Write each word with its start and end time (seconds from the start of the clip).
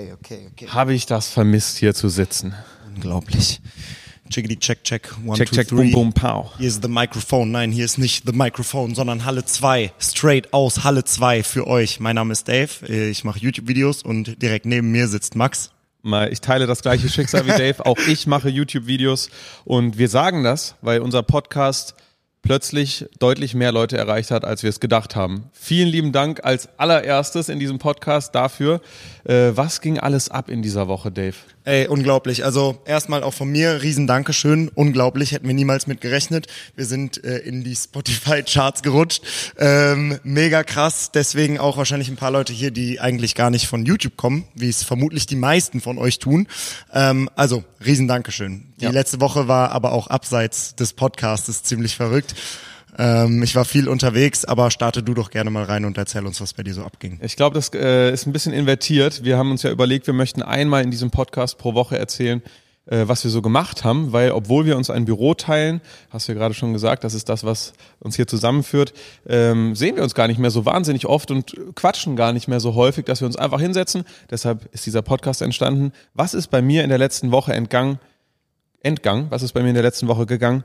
Okay, 0.00 0.12
okay, 0.18 0.48
okay. 0.52 0.68
Habe 0.68 0.94
ich 0.94 1.06
das 1.06 1.28
vermisst, 1.28 1.76
hier 1.78 1.94
zu 1.94 2.08
sitzen. 2.08 2.54
Unglaublich. 2.94 3.60
Chickity 4.30 4.56
check 4.58 4.84
check. 4.84 5.12
One, 5.26 5.36
Check, 5.36 5.48
two, 5.48 5.56
check, 5.56 5.68
three. 5.68 5.90
boom, 5.90 6.12
boom, 6.12 6.12
pow. 6.12 6.52
Hier 6.58 6.68
ist 6.68 6.82
the 6.82 6.88
Microphone. 6.88 7.50
Nein, 7.50 7.72
hier 7.72 7.84
ist 7.84 7.98
nicht 7.98 8.24
the 8.26 8.32
Microphone, 8.32 8.94
sondern 8.94 9.24
Halle 9.24 9.44
2. 9.44 9.92
Straight 9.98 10.52
aus 10.52 10.84
Halle 10.84 11.04
2 11.04 11.42
für 11.42 11.66
euch. 11.66 11.98
Mein 12.00 12.14
Name 12.14 12.32
ist 12.32 12.46
Dave. 12.46 12.86
Ich 12.86 13.24
mache 13.24 13.40
YouTube-Videos 13.40 14.02
und 14.04 14.40
direkt 14.40 14.66
neben 14.66 14.92
mir 14.92 15.08
sitzt 15.08 15.34
Max. 15.34 15.72
Mal, 16.02 16.32
ich 16.32 16.40
teile 16.40 16.66
das 16.66 16.80
gleiche 16.82 17.08
Schicksal 17.08 17.44
wie 17.44 17.50
Dave. 17.58 17.84
Auch 17.84 17.98
ich 17.98 18.26
mache 18.28 18.48
YouTube-Videos 18.48 19.30
und 19.64 19.98
wir 19.98 20.08
sagen 20.08 20.44
das, 20.44 20.76
weil 20.80 21.00
unser 21.00 21.22
Podcast 21.24 21.94
plötzlich 22.42 23.06
deutlich 23.18 23.54
mehr 23.54 23.72
Leute 23.72 23.96
erreicht 23.96 24.30
hat, 24.30 24.44
als 24.44 24.62
wir 24.62 24.70
es 24.70 24.80
gedacht 24.80 25.14
haben. 25.16 25.44
Vielen 25.52 25.88
lieben 25.88 26.12
Dank 26.12 26.44
als 26.44 26.68
allererstes 26.78 27.48
in 27.48 27.58
diesem 27.58 27.78
Podcast 27.78 28.34
dafür. 28.34 28.80
Äh, 29.24 29.52
was 29.54 29.80
ging 29.80 29.98
alles 29.98 30.30
ab 30.30 30.48
in 30.48 30.62
dieser 30.62 30.88
Woche, 30.88 31.10
Dave? 31.10 31.34
Ey, 31.64 31.86
unglaublich. 31.86 32.44
Also 32.44 32.80
erstmal 32.86 33.22
auch 33.22 33.34
von 33.34 33.50
mir 33.50 33.82
riesen 33.82 34.06
Dankeschön. 34.06 34.70
Unglaublich, 34.74 35.32
hätten 35.32 35.46
wir 35.46 35.54
niemals 35.54 35.86
mit 35.86 36.00
gerechnet. 36.00 36.46
Wir 36.74 36.86
sind 36.86 37.22
äh, 37.22 37.38
in 37.38 37.62
die 37.62 37.76
Spotify-Charts 37.76 38.82
gerutscht. 38.82 39.22
Ähm, 39.58 40.18
mega 40.22 40.64
krass. 40.64 41.12
Deswegen 41.12 41.58
auch 41.58 41.76
wahrscheinlich 41.76 42.08
ein 42.08 42.16
paar 42.16 42.30
Leute 42.30 42.52
hier, 42.52 42.70
die 42.70 43.00
eigentlich 43.00 43.34
gar 43.34 43.50
nicht 43.50 43.66
von 43.66 43.84
YouTube 43.84 44.16
kommen, 44.16 44.46
wie 44.54 44.70
es 44.70 44.82
vermutlich 44.82 45.26
die 45.26 45.36
meisten 45.36 45.80
von 45.80 45.98
euch 45.98 46.18
tun. 46.18 46.48
Ähm, 46.92 47.28
also 47.36 47.62
riesen 47.84 48.08
Dankeschön. 48.08 48.69
Die 48.80 48.84
Ja. 48.84 48.90
letzte 48.90 49.20
Woche 49.20 49.46
war 49.48 49.72
aber 49.72 49.92
auch 49.92 50.06
abseits 50.08 50.74
des 50.74 50.92
Podcasts 50.94 51.62
ziemlich 51.62 51.96
verrückt. 51.96 52.34
Ähm, 52.98 53.42
ich 53.42 53.54
war 53.54 53.64
viel 53.64 53.88
unterwegs, 53.88 54.44
aber 54.44 54.70
starte 54.70 55.02
du 55.02 55.14
doch 55.14 55.30
gerne 55.30 55.50
mal 55.50 55.64
rein 55.64 55.84
und 55.84 55.96
erzähl 55.96 56.26
uns, 56.26 56.40
was 56.40 56.54
bei 56.54 56.62
dir 56.62 56.74
so 56.74 56.82
abging. 56.82 57.20
Ich 57.22 57.36
glaube, 57.36 57.54
das 57.54 57.70
äh, 57.72 58.12
ist 58.12 58.26
ein 58.26 58.32
bisschen 58.32 58.52
invertiert. 58.52 59.22
Wir 59.24 59.38
haben 59.38 59.50
uns 59.50 59.62
ja 59.62 59.70
überlegt, 59.70 60.06
wir 60.06 60.14
möchten 60.14 60.42
einmal 60.42 60.82
in 60.82 60.90
diesem 60.90 61.10
Podcast 61.10 61.56
pro 61.58 61.74
Woche 61.74 61.96
erzählen, 61.98 62.42
äh, 62.86 63.04
was 63.06 63.22
wir 63.22 63.30
so 63.30 63.42
gemacht 63.42 63.84
haben, 63.84 64.12
weil 64.12 64.32
obwohl 64.32 64.66
wir 64.66 64.76
uns 64.76 64.90
ein 64.90 65.04
Büro 65.04 65.34
teilen, 65.34 65.80
hast 66.10 66.26
du 66.26 66.32
ja 66.32 66.38
gerade 66.38 66.54
schon 66.54 66.72
gesagt, 66.72 67.04
das 67.04 67.14
ist 67.14 67.28
das, 67.28 67.44
was 67.44 67.74
uns 68.00 68.16
hier 68.16 68.26
zusammenführt, 68.26 68.92
ähm, 69.28 69.76
sehen 69.76 69.94
wir 69.96 70.02
uns 70.02 70.14
gar 70.14 70.26
nicht 70.26 70.38
mehr 70.40 70.50
so 70.50 70.66
wahnsinnig 70.66 71.06
oft 71.06 71.30
und 71.30 71.54
quatschen 71.76 72.16
gar 72.16 72.32
nicht 72.32 72.48
mehr 72.48 72.60
so 72.60 72.74
häufig, 72.74 73.04
dass 73.06 73.20
wir 73.20 73.26
uns 73.26 73.36
einfach 73.36 73.60
hinsetzen. 73.60 74.02
Deshalb 74.30 74.68
ist 74.74 74.84
dieser 74.84 75.02
Podcast 75.02 75.42
entstanden. 75.42 75.92
Was 76.14 76.34
ist 76.34 76.48
bei 76.48 76.60
mir 76.60 76.82
in 76.82 76.88
der 76.88 76.98
letzten 76.98 77.30
Woche 77.30 77.52
entgangen? 77.54 78.00
Entgang? 78.82 79.26
Was 79.30 79.42
ist 79.42 79.52
bei 79.52 79.62
mir 79.62 79.68
in 79.68 79.74
der 79.74 79.82
letzten 79.82 80.08
Woche 80.08 80.26
gegangen? 80.26 80.64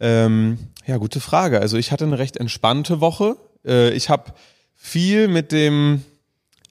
Ähm, 0.00 0.58
ja, 0.86 0.96
gute 0.98 1.20
Frage. 1.20 1.60
Also 1.60 1.76
ich 1.76 1.92
hatte 1.92 2.04
eine 2.04 2.18
recht 2.18 2.36
entspannte 2.36 3.00
Woche. 3.00 3.36
Äh, 3.64 3.90
ich 3.90 4.10
habe 4.10 4.34
viel 4.74 5.28
mit 5.28 5.52
dem 5.52 6.02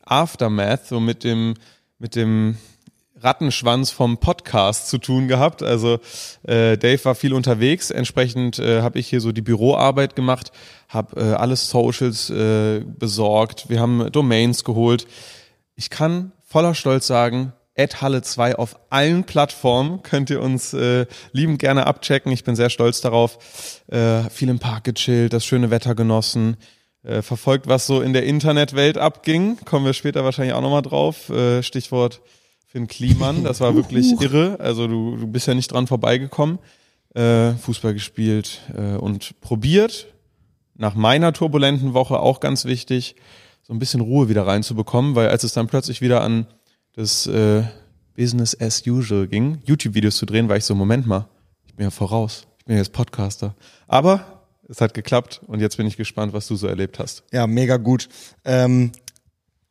Aftermath, 0.05 0.87
so 0.87 0.99
mit 0.99 1.23
dem, 1.23 1.55
mit 1.97 2.15
dem 2.15 2.57
Rattenschwanz 3.23 3.89
vom 3.89 4.17
Podcast 4.17 4.89
zu 4.89 4.97
tun 4.97 5.27
gehabt. 5.27 5.63
Also 5.63 5.99
äh, 6.43 6.77
Dave 6.77 7.03
war 7.05 7.15
viel 7.15 7.33
unterwegs, 7.33 7.89
entsprechend 7.89 8.59
äh, 8.59 8.81
habe 8.81 8.99
ich 8.99 9.07
hier 9.07 9.21
so 9.21 9.31
die 9.31 9.41
Büroarbeit 9.41 10.15
gemacht, 10.15 10.51
habe 10.89 11.19
äh, 11.19 11.33
alles 11.33 11.69
Socials 11.69 12.29
äh, 12.29 12.81
besorgt, 12.81 13.69
wir 13.69 13.79
haben 13.79 14.11
Domains 14.11 14.63
geholt. 14.63 15.07
Ich 15.75 15.89
kann 15.89 16.33
voller 16.45 16.75
Stolz 16.75 17.07
sagen, 17.07 17.53
Halle 17.77 18.21
2 18.21 18.55
auf 18.55 18.79
allen 18.89 19.23
Plattformen 19.23 20.03
könnt 20.03 20.29
ihr 20.29 20.41
uns 20.41 20.73
äh, 20.73 21.05
liebend 21.31 21.59
gerne 21.59 21.87
abchecken. 21.87 22.31
Ich 22.31 22.43
bin 22.43 22.55
sehr 22.55 22.69
stolz 22.69 23.01
darauf. 23.01 23.37
Äh, 23.87 24.29
viel 24.29 24.49
im 24.49 24.59
Park 24.59 24.83
gechillt, 24.83 25.33
das 25.33 25.45
schöne 25.45 25.71
Wetter 25.71 25.95
genossen, 25.95 26.57
äh, 27.03 27.21
verfolgt, 27.21 27.67
was 27.67 27.87
so 27.87 28.01
in 28.01 28.13
der 28.13 28.23
Internetwelt 28.23 28.97
abging. 28.97 29.57
Kommen 29.65 29.85
wir 29.85 29.93
später 29.93 30.23
wahrscheinlich 30.23 30.53
auch 30.53 30.61
nochmal 30.61 30.83
drauf. 30.83 31.29
Äh, 31.29 31.63
Stichwort 31.63 32.21
Finn 32.67 32.87
Kliman, 32.87 33.43
das 33.43 33.59
war 33.59 33.75
wirklich 33.75 34.19
irre. 34.21 34.57
Also 34.59 34.87
du, 34.87 35.17
du 35.17 35.27
bist 35.27 35.47
ja 35.47 35.53
nicht 35.53 35.71
dran 35.71 35.87
vorbeigekommen. 35.87 36.59
Äh, 37.13 37.51
Fußball 37.53 37.93
gespielt 37.93 38.61
äh, 38.75 38.95
und 38.95 39.39
probiert. 39.41 40.07
Nach 40.75 40.95
meiner 40.95 41.33
turbulenten 41.33 41.93
Woche 41.93 42.19
auch 42.19 42.39
ganz 42.39 42.65
wichtig, 42.65 43.15
so 43.61 43.73
ein 43.73 43.79
bisschen 43.79 44.01
Ruhe 44.01 44.27
wieder 44.27 44.47
reinzubekommen, 44.47 45.15
weil 45.15 45.29
als 45.29 45.43
es 45.43 45.53
dann 45.53 45.67
plötzlich 45.67 46.01
wieder 46.01 46.21
an 46.21 46.47
das 46.95 47.27
äh, 47.27 47.63
Business 48.15 48.59
as 48.59 48.85
usual 48.85 49.27
ging, 49.27 49.59
YouTube-Videos 49.65 50.17
zu 50.17 50.25
drehen, 50.25 50.49
war 50.49 50.57
ich 50.57 50.65
so, 50.65 50.75
Moment 50.75 51.07
mal, 51.07 51.27
ich 51.65 51.73
bin 51.75 51.85
ja 51.85 51.91
voraus. 51.91 52.45
Ich 52.59 52.65
bin 52.65 52.75
ja 52.75 52.81
jetzt 52.81 52.93
Podcaster. 52.93 53.55
Aber 53.87 54.43
es 54.69 54.79
hat 54.79 54.93
geklappt 54.93 55.41
und 55.47 55.59
jetzt 55.59 55.77
bin 55.77 55.87
ich 55.87 55.97
gespannt, 55.97 56.33
was 56.33 56.47
du 56.47 56.55
so 56.55 56.67
erlebt 56.67 56.99
hast. 56.99 57.23
Ja, 57.31 57.47
mega 57.47 57.77
gut. 57.77 58.07
Ähm, 58.45 58.91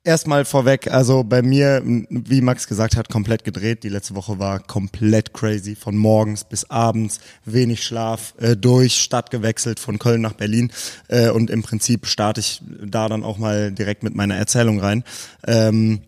Erstmal 0.05 0.45
vorweg, 0.45 0.91
also 0.91 1.23
bei 1.23 1.43
mir, 1.43 1.81
wie 1.85 2.41
Max 2.41 2.67
gesagt 2.67 2.97
hat, 2.97 3.09
komplett 3.09 3.45
gedreht. 3.45 3.85
Die 3.85 3.89
letzte 3.89 4.17
Woche 4.17 4.41
war 4.41 4.59
komplett 4.59 5.33
crazy. 5.33 5.77
Von 5.77 5.97
morgens 5.97 6.43
bis 6.43 6.69
abends, 6.69 7.21
wenig 7.45 7.85
Schlaf, 7.85 8.35
äh, 8.41 8.57
durch, 8.57 8.97
Stadt 8.97 9.31
gewechselt, 9.31 9.79
von 9.79 10.01
Köln 10.01 10.21
nach 10.21 10.33
Berlin. 10.33 10.73
Äh, 11.07 11.31
und 11.31 11.51
im 11.51 11.63
Prinzip 11.63 12.07
starte 12.07 12.41
ich 12.41 12.61
da 12.85 13.09
dann 13.09 13.23
auch 13.23 13.39
mal 13.39 13.71
direkt 13.71 14.03
mit 14.03 14.17
meiner 14.17 14.35
Erzählung 14.35 14.81
rein. 14.81 15.05
Ähm, 15.47 16.01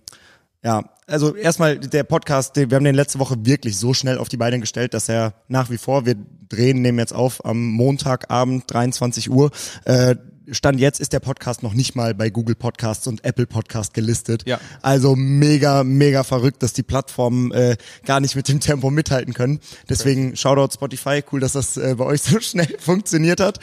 ja, 0.65 0.91
also 1.07 1.35
erstmal 1.35 1.79
der 1.79 2.05
Podcast, 2.05 2.57
wir 2.57 2.75
haben 2.75 2.85
den 2.85 2.95
letzte 2.95 3.19
Woche 3.19 3.37
wirklich 3.41 3.77
so 3.77 3.95
schnell 3.95 4.19
auf 4.19 4.29
die 4.29 4.37
Beine 4.37 4.61
gestellt, 4.61 4.95
dass 4.95 5.09
er 5.09 5.35
nach 5.49 5.71
wie 5.71 5.79
vor, 5.79 6.07
wir 6.07 6.17
drehen, 6.49 6.83
nehmen 6.83 6.99
jetzt 6.99 7.15
auf 7.15 7.45
am 7.45 7.67
Montagabend 7.71 8.65
23 8.67 9.31
Uhr. 9.31 9.51
Äh, 9.85 10.17
Stand 10.51 10.79
jetzt 10.79 11.01
ist 11.01 11.13
der 11.15 11.21
Podcast 11.21 11.63
noch 11.63 11.73
nicht 11.73 11.95
mal 11.95 12.15
bei 12.15 12.29
Google 12.29 12.55
Podcasts 12.55 13.07
und 13.07 13.25
Apple 13.25 13.47
Podcast 13.47 13.95
gelistet. 13.95 14.43
Ja. 14.47 14.61
Also 14.83 15.17
mega, 15.17 15.85
mega 15.85 16.23
verrückt, 16.23 16.63
dass 16.63 16.75
die 16.75 16.83
Plattformen 16.83 17.51
äh, 17.53 17.77
gar 18.05 18.21
nicht 18.21 18.37
mit 18.37 18.49
dem 18.49 18.61
Tempo 18.61 18.91
mithalten 18.91 19.33
können. 19.33 19.61
Deswegen 19.89 20.37
Shoutout 20.37 20.75
Spotify, 20.75 21.23
cool, 21.33 21.41
dass 21.41 21.53
das 21.53 21.77
äh, 21.77 21.95
bei 21.97 22.05
euch 22.05 22.21
so 22.21 22.41
schnell 22.41 22.77
funktioniert 22.79 23.41
hat. 23.41 23.59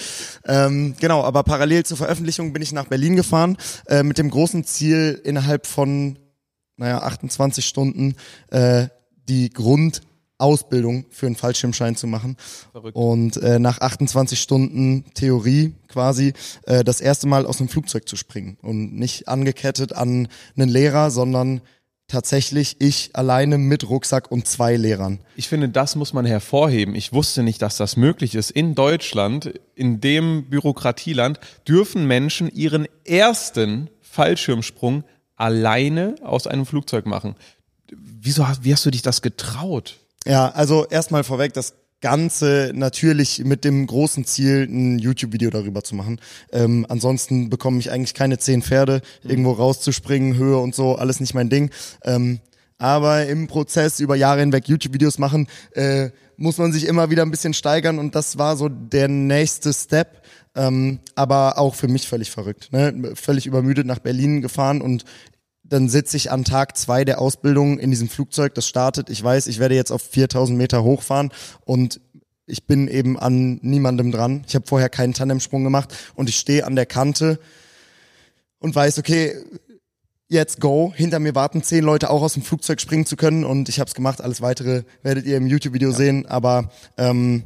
Ähm, 0.46 0.96
genau, 1.00 1.24
aber 1.24 1.44
parallel 1.44 1.86
zur 1.86 1.98
Veröffentlichung 1.98 2.52
bin 2.52 2.64
ich 2.64 2.72
nach 2.72 2.88
Berlin 2.88 3.16
gefahren 3.16 3.58
äh, 3.86 4.02
mit 4.02 4.18
dem 4.18 4.32
großen 4.32 4.64
Ziel 4.64 5.22
innerhalb 5.24 5.68
von 5.68 6.18
naja, 6.82 7.04
28 7.04 7.64
Stunden 7.64 8.16
äh, 8.50 8.88
die 9.30 9.52
Grundausbildung 9.52 11.06
für 11.12 11.28
einen 11.28 11.36
Fallschirmschein 11.36 11.96
zu 11.96 12.08
machen. 12.08 12.38
Verrückt. 12.72 12.96
Und 12.96 13.38
äh, 13.38 13.60
nach 13.60 13.80
28 13.80 14.42
Stunden 14.42 15.06
Theorie 15.14 15.76
quasi 15.88 16.34
äh, 16.64 16.84
das 16.84 17.00
erste 17.00 17.28
Mal 17.28 17.46
aus 17.46 17.58
dem 17.58 17.70
Flugzeug 17.70 18.10
zu 18.10 18.16
springen. 18.16 18.58
Und 18.64 18.96
nicht 18.96 19.28
angekettet 19.28 19.94
an 19.94 20.28
einen 20.58 20.70
Lehrer, 20.70 21.12
sondern 21.12 21.62
tatsächlich 22.08 22.78
ich 22.80 23.12
alleine 23.14 23.60
mit 23.60 23.88
Rucksack 23.88 24.32
und 24.32 24.48
zwei 24.48 24.76
Lehrern. 24.76 25.20
Ich 25.36 25.48
finde, 25.48 25.70
das 25.70 25.96
muss 25.96 26.14
man 26.14 26.26
hervorheben. 26.26 26.96
Ich 26.96 27.14
wusste 27.14 27.44
nicht, 27.44 27.62
dass 27.62 27.78
das 27.78 27.96
möglich 27.96 28.34
ist. 28.34 28.50
In 28.50 28.74
Deutschland, 28.74 29.54
in 29.76 30.02
dem 30.02 30.50
Bürokratieland, 30.50 31.40
dürfen 31.68 32.08
Menschen 32.08 32.52
ihren 32.52 32.88
ersten 33.06 33.92
Fallschirmsprung 34.02 35.04
alleine 35.42 36.16
aus 36.22 36.48
einem 36.48 36.66
Flugzeug 36.66 37.06
machen. 37.06 37.36
Wieso 37.92 38.48
hast, 38.48 38.64
wie 38.64 38.72
hast 38.72 38.86
du 38.86 38.92
dich 38.92 39.02
das 39.02 39.22
getraut? 39.22 39.98
Ja, 40.26 40.50
also 40.50 40.86
erstmal 40.88 41.24
vorweg, 41.24 41.54
das 41.54 41.74
Ganze 42.00 42.72
natürlich 42.74 43.44
mit 43.44 43.64
dem 43.64 43.86
großen 43.86 44.26
Ziel, 44.26 44.68
ein 44.70 44.98
YouTube-Video 44.98 45.50
darüber 45.50 45.84
zu 45.84 45.96
machen. 45.96 46.20
Ähm, 46.52 46.86
ansonsten 46.90 47.50
bekomme 47.50 47.80
ich 47.80 47.92
eigentlich 47.92 48.14
keine 48.14 48.40
zehn 48.40 48.62
Pferde, 48.62 49.02
irgendwo 49.24 49.52
rauszuspringen, 49.52 50.36
Höhe 50.36 50.58
und 50.58 50.74
so, 50.74 50.96
alles 50.96 51.20
nicht 51.20 51.34
mein 51.34 51.50
Ding. 51.50 51.70
Ähm, 52.04 52.40
aber 52.82 53.28
im 53.28 53.46
Prozess 53.46 54.00
über 54.00 54.16
Jahre 54.16 54.40
hinweg 54.40 54.68
YouTube-Videos 54.68 55.20
machen, 55.20 55.48
äh, 55.74 56.10
muss 56.36 56.58
man 56.58 56.74
sich 56.74 56.88
immer 56.88 57.12
wieder 57.12 57.22
ein 57.22 57.30
bisschen 57.30 57.54
steigern 57.54 58.00
und 58.00 58.16
das 58.16 58.40
war 58.40 58.58
so 58.58 58.70
der 58.70 59.08
nächste 59.08 59.72
Step. 59.72 60.24
Ähm, 60.56 61.00
aber 61.14 61.60
auch 61.60 61.76
für 61.76 61.88
mich 61.88 62.08
völlig 62.08 62.32
verrückt. 62.32 62.74
Ne? 62.74 63.14
Völlig 63.14 63.46
übermüdet 63.46 63.86
nach 63.86 64.00
Berlin 64.00 64.42
gefahren 64.42 64.82
und 64.82 65.06
dann 65.64 65.90
sitze 65.90 66.18
ich 66.18 66.32
an 66.32 66.44
Tag 66.44 66.76
zwei 66.76 67.06
der 67.06 67.22
Ausbildung 67.22 67.78
in 67.78 67.92
diesem 67.92 68.10
Flugzeug, 68.10 68.56
das 68.56 68.68
startet. 68.68 69.12
Ich 69.12 69.24
weiß, 69.24 69.46
ich 69.46 69.60
werde 69.60 69.76
jetzt 69.76 69.92
auf 69.92 70.02
4000 70.02 70.58
Meter 70.58 70.84
hochfahren 70.84 71.30
und 71.64 72.02
ich 72.48 72.66
bin 72.66 72.88
eben 72.88 73.18
an 73.18 73.60
niemandem 73.62 74.12
dran. 74.12 74.44
Ich 74.48 74.56
habe 74.56 74.66
vorher 74.68 74.90
keinen 74.90 75.14
Tandemsprung 75.14 75.64
gemacht 75.64 75.96
und 76.16 76.28
ich 76.30 76.36
stehe 76.36 76.66
an 76.66 76.76
der 76.76 76.88
Kante 76.88 77.40
und 78.58 78.74
weiß, 78.74 78.98
okay, 78.98 79.36
jetzt 80.32 80.62
go. 80.62 80.94
Hinter 80.96 81.20
mir 81.20 81.36
warten 81.36 81.62
zehn 81.62 81.84
Leute 81.84 82.10
auch 82.10 82.22
aus 82.22 82.34
dem 82.34 82.44
Flugzeug 82.44 82.80
springen 82.82 83.06
zu 83.06 83.18
können 83.18 83.44
und 83.44 83.70
ich 83.70 83.80
habe 83.80 83.88
es 83.88 83.94
gemacht. 83.94 84.22
Alles 84.22 84.42
weitere 84.42 84.84
werdet 85.04 85.26
ihr 85.26 85.38
im 85.38 85.46
YouTube-Video 85.46 85.92
sehen, 85.92 86.26
aber 86.26 86.70
ähm, 86.98 87.44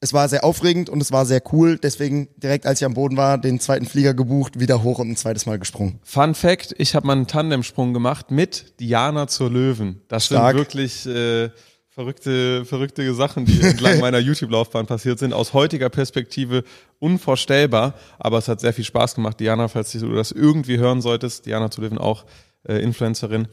es 0.00 0.12
war 0.12 0.28
sehr 0.28 0.44
aufregend 0.44 0.90
und 0.90 1.00
es 1.00 1.12
war 1.12 1.24
sehr 1.24 1.40
cool. 1.52 1.78
Deswegen 1.78 2.28
direkt, 2.36 2.66
als 2.66 2.80
ich 2.80 2.84
am 2.84 2.94
Boden 2.94 3.16
war, 3.16 3.38
den 3.38 3.60
zweiten 3.60 3.86
Flieger 3.86 4.12
gebucht, 4.14 4.58
wieder 4.60 4.82
hoch 4.82 4.98
und 4.98 5.10
ein 5.10 5.16
zweites 5.16 5.46
Mal 5.46 5.58
gesprungen. 5.58 6.00
Fun 6.02 6.34
Fact, 6.34 6.74
ich 6.76 6.94
habe 6.94 7.06
mal 7.06 7.14
einen 7.14 7.26
Tandemsprung 7.26 7.94
gemacht 7.94 8.30
mit 8.30 8.80
Diana 8.80 9.28
zur 9.28 9.50
Löwen. 9.50 10.02
Das 10.08 10.26
Stark. 10.26 10.56
sind 10.56 10.58
wirklich 10.58 11.06
äh, 11.06 11.50
verrückte, 11.94 12.64
verrückte 12.64 13.14
Sachen, 13.14 13.44
die 13.44 13.60
entlang 13.60 14.00
meiner 14.00 14.18
YouTube-Laufbahn 14.18 14.86
passiert 14.86 15.18
sind. 15.18 15.32
Aus 15.32 15.52
heutiger 15.52 15.88
Perspektive 15.88 16.64
unvorstellbar, 16.98 17.94
aber 18.18 18.38
es 18.38 18.48
hat 18.48 18.60
sehr 18.60 18.72
viel 18.72 18.84
Spaß 18.84 19.14
gemacht. 19.14 19.38
Diana, 19.38 19.68
falls 19.68 19.92
du 19.92 20.12
das 20.12 20.32
irgendwie 20.32 20.78
hören 20.78 21.00
solltest, 21.00 21.46
Diana 21.46 21.70
zur 21.70 21.84
Löwen 21.84 21.98
auch 21.98 22.24
äh, 22.64 22.82
Influencerin. 22.82 23.46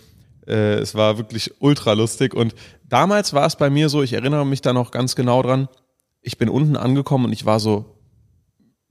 Äh, 0.48 0.80
es 0.80 0.96
war 0.96 1.18
wirklich 1.18 1.52
ultra 1.60 1.94
lustig 1.94 2.34
und 2.34 2.56
damals 2.90 3.34
war 3.34 3.46
es 3.46 3.56
bei 3.56 3.70
mir 3.70 3.90
so, 3.90 4.02
ich 4.02 4.14
erinnere 4.14 4.46
mich 4.46 4.62
da 4.62 4.74
noch 4.74 4.90
ganz 4.90 5.16
genau 5.16 5.44
dran, 5.44 5.68
ich 6.22 6.38
bin 6.38 6.50
unten 6.50 6.76
angekommen 6.76 7.26
und 7.26 7.34
ich 7.34 7.46
war 7.46 7.60
so, 7.60 7.98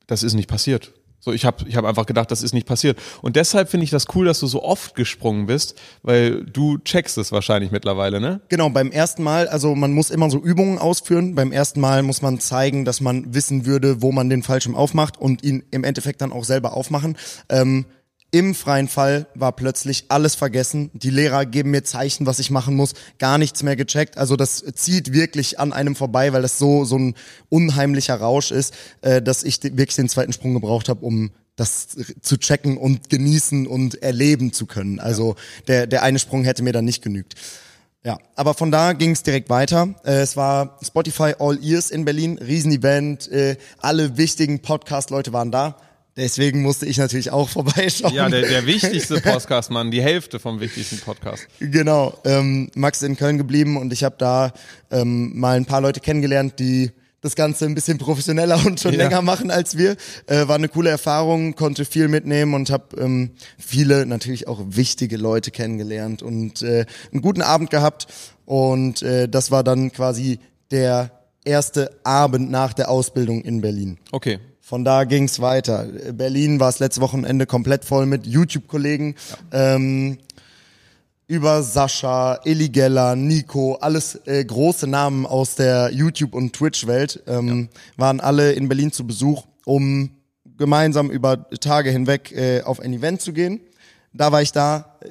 das 0.07 0.23
ist 0.23 0.35
nicht 0.35 0.49
passiert. 0.49 0.93
So, 1.21 1.33
ich 1.33 1.45
habe 1.45 1.69
ich 1.69 1.77
hab 1.77 1.85
einfach 1.85 2.07
gedacht, 2.07 2.31
das 2.31 2.43
ist 2.43 2.55
nicht 2.55 2.67
passiert. 2.67 2.99
Und 3.21 3.37
deshalb 3.37 3.69
finde 3.69 3.85
ich 3.85 3.91
das 3.91 4.07
cool, 4.15 4.25
dass 4.25 4.41
du 4.41 4.47
so 4.47 4.63
oft 4.63 4.95
gesprungen 4.95 5.47
bist, 5.47 5.79
weil 6.03 6.45
du 6.45 6.79
checkst 6.79 7.19
es 7.19 7.31
wahrscheinlich 7.31 7.71
mittlerweile, 7.71 8.21
ne? 8.21 8.41
Genau, 8.49 8.71
beim 8.71 8.91
ersten 8.91 9.23
Mal, 9.23 9.47
also 9.49 9.75
man 9.75 9.93
muss 9.93 10.11
immer 10.11 10.31
so 10.31 10.39
Übungen 10.39 10.79
ausführen. 10.79 11.35
Beim 11.35 11.53
ersten 11.53 11.81
Mal 11.81 12.03
muss 12.03 12.23
man 12.23 12.41
zeigen, 12.41 12.87
dass 12.87 13.03
man 13.03 13.35
wissen 13.35 13.67
würde, 13.67 14.01
wo 14.01 14.13
man 14.13 14.31
den 14.31 14.43
Fallschirm 14.43 14.75
aufmacht 14.75 15.21
und 15.21 15.45
ihn 15.45 15.63
im 15.71 15.85
Endeffekt 15.85 16.23
dann 16.23 16.33
auch 16.33 16.45
selber 16.45 16.75
aufmachen. 16.75 17.17
Ähm, 17.51 17.85
im 18.31 18.55
freien 18.55 18.89
Fall 18.89 19.27
war 19.35 19.53
plötzlich 19.53 20.05
alles 20.09 20.35
vergessen. 20.35 20.91
Die 20.93 21.11
Lehrer 21.11 21.47
geben 21.47 21.73
mir 21.73 21.83
Zeichen, 21.83 22.27
was 22.27 22.39
ich 22.39 22.51
machen 22.51 22.77
muss. 22.77 22.95
Gar 23.19 23.39
nichts 23.39 23.63
mehr 23.63 23.77
gecheckt. 23.77 24.19
Also 24.19 24.37
das 24.37 24.65
zieht 24.75 25.13
wirklich 25.13 25.59
an 25.59 25.73
einem 25.73 25.97
vorbei, 25.97 26.33
weil 26.33 26.43
das 26.43 26.59
so 26.59 26.85
so 26.85 26.97
ein 26.97 27.15
unheimlicher 27.49 28.17
Rausch 28.17 28.53
ist, 28.53 28.75
äh, 29.01 29.21
dass 29.21 29.43
ich 29.43 29.63
wirklich 29.63 29.97
den 29.97 30.09
zweiten 30.09 30.33
Sprung 30.33 30.55
gebraucht 30.55 30.89
habe, 30.89 31.05
um 31.05 31.33
das 31.57 31.89
zu 32.23 32.39
checken 32.39 32.79
und 32.79 33.11
genießen 33.11 33.67
und 33.67 34.03
erleben 34.03 34.53
zu 34.53 34.67
können. 34.67 35.01
Also 35.01 35.35
der 35.67 35.87
der 35.87 36.03
eine 36.03 36.19
Sprung 36.19 36.45
hätte 36.45 36.63
mir 36.63 36.73
dann 36.73 36.85
nicht 36.85 37.03
genügt. 37.03 37.35
Ja, 38.03 38.19
aber 38.35 38.55
von 38.55 38.71
da 38.71 38.95
ging 38.95 39.11
es 39.11 39.25
direkt 39.25 39.51
weiter. 39.51 39.95
Äh, 40.05 40.21
es 40.21 40.37
war 40.37 40.79
Spotify 40.83 41.35
All 41.39 41.63
Ears 41.63 41.91
in 41.91 42.05
Berlin, 42.05 42.39
Riesenevent. 42.39 43.31
Äh, 43.31 43.57
alle 43.79 44.17
wichtigen 44.17 44.63
Podcast-Leute 44.63 45.33
waren 45.33 45.51
da. 45.51 45.77
Deswegen 46.17 46.63
musste 46.63 46.87
ich 46.87 46.99
natürlich 46.99 47.31
auch 47.31 47.49
vorbeischauen. 47.51 48.15
Ja, 48.15 48.29
der, 48.29 48.43
der 48.43 48.67
wichtigste 48.67 49.21
Podcast, 49.21 49.71
Mann, 49.71 49.91
die 49.91 50.03
Hälfte 50.03 50.39
vom 50.39 50.61
wichtigsten 50.61 50.99
Podcast. 50.99 51.47
Genau. 51.59 52.19
Ähm, 52.25 52.71
Max 52.75 53.03
ist 53.03 53.09
in 53.09 53.17
Köln 53.17 53.39
geblieben 53.39 53.77
und 53.77 53.93
ich 53.93 54.05
habe 54.05 54.17
da 54.19 54.53
ähm, 54.91 55.39
mal 55.39 55.57
ein 55.57 55.67
paar 55.67 55.81
Leute 55.81 56.01
kennengelernt, 56.01 56.59
die 56.59 56.91
das 57.21 57.37
Ganze 57.37 57.67
ein 57.67 57.75
bisschen 57.75 57.99
professioneller 57.99 58.61
und 58.67 58.81
schon 58.81 58.93
ja. 58.93 58.99
länger 58.99 59.23
machen 59.23 59.51
als 59.51 59.77
wir. 59.77 59.97
Äh, 60.27 60.49
war 60.49 60.57
eine 60.57 60.69
coole 60.69 60.91
Erfahrung, 60.91 61.55
konnte 61.55 61.85
viel 61.85 62.09
mitnehmen 62.09 62.55
und 62.55 62.71
habe 62.71 62.97
ähm, 63.01 63.31
viele 63.59 64.07
natürlich 64.07 64.49
auch 64.49 64.61
wichtige 64.67 65.17
Leute 65.17 65.51
kennengelernt 65.51 66.23
und 66.23 66.63
äh, 66.63 66.87
einen 67.13 67.23
guten 67.23 67.43
Abend 67.43 67.71
gehabt. 67.71 68.07
Und 68.47 69.03
äh, 69.03 69.29
das 69.29 69.51
war 69.51 69.63
dann 69.63 69.93
quasi 69.93 70.41
der 70.71 71.11
erste 71.45 71.91
Abend 72.05 72.51
nach 72.51 72.73
der 72.73 72.91
Ausbildung 72.91 73.43
in 73.43 73.61
Berlin. 73.61 73.99
Okay. 74.13 74.39
Von 74.71 74.85
da 74.85 75.03
ging's 75.03 75.41
weiter. 75.41 75.85
Berlin 76.13 76.61
war 76.61 76.69
es 76.69 76.79
letztes 76.79 77.01
Wochenende 77.01 77.45
komplett 77.45 77.85
voll 77.85 78.07
mit 78.07 78.25
YouTube-Kollegen. 78.25 79.17
Ja. 79.53 79.75
Ähm, 79.75 80.19
über 81.27 81.65
Sascha, 81.65 82.37
Eli 82.45 82.69
Geller, 82.69 83.17
Nico, 83.17 83.75
alles 83.81 84.15
äh, 84.27 84.45
große 84.45 84.87
Namen 84.87 85.27
aus 85.27 85.57
der 85.57 85.91
YouTube- 85.93 86.37
und 86.37 86.53
Twitch-Welt, 86.53 87.25
ähm, 87.27 87.69
ja. 87.73 87.81
waren 87.97 88.21
alle 88.21 88.53
in 88.53 88.69
Berlin 88.69 88.93
zu 88.93 89.05
Besuch, 89.05 89.45
um 89.65 90.11
gemeinsam 90.57 91.11
über 91.11 91.51
Tage 91.59 91.91
hinweg 91.91 92.31
äh, 92.31 92.63
auf 92.63 92.79
ein 92.79 92.93
Event 92.93 93.23
zu 93.23 93.33
gehen. 93.33 93.59
Da 94.13 94.31
war 94.31 94.41
ich 94.41 94.53
da, 94.53 94.99
äh, 95.01 95.09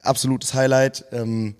absolutes 0.00 0.54
Highlight. 0.54 1.04
Ähm, 1.12 1.54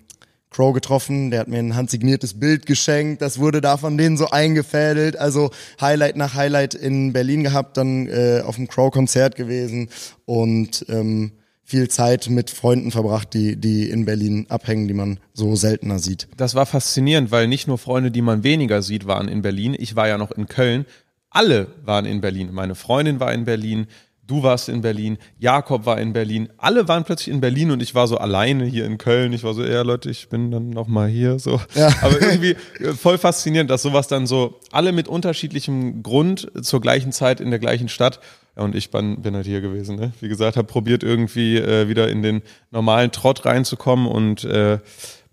Crow 0.53 0.73
getroffen, 0.73 1.31
der 1.31 1.41
hat 1.41 1.47
mir 1.49 1.59
ein 1.59 1.75
handsigniertes 1.75 2.39
Bild 2.39 2.65
geschenkt, 2.65 3.21
das 3.21 3.39
wurde 3.39 3.59
da 3.59 3.75
von 3.77 3.97
denen 3.97 4.15
so 4.15 4.29
eingefädelt, 4.29 5.17
also 5.17 5.51
Highlight 5.81 6.15
nach 6.15 6.33
Highlight 6.35 6.73
in 6.73 7.11
Berlin 7.11 7.43
gehabt, 7.43 7.75
dann 7.75 8.07
äh, 8.07 8.41
auf 8.45 8.55
dem 8.55 8.67
Crow-Konzert 8.67 9.35
gewesen 9.35 9.89
und 10.25 10.85
ähm, 10.87 11.33
viel 11.63 11.87
Zeit 11.87 12.29
mit 12.29 12.49
Freunden 12.49 12.91
verbracht, 12.91 13.33
die, 13.33 13.55
die 13.55 13.89
in 13.89 14.05
Berlin 14.05 14.45
abhängen, 14.49 14.87
die 14.87 14.93
man 14.93 15.19
so 15.33 15.55
seltener 15.55 15.99
sieht. 15.99 16.27
Das 16.37 16.55
war 16.55 16.65
faszinierend, 16.65 17.31
weil 17.31 17.47
nicht 17.47 17.67
nur 17.67 17.77
Freunde, 17.77 18.11
die 18.11 18.21
man 18.21 18.43
weniger 18.43 18.81
sieht, 18.81 19.07
waren 19.07 19.27
in 19.27 19.41
Berlin. 19.41 19.75
Ich 19.77 19.95
war 19.95 20.07
ja 20.07 20.17
noch 20.17 20.31
in 20.31 20.47
Köln. 20.47 20.85
Alle 21.29 21.67
waren 21.83 22.05
in 22.05 22.21
Berlin. 22.21 22.49
Meine 22.51 22.75
Freundin 22.75 23.19
war 23.19 23.33
in 23.33 23.45
Berlin. 23.45 23.87
Du 24.25 24.41
warst 24.41 24.69
in 24.69 24.81
Berlin, 24.81 25.17
Jakob 25.37 25.85
war 25.85 25.99
in 25.99 26.13
Berlin, 26.13 26.47
alle 26.57 26.87
waren 26.87 27.03
plötzlich 27.03 27.33
in 27.33 27.41
Berlin 27.41 27.71
und 27.71 27.81
ich 27.81 27.93
war 27.93 28.07
so 28.07 28.17
alleine 28.17 28.63
hier 28.65 28.85
in 28.85 28.97
Köln. 28.97 29.33
Ich 29.33 29.43
war 29.43 29.53
so, 29.53 29.65
ja 29.65 29.81
Leute, 29.81 30.09
ich 30.09 30.29
bin 30.29 30.49
dann 30.49 30.69
noch 30.69 30.87
mal 30.87 31.09
hier 31.09 31.39
so. 31.39 31.59
Ja. 31.75 31.93
Aber 32.01 32.21
irgendwie 32.21 32.55
äh, 32.79 32.93
voll 32.93 33.17
faszinierend, 33.17 33.69
dass 33.69 33.81
sowas 33.81 34.07
dann 34.07 34.25
so 34.25 34.59
alle 34.71 34.93
mit 34.93 35.09
unterschiedlichem 35.09 36.03
Grund 36.03 36.49
zur 36.61 36.79
gleichen 36.79 37.11
Zeit 37.11 37.41
in 37.41 37.49
der 37.49 37.59
gleichen 37.59 37.89
Stadt. 37.89 38.21
Ja, 38.55 38.63
und 38.63 38.75
ich 38.75 38.91
bin, 38.91 39.21
bin 39.21 39.35
halt 39.35 39.45
hier 39.45 39.59
gewesen. 39.59 39.97
Ne? 39.97 40.13
Wie 40.21 40.29
gesagt, 40.29 40.55
habe 40.55 40.67
probiert 40.67 41.03
irgendwie 41.03 41.57
äh, 41.57 41.89
wieder 41.89 42.09
in 42.09 42.21
den 42.21 42.43
normalen 42.71 43.11
Trott 43.11 43.45
reinzukommen 43.45 44.07
und 44.07 44.45
äh, 44.45 44.79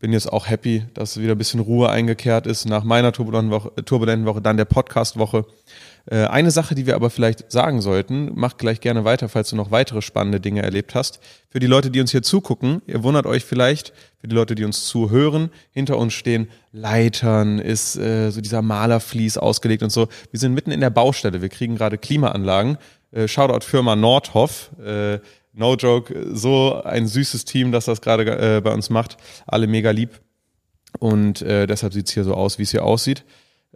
bin 0.00 0.12
jetzt 0.12 0.32
auch 0.32 0.48
happy, 0.48 0.84
dass 0.94 1.20
wieder 1.20 1.32
ein 1.32 1.38
bisschen 1.38 1.60
Ruhe 1.60 1.90
eingekehrt 1.90 2.46
ist 2.46 2.64
nach 2.66 2.82
meiner 2.84 3.12
turbulenten 3.12 3.50
Woche, 3.50 3.72
turbulenten 3.84 4.26
Woche 4.26 4.40
dann 4.40 4.56
der 4.56 4.64
Podcast-Woche. 4.64 5.44
Äh, 6.06 6.24
eine 6.24 6.50
Sache, 6.50 6.74
die 6.74 6.86
wir 6.86 6.94
aber 6.94 7.10
vielleicht 7.10 7.50
sagen 7.50 7.80
sollten, 7.80 8.30
mach 8.34 8.56
gleich 8.56 8.80
gerne 8.80 9.04
weiter, 9.04 9.28
falls 9.28 9.50
du 9.50 9.56
noch 9.56 9.70
weitere 9.70 10.02
spannende 10.02 10.40
Dinge 10.40 10.62
erlebt 10.62 10.94
hast. 10.94 11.20
Für 11.48 11.60
die 11.60 11.66
Leute, 11.66 11.90
die 11.90 12.00
uns 12.00 12.10
hier 12.10 12.22
zugucken, 12.22 12.82
ihr 12.86 13.02
wundert 13.02 13.26
euch 13.26 13.44
vielleicht, 13.44 13.92
für 14.20 14.28
die 14.28 14.34
Leute, 14.34 14.54
die 14.54 14.64
uns 14.64 14.86
zuhören, 14.86 15.50
hinter 15.70 15.98
uns 15.98 16.12
stehen 16.12 16.48
Leitern, 16.72 17.58
ist 17.58 17.96
äh, 17.96 18.30
so 18.30 18.40
dieser 18.40 18.62
Malerflies 18.62 19.38
ausgelegt 19.38 19.82
und 19.82 19.90
so. 19.90 20.08
Wir 20.30 20.40
sind 20.40 20.54
mitten 20.54 20.70
in 20.70 20.80
der 20.80 20.90
Baustelle, 20.90 21.42
wir 21.42 21.48
kriegen 21.48 21.76
gerade 21.76 21.98
Klimaanlagen. 21.98 22.78
Äh, 23.12 23.28
Shoutout 23.28 23.64
Firma 23.64 23.96
Nordhoff. 23.96 24.70
Äh, 24.84 25.18
no 25.52 25.74
joke, 25.74 26.14
so 26.32 26.80
ein 26.82 27.06
süßes 27.06 27.44
Team, 27.44 27.72
das 27.72 27.84
das 27.84 28.00
gerade 28.00 28.56
äh, 28.56 28.60
bei 28.60 28.72
uns 28.72 28.90
macht. 28.90 29.16
Alle 29.46 29.66
mega 29.66 29.90
lieb. 29.90 30.20
Und 30.98 31.42
äh, 31.42 31.66
deshalb 31.66 31.92
sieht's 31.92 32.12
hier 32.12 32.24
so 32.24 32.34
aus, 32.34 32.58
wie 32.58 32.64
es 32.64 32.70
hier 32.70 32.84
aussieht. 32.84 33.24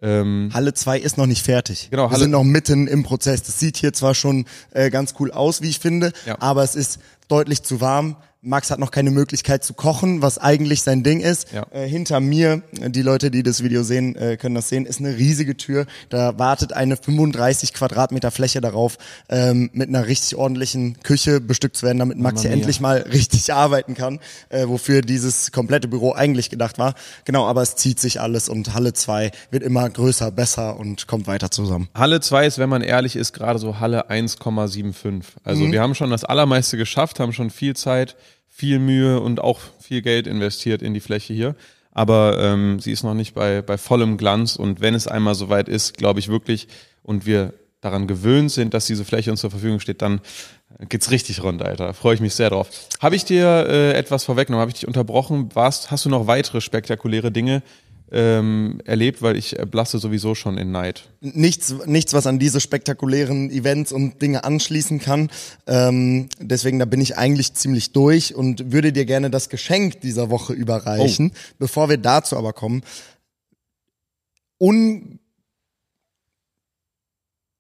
Ähm, 0.05 0.51
Halle 0.53 0.75
2 0.75 0.99
ist 0.99 1.17
noch 1.17 1.27
nicht 1.27 1.43
fertig. 1.43 1.89
Genau, 1.91 2.11
Wir 2.11 2.19
sind 2.19 2.31
noch 2.31 2.45
mitten 2.45 2.87
im 2.87 3.05
Prozess. 3.05 3.43
Das 3.43 3.59
sieht 3.59 3.79
hier 3.79 3.95
zwar 3.95 4.15
schon 4.15 4.45
äh, 4.73 4.91
ganz 4.91 5.15
cool 5.19 5.33
aus, 5.33 5.63
wie 5.63 5.71
ich 5.71 5.79
finde, 5.79 6.13
ja. 6.27 6.37
aber 6.41 6.63
es 6.63 6.75
ist 6.75 7.01
deutlich 7.29 7.63
zu 7.63 7.81
warm. 7.81 8.17
Max 8.45 8.71
hat 8.71 8.79
noch 8.79 8.91
keine 8.91 9.11
Möglichkeit 9.11 9.65
zu 9.65 9.73
kochen, 9.73 10.21
was 10.21 10.37
eigentlich 10.39 10.83
sein 10.83 11.03
Ding 11.03 11.21
ist. 11.21 11.53
Ja. 11.53 11.67
Äh, 11.71 11.89
hinter 11.89 12.21
mir, 12.21 12.63
die 12.73 13.01
Leute, 13.01 13.31
die 13.31 13.43
das 13.43 13.63
Video 13.63 13.83
sehen, 13.83 14.17
äh, 14.17 14.37
können 14.37 14.55
das 14.55 14.69
sehen, 14.69 14.85
ist 14.85 15.01
eine 15.01 15.17
riesige 15.17 15.57
Tür. 15.57 15.87
Da 16.11 16.39
wartet 16.39 16.75
eine 16.75 16.97
35 16.97 17.73
Quadratmeter 17.73 18.31
Fläche 18.31 18.61
darauf, 18.61 18.99
ähm, 19.31 19.71
mit 19.73 19.89
einer 19.89 20.07
richtig 20.07 20.37
ordentlichen 20.37 21.01
Küche 21.03 21.41
bestückt 21.41 21.77
zu 21.77 21.87
werden, 21.87 21.99
damit 21.99 22.19
Max 22.19 22.43
hier 22.43 22.51
endlich 22.51 22.81
mal 22.81 22.99
richtig 23.13 23.53
arbeiten 23.55 23.95
kann, 23.95 24.21
äh, 24.51 24.69
wofür 24.69 25.01
dieses 25.01 25.51
komplette 25.51 25.89
Büro 25.89 26.13
eigentlich 26.13 26.51
gedacht 26.51 26.79
war. 26.79 26.95
Genau, 27.25 27.47
aber 27.47 27.63
es 27.63 27.77
zieht 27.77 27.99
sich 27.99 28.21
alles 28.21 28.51
und 28.51 28.75
Halle 28.75 28.93
2 28.93 29.31
wird 29.51 29.63
immer 29.63 29.89
größer, 29.89 30.31
besser 30.31 30.79
und 30.79 31.07
kommt 31.07 31.27
weiter 31.27 31.51
zusammen. 31.51 31.89
Halle 31.95 32.21
2 32.21 32.47
ist, 32.47 32.59
wenn 32.59 32.69
man 32.69 32.83
ehrlich 32.83 33.17
ist, 33.17 33.33
gerade 33.33 33.59
so 33.59 33.81
Halle 33.81 34.11
1,75. 34.11 35.23
Also 35.45 35.65
mhm. 35.65 35.73
wir 35.73 35.81
haben 35.81 35.95
schon 35.95 36.11
das 36.11 36.25
Allermeiste 36.25 36.77
geschafft, 36.77 37.21
haben 37.21 37.33
schon 37.33 37.49
viel 37.49 37.75
Zeit 37.75 38.17
viel 38.57 38.79
Mühe 38.79 39.19
und 39.19 39.41
auch 39.41 39.59
viel 39.81 40.01
Geld 40.01 40.29
investiert 40.29 40.81
in 40.81 40.95
die 40.95 41.01
Fläche 41.01 41.35
hier. 41.35 41.57
Aber 41.91 42.39
ähm, 42.39 42.79
sie 42.79 42.93
ist 42.93 43.03
noch 43.03 43.15
nicht 43.15 43.35
bei, 43.35 43.63
bei 43.63 43.77
vollem 43.77 44.17
Glanz. 44.17 44.55
Und 44.55 44.81
wenn 44.81 44.95
es 44.95 45.09
einmal 45.09 45.35
soweit 45.35 45.69
ist, 45.69 45.97
glaube 45.97 46.21
ich 46.21 46.29
wirklich, 46.29 46.69
und 47.03 47.27
wir 47.27 47.53
daran 47.81 48.07
gewöhnt 48.07 48.53
sind, 48.53 48.73
dass 48.73 48.87
diese 48.87 49.05
Fläche 49.05 49.33
uns 49.33 49.41
zur 49.41 49.51
Verfügung 49.51 49.81
steht, 49.81 50.03
dann 50.03 50.21
geht's 50.89 51.11
richtig 51.11 51.43
rund, 51.43 51.63
Alter. 51.63 51.95
Freue 51.95 52.15
ich 52.15 52.21
mich 52.21 52.35
sehr 52.35 52.51
drauf. 52.51 52.69
Habe 53.01 53.17
ich 53.17 53.25
dir 53.25 53.67
äh, 53.69 53.93
etwas 53.93 54.25
vorweggenommen? 54.25 54.61
Habe 54.61 54.71
ich 54.71 54.79
dich 54.79 54.87
unterbrochen? 54.87 55.55
Warst, 55.55 55.91
hast 55.91 56.05
du 56.05 56.09
noch 56.09 56.29
weitere 56.29 56.61
spektakuläre 56.61 57.33
Dinge, 57.33 57.63
ähm, 58.11 58.81
erlebt, 58.85 59.23
weil 59.23 59.37
ich 59.37 59.57
blasse 59.71 59.99
sowieso 59.99 60.35
schon 60.35 60.59
in 60.59 60.71
Neid. 60.71 61.09
Nichts, 61.21 61.75
nichts, 61.87 62.13
was 62.13 62.27
an 62.27 62.39
diese 62.39 62.61
spektakulären 62.61 63.51
Events 63.51 63.93
und 63.93 64.21
Dinge 64.23 64.45
anschließen 64.45 65.01
kann. 65.01 65.31
Ähm, 65.67 66.29
deswegen, 66.39 66.79
da 66.79 66.85
bin 66.85 67.01
ich 67.01 67.17
eigentlich 67.17 67.55
ziemlich 67.55 67.93
durch 67.93 68.35
und 68.35 68.73
würde 68.73 68.93
dir 68.93 69.05
gerne 69.05 69.31
das 69.31 69.49
Geschenk 69.49 70.01
dieser 70.01 70.31
Woche 70.31 70.53
überreichen. 70.53 71.33
Oh. 71.35 71.39
Bevor 71.59 71.89
wir 71.89 71.99
dazu 71.99 72.37
aber 72.37 72.53
kommen. 72.53 72.83
Un 74.61 75.19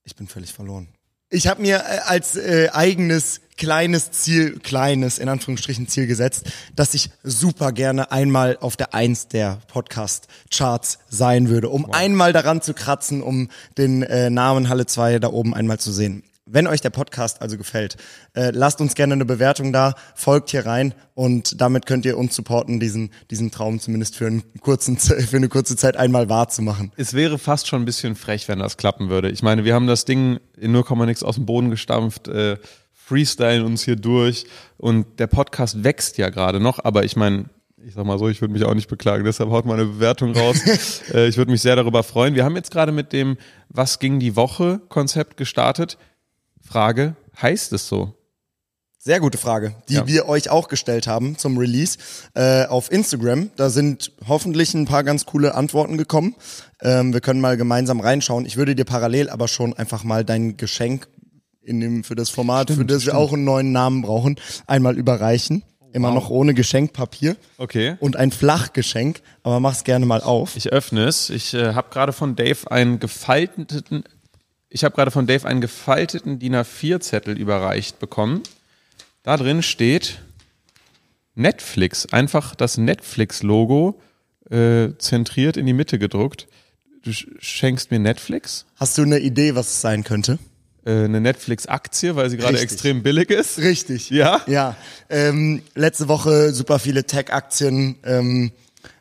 ich 0.04 0.14
bin 0.14 0.28
völlig 0.28 0.52
verloren. 0.52 0.88
Ich 1.34 1.48
habe 1.48 1.62
mir 1.62 1.78
äh, 1.78 1.98
als 2.06 2.36
äh, 2.36 2.68
eigenes 2.72 3.40
kleines 3.56 4.12
Ziel, 4.12 4.60
kleines 4.60 5.18
in 5.18 5.28
Anführungsstrichen 5.28 5.88
Ziel 5.88 6.06
gesetzt, 6.06 6.44
dass 6.76 6.94
ich 6.94 7.10
super 7.24 7.72
gerne 7.72 8.12
einmal 8.12 8.56
auf 8.60 8.76
der 8.76 8.94
Eins 8.94 9.26
der 9.26 9.58
Podcast-Charts 9.66 11.00
sein 11.08 11.48
würde, 11.48 11.70
um 11.70 11.86
wow. 11.86 11.94
einmal 11.94 12.32
daran 12.32 12.62
zu 12.62 12.72
kratzen, 12.72 13.20
um 13.20 13.48
den 13.76 14.02
äh, 14.04 14.30
Namen 14.30 14.68
Halle 14.68 14.86
2 14.86 15.18
da 15.18 15.28
oben 15.28 15.54
einmal 15.54 15.80
zu 15.80 15.92
sehen. 15.92 16.22
Wenn 16.46 16.66
euch 16.66 16.82
der 16.82 16.90
Podcast 16.90 17.40
also 17.40 17.56
gefällt, 17.56 17.96
äh, 18.34 18.50
lasst 18.50 18.82
uns 18.82 18.94
gerne 18.94 19.14
eine 19.14 19.24
Bewertung 19.24 19.72
da, 19.72 19.94
folgt 20.14 20.50
hier 20.50 20.66
rein 20.66 20.92
und 21.14 21.58
damit 21.58 21.86
könnt 21.86 22.04
ihr 22.04 22.18
uns 22.18 22.36
supporten, 22.36 22.80
diesen, 22.80 23.10
diesen 23.30 23.50
Traum 23.50 23.80
zumindest 23.80 24.16
für, 24.16 24.26
einen 24.26 24.42
kurzen, 24.60 24.98
für 24.98 25.36
eine 25.38 25.48
kurze 25.48 25.74
Zeit 25.74 25.96
einmal 25.96 26.28
wahrzumachen. 26.28 26.92
Es 26.96 27.14
wäre 27.14 27.38
fast 27.38 27.66
schon 27.66 27.80
ein 27.80 27.86
bisschen 27.86 28.14
frech, 28.14 28.46
wenn 28.46 28.58
das 28.58 28.76
klappen 28.76 29.08
würde. 29.08 29.30
Ich 29.30 29.42
meine, 29.42 29.64
wir 29.64 29.74
haben 29.74 29.86
das 29.86 30.04
Ding 30.04 30.38
in 30.58 30.72
0, 30.72 30.84
nix 31.06 31.22
aus 31.22 31.36
dem 31.36 31.46
Boden 31.46 31.70
gestampft, 31.70 32.28
äh, 32.28 32.58
freestylen 32.92 33.64
uns 33.64 33.82
hier 33.82 33.96
durch 33.96 34.44
und 34.76 35.18
der 35.20 35.28
Podcast 35.28 35.82
wächst 35.82 36.18
ja 36.18 36.28
gerade 36.28 36.60
noch, 36.60 36.84
aber 36.84 37.04
ich 37.04 37.16
meine, 37.16 37.46
Ich 37.86 37.94
sag 37.94 38.04
mal 38.04 38.18
so, 38.18 38.28
ich 38.28 38.40
würde 38.40 38.52
mich 38.52 38.64
auch 38.64 38.74
nicht 38.74 38.88
beklagen, 38.88 39.24
deshalb 39.24 39.50
haut 39.50 39.64
mal 39.66 39.74
eine 39.74 39.84
Bewertung 39.84 40.34
raus. 40.34 40.58
äh, 41.14 41.26
ich 41.26 41.38
würde 41.38 41.50
mich 41.50 41.62
sehr 41.62 41.76
darüber 41.76 42.02
freuen. 42.02 42.34
Wir 42.34 42.44
haben 42.44 42.56
jetzt 42.56 42.70
gerade 42.70 42.92
mit 42.92 43.12
dem 43.12 43.36
Was 43.68 43.98
ging 43.98 44.20
die 44.20 44.36
Woche 44.36 44.80
Konzept 44.88 45.36
gestartet. 45.36 45.98
Frage, 46.66 47.14
heißt 47.40 47.72
es 47.72 47.88
so? 47.88 48.14
Sehr 48.98 49.20
gute 49.20 49.36
Frage, 49.36 49.74
die 49.90 49.94
Ja. 49.94 50.06
wir 50.06 50.28
euch 50.28 50.48
auch 50.48 50.68
gestellt 50.68 51.06
haben 51.06 51.36
zum 51.36 51.58
Release 51.58 51.98
äh, 52.34 52.64
auf 52.64 52.90
Instagram. 52.90 53.50
Da 53.56 53.68
sind 53.68 54.12
hoffentlich 54.26 54.72
ein 54.72 54.86
paar 54.86 55.04
ganz 55.04 55.26
coole 55.26 55.54
Antworten 55.54 55.98
gekommen. 55.98 56.34
Ähm, 56.80 57.12
wir 57.12 57.20
können 57.20 57.40
mal 57.42 57.58
gemeinsam 57.58 58.00
reinschauen. 58.00 58.46
Ich 58.46 58.56
würde 58.56 58.74
dir 58.74 58.86
parallel 58.86 59.28
aber 59.28 59.46
schon 59.46 59.74
einfach 59.74 60.04
mal 60.04 60.24
dein 60.24 60.56
Geschenk 60.56 61.06
in 61.60 61.80
dem, 61.80 62.02
für 62.04 62.14
das 62.14 62.30
Format, 62.30 62.70
für 62.70 62.84
das 62.86 63.04
wir 63.04 63.16
auch 63.16 63.34
einen 63.34 63.44
neuen 63.44 63.72
Namen 63.72 64.00
brauchen, 64.02 64.36
einmal 64.66 64.96
überreichen. 64.96 65.62
Immer 65.92 66.10
noch 66.12 66.28
ohne 66.28 66.54
Geschenkpapier 66.54 67.36
Okay. 67.56 67.96
und 68.00 68.16
ein 68.16 68.32
Flachgeschenk, 68.32 69.20
aber 69.44 69.60
mach's 69.60 69.84
gerne 69.84 70.06
mal 70.06 70.22
auf. 70.22 70.56
Ich 70.56 70.72
öffne 70.72 71.04
es. 71.04 71.30
Ich 71.30 71.54
äh, 71.54 71.74
habe 71.74 71.88
gerade 71.90 72.12
von 72.12 72.34
Dave 72.36 72.68
einen 72.70 72.98
gefalteten, 72.98 74.02
ich 74.74 74.82
habe 74.84 74.94
gerade 74.96 75.10
von 75.12 75.26
Dave 75.28 75.46
einen 75.46 75.60
gefalteten 75.60 76.40
DIN 76.40 76.56
A4-Zettel 76.56 77.38
überreicht 77.38 78.00
bekommen. 78.00 78.42
Da 79.22 79.36
drin 79.36 79.62
steht 79.62 80.18
Netflix, 81.34 82.06
einfach 82.06 82.54
das 82.54 82.76
Netflix-Logo 82.78 84.00
äh, 84.50 84.88
zentriert 84.98 85.56
in 85.56 85.66
die 85.66 85.72
Mitte 85.72 85.98
gedruckt. 85.98 86.46
Du 87.02 87.10
sch- 87.10 87.28
schenkst 87.38 87.90
mir 87.90 87.98
Netflix, 87.98 88.66
Hast 88.76 88.98
du 88.98 89.02
eine 89.02 89.18
Idee, 89.20 89.54
was 89.54 89.68
es 89.68 89.80
sein 89.80 90.04
könnte? 90.04 90.38
äh, 90.86 91.04
eine 91.04 91.20
Netflix-Aktie, 91.20 92.14
weil 92.16 92.28
sie 92.30 92.36
gerade 92.36 92.58
extrem 92.60 93.02
billig 93.02 93.30
ist. 93.30 93.58
Richtig. 93.58 94.10
Ja? 94.10 94.42
Ja. 94.46 94.76
Ähm, 95.08 95.62
letzte 95.74 96.08
Woche 96.08 96.52
super 96.52 96.78
viele 96.78 97.04
Tech-Aktien, 97.04 97.96
ähm, 98.04 98.52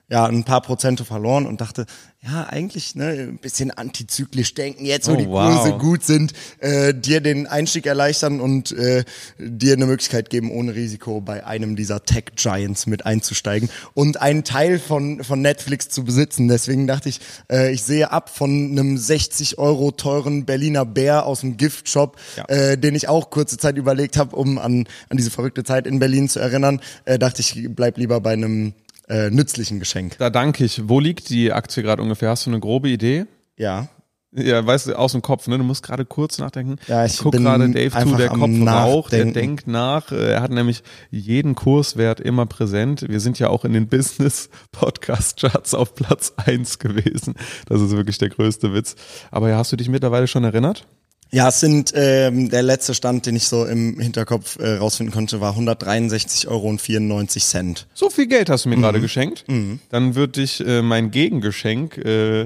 ja, 0.10 0.26
ein 0.26 0.44
paar 0.44 0.62
Prozente 0.62 1.04
verloren 1.06 1.46
und 1.46 1.62
dachte, 1.62 1.86
ja, 2.26 2.46
eigentlich 2.48 2.96
ne, 2.96 3.08
ein 3.10 3.38
bisschen 3.38 3.70
antizyklisch 3.72 4.54
denken, 4.54 4.86
jetzt 4.86 5.08
wo 5.10 5.14
Oh, 5.14 5.16
die 5.18 5.28
wow. 5.28 5.54
Kurse 5.54 5.78
gut 5.78 6.04
sind, 6.06 6.32
äh, 6.60 6.94
dir 6.94 7.20
den 7.20 7.48
Einstieg 7.48 7.86
erleichtern 7.86 8.40
und 8.40 8.72
äh, 8.72 9.04
dir 9.38 9.74
eine 9.74 9.86
Möglichkeit 9.86 10.30
geben, 10.30 10.50
ohne 10.50 10.74
Risiko 10.74 11.20
bei 11.20 11.46
einem 11.46 11.76
dieser 11.76 12.04
Tech-Giants 12.06 12.88
mit 12.88 13.06
einzusteigen 13.06 13.70
und 13.94 14.22
einen 14.22 14.46
Teil 14.46 14.80
von, 14.80 15.24
von 15.24 15.42
Netflix 15.42 15.90
zu 15.90 16.06
besitzen. 16.06 16.48
Deswegen 16.48 16.88
dachte 16.88 17.10
ich, 17.10 17.20
äh, 17.52 17.74
ich 17.74 17.84
sehe 17.84 18.12
ab 18.12 18.30
von 18.30 18.50
einem 18.72 18.98
60 18.98 19.58
Euro 19.58 19.92
teuren 19.92 20.46
Berliner 20.46 20.86
Bär 20.86 21.26
aus 21.26 21.42
dem 21.42 21.58
Giftshop, 21.58 22.18
Ja. 22.38 22.46
äh, 22.48 22.78
den 22.78 22.96
ich 22.96 23.10
auch 23.10 23.32
kurze 23.32 23.58
Zeit 23.58 23.78
überlegt 23.78 24.16
habe, 24.16 24.36
um 24.36 24.58
an, 24.60 24.88
an 25.10 25.18
diese 25.18 25.30
verrückte 25.30 25.64
Zeit 25.66 25.86
in 25.88 26.00
Berlin 26.00 26.30
zu 26.30 26.40
erinnern, 26.40 26.80
äh, 27.04 27.20
dachte 27.20 27.42
ich, 27.42 27.68
bleib 27.70 27.98
lieber 27.98 28.22
bei 28.22 28.32
einem 28.32 28.74
äh, 29.14 29.30
nützlichen 29.30 29.80
Geschenk. 29.80 30.18
Da 30.18 30.30
danke 30.30 30.66
ich. 30.66 30.90
Wo 30.90 31.00
liegt 31.00 31.30
die 31.30 31.52
Aktie 31.54 31.84
gerade 31.84 32.02
ungefähr? 32.02 32.30
Hast 32.30 32.46
du 32.46 32.50
eine 32.50 32.60
grobe 32.60 32.90
Idee? 32.90 33.26
Ja. 33.58 33.88
Ja, 34.36 34.66
weißt 34.66 34.88
du, 34.88 34.98
aus 34.98 35.12
dem 35.12 35.22
Kopf, 35.22 35.48
ne? 35.48 35.60
Du 35.60 35.64
musst 35.64 35.84
gerade 35.84 36.06
kurz 36.06 36.40
nachdenken. 36.40 36.78
Ja, 36.88 37.06
ich 37.06 37.20
guck 37.20 37.34
bin 37.34 37.44
gerade 37.44 37.70
Dave 37.70 37.92
zu, 37.92 38.16
der 38.16 38.30
Kopf 38.30 38.50
raucht, 38.66 39.12
der 39.12 39.26
denkt 39.26 39.68
nach. 39.68 40.12
Äh, 40.12 40.32
Er 40.34 40.42
hat 40.42 40.50
nämlich 40.50 40.82
jeden 41.12 41.54
Kurswert 41.54 42.20
immer 42.20 42.48
präsent. 42.48 43.06
Wir 43.08 43.20
sind 43.20 43.38
ja 43.38 43.50
auch 43.50 43.64
in 43.64 43.74
den 43.74 43.88
Business 43.88 44.50
Podcast 44.72 45.40
Charts 45.40 45.76
auf 45.76 45.94
Platz 45.94 46.34
eins 46.38 46.80
gewesen. 46.80 47.36
Das 47.68 47.80
ist 47.80 47.92
wirklich 47.92 48.18
der 48.18 48.30
größte 48.30 48.74
Witz. 48.74 48.96
Aber 49.30 49.50
ja, 49.50 49.58
hast 49.58 49.72
du 49.72 49.76
dich 49.76 49.90
mittlerweile 49.90 50.26
schon 50.26 50.44
erinnert? 50.44 50.88
Ja, 51.34 51.50
es 51.50 51.60
sind 51.60 51.92
ähm, 51.96 52.50
der 52.50 52.62
letzte 52.62 52.94
Stand, 52.94 53.26
den 53.26 53.36
ich 53.36 53.48
so 53.48 53.66
im 53.66 54.00
Hinterkopf 54.00 54.60
äh, 54.60 54.76
rausfinden 54.76 55.12
konnte, 55.12 55.42
war 55.42 55.50
163 55.54 56.48
Euro 56.48 56.70
und 56.70 56.80
94 56.80 57.44
Cent. 57.44 57.88
So 57.96 58.12
viel 58.12 58.28
Geld 58.28 58.52
hast 58.52 58.66
du 58.66 58.70
Mhm. 58.70 58.76
mir 58.76 58.82
gerade 58.82 59.02
geschenkt. 59.02 59.44
Dann 59.90 60.14
würde 60.14 60.42
ich 60.44 60.60
äh, 60.64 60.84
mein 60.84 61.10
Gegengeschenk, 61.10 61.98
äh, 61.98 62.42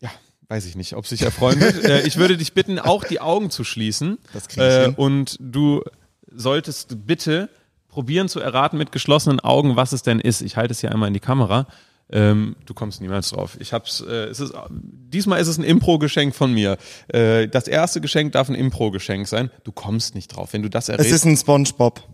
ja, 0.00 0.10
weiß 0.48 0.64
ich 0.64 0.74
nicht, 0.74 0.94
ob 0.96 1.06
sich 1.06 1.20
erfreuen 1.20 1.60
wird. 1.60 1.84
äh, 1.84 2.06
ich 2.06 2.16
würde 2.16 2.38
dich 2.38 2.54
bitten, 2.54 2.78
auch 2.78 3.04
die 3.04 3.20
Augen 3.20 3.50
zu 3.50 3.64
schließen. 3.64 4.16
Das 4.32 4.44
ich 4.50 4.56
äh, 4.56 4.84
hin. 4.86 4.94
Und 4.96 5.36
du 5.40 5.82
solltest 6.34 7.06
bitte 7.06 7.50
probieren 7.88 8.30
zu 8.30 8.40
erraten 8.40 8.78
mit 8.78 8.92
geschlossenen 8.92 9.40
Augen, 9.40 9.76
was 9.76 9.92
es 9.92 10.02
denn 10.02 10.20
ist. 10.20 10.40
Ich 10.40 10.56
halte 10.56 10.72
es 10.72 10.80
hier 10.80 10.90
einmal 10.90 11.08
in 11.08 11.14
die 11.14 11.20
Kamera. 11.20 11.66
Ähm, 12.12 12.56
du 12.66 12.74
kommst 12.74 13.00
niemals 13.00 13.30
drauf. 13.30 13.56
Ich 13.58 13.72
hab's, 13.72 14.00
äh, 14.00 14.26
es 14.26 14.38
ist, 14.40 14.52
diesmal 14.70 15.40
ist 15.40 15.48
es 15.48 15.58
ein 15.58 15.64
Impro-Geschenk 15.64 16.34
von 16.34 16.52
mir. 16.52 16.76
Äh, 17.08 17.48
das 17.48 17.66
erste 17.68 18.00
Geschenk 18.00 18.32
darf 18.32 18.48
ein 18.48 18.54
Impro-Geschenk 18.54 19.26
sein. 19.26 19.50
Du 19.64 19.72
kommst 19.72 20.14
nicht 20.14 20.28
drauf. 20.28 20.52
Wenn 20.52 20.62
du 20.62 20.68
das 20.68 20.84
Es 20.84 20.96
errätst. 20.96 21.12
ist 21.12 21.24
ein 21.24 21.36
SpongeBob. 21.36 22.06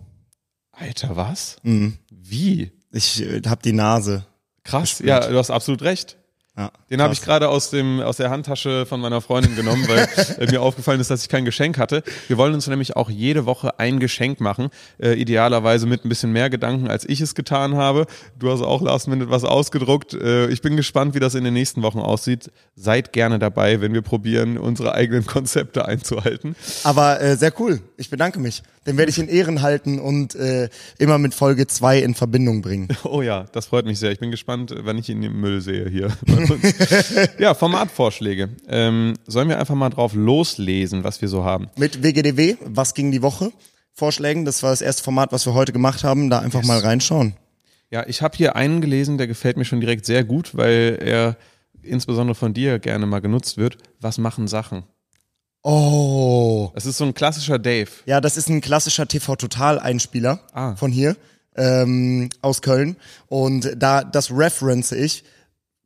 Alter, 0.73 1.17
was? 1.17 1.57
Mhm. 1.64 1.99
Wie? 2.11 2.71
Ich 2.93 3.21
äh, 3.23 3.43
hab 3.47 3.62
die 3.62 3.73
Nase. 3.73 4.25
Krass, 4.64 5.00
ja, 5.00 5.26
du 5.26 5.37
hast 5.38 5.50
absolut 5.50 5.83
recht. 5.83 6.17
Ja, 6.59 6.73
Den 6.91 7.00
habe 7.00 7.12
ich 7.12 7.23
gerade 7.23 7.49
aus 7.49 7.71
dem 7.71 8.00
aus 8.00 8.17
der 8.17 8.31
Handtasche 8.31 8.85
von 8.85 9.00
meiner 9.00 9.21
Freundin 9.21 9.55
genommen, 9.55 9.87
weil 9.87 10.09
äh, 10.41 10.50
mir 10.50 10.61
aufgefallen 10.61 11.00
ist, 11.00 11.09
dass 11.09 11.23
ich 11.23 11.29
kein 11.29 11.45
Geschenk 11.45 11.79
hatte. 11.79 12.03
Wir 12.27 12.37
wollen 12.37 12.53
uns 12.53 12.67
nämlich 12.67 12.97
auch 12.97 13.09
jede 13.11 13.47
Woche 13.47 13.79
ein 13.79 14.00
Geschenk 14.00 14.41
machen, 14.41 14.71
äh, 15.00 15.12
idealerweise 15.12 15.87
mit 15.87 16.05
ein 16.05 16.09
bisschen 16.09 16.33
mehr 16.33 16.50
Gedanken, 16.50 16.88
als 16.88 17.09
ich 17.09 17.21
es 17.21 17.37
getan 17.37 17.77
habe. 17.77 18.07
Du 18.37 18.50
hast 18.50 18.62
auch 18.62 18.83
last 18.83 19.07
minute 19.07 19.31
was 19.31 19.45
ausgedruckt. 19.45 20.15
Äh, 20.15 20.49
ich 20.49 20.61
bin 20.61 20.77
gespannt, 20.77 21.15
wie 21.15 21.21
das 21.21 21.37
in 21.37 21.45
den 21.45 21.55
nächsten 21.55 21.83
Wochen 21.83 22.00
aussieht. 22.00 22.50
Seid 22.75 23.12
gerne 23.12 23.38
dabei, 23.38 23.81
wenn 23.81 23.95
wir 23.95 24.03
probieren, 24.03 24.59
unsere 24.59 24.95
eigenen 24.95 25.27
Konzepte 25.27 25.87
einzuhalten. 25.87 26.57
Aber 26.83 27.21
äh, 27.21 27.37
sehr 27.37 27.53
cool. 27.61 27.81
Ich 27.97 28.11
bedanke 28.11 28.41
mich. 28.41 28.65
Den 28.88 28.97
werde 28.97 29.11
ich 29.11 29.19
in 29.19 29.29
Ehren 29.29 29.61
halten 29.61 30.00
und 30.00 30.35
äh, 30.35 30.71
immer 30.99 31.19
mit 31.19 31.35
Folge 31.35 31.67
2 31.67 31.99
in 32.00 32.15
Verbindung 32.15 32.62
bringen. 32.62 32.88
Oh 33.05 33.23
ja, 33.23 33.47
das 33.53 33.67
freut 33.67 33.87
mich 33.87 33.99
sehr. 33.99 34.12
Ich 34.12 34.19
bin 34.19 34.31
gespannt, 34.31 34.75
wann 34.77 34.99
ich 34.99 35.09
ihn 35.09 35.23
im 35.23 35.41
Müll 35.41 35.61
sehe 35.61 35.88
hier. 35.88 36.09
ja, 37.38 37.55
Formatvorschläge. 37.55 38.49
Ähm, 38.69 39.14
sollen 39.26 39.49
wir 39.49 39.59
einfach 39.59 39.75
mal 39.75 39.90
drauf 39.90 40.14
loslesen, 40.14 41.05
was 41.05 41.21
wir 41.21 41.28
so 41.28 41.45
haben? 41.45 41.69
Mit 41.76 42.02
WGDW, 42.02 42.57
was 42.64 42.95
ging 42.95 43.11
die 43.12 43.23
Woche? 43.23 43.52
Vorschlägen, 43.95 44.45
das 44.45 44.62
war 44.62 44.71
das 44.71 44.81
erste 44.81 45.02
Format, 45.02 45.33
was 45.33 45.45
wir 45.47 45.55
heute 45.55 45.73
gemacht 45.73 46.05
haben. 46.05 46.31
Da 46.31 46.38
einfach 46.38 46.62
mal 46.64 46.78
reinschauen. 46.78 47.35
Ja, 47.90 48.05
ich 48.07 48.23
habe 48.23 48.37
hier 48.37 48.55
einen 48.55 48.81
gelesen, 48.81 49.19
der 49.19 49.26
gefällt 49.26 49.57
mir 49.57 49.64
schon 49.64 49.81
direkt 49.81 50.07
sehr 50.07 50.23
gut, 50.25 50.57
weil 50.57 50.99
er 51.02 51.37
insbesondere 51.83 52.35
von 52.35 52.55
dir 52.55 52.78
gerne 52.78 53.07
mal 53.07 53.21
genutzt 53.21 53.57
wird. 53.57 53.78
Was 54.00 54.19
machen 54.19 54.47
Sachen? 54.47 54.85
Oh. 55.62 56.71
Das 56.75 56.87
ist 56.87 56.99
so 56.99 57.05
ein 57.05 57.14
klassischer 57.14 57.59
Dave. 57.59 57.90
Ja, 58.07 58.21
das 58.21 58.37
ist 58.37 58.49
ein 58.49 58.61
klassischer 58.61 59.09
TV-Total-Einspieler 59.09 60.40
Ah. 60.52 60.76
von 60.76 60.93
hier, 60.93 61.17
ähm, 61.57 62.28
aus 62.43 62.62
Köln. 62.62 62.97
Und 63.26 63.73
da, 63.76 64.05
das 64.05 64.31
reference 64.31 64.93
ich, 64.93 65.25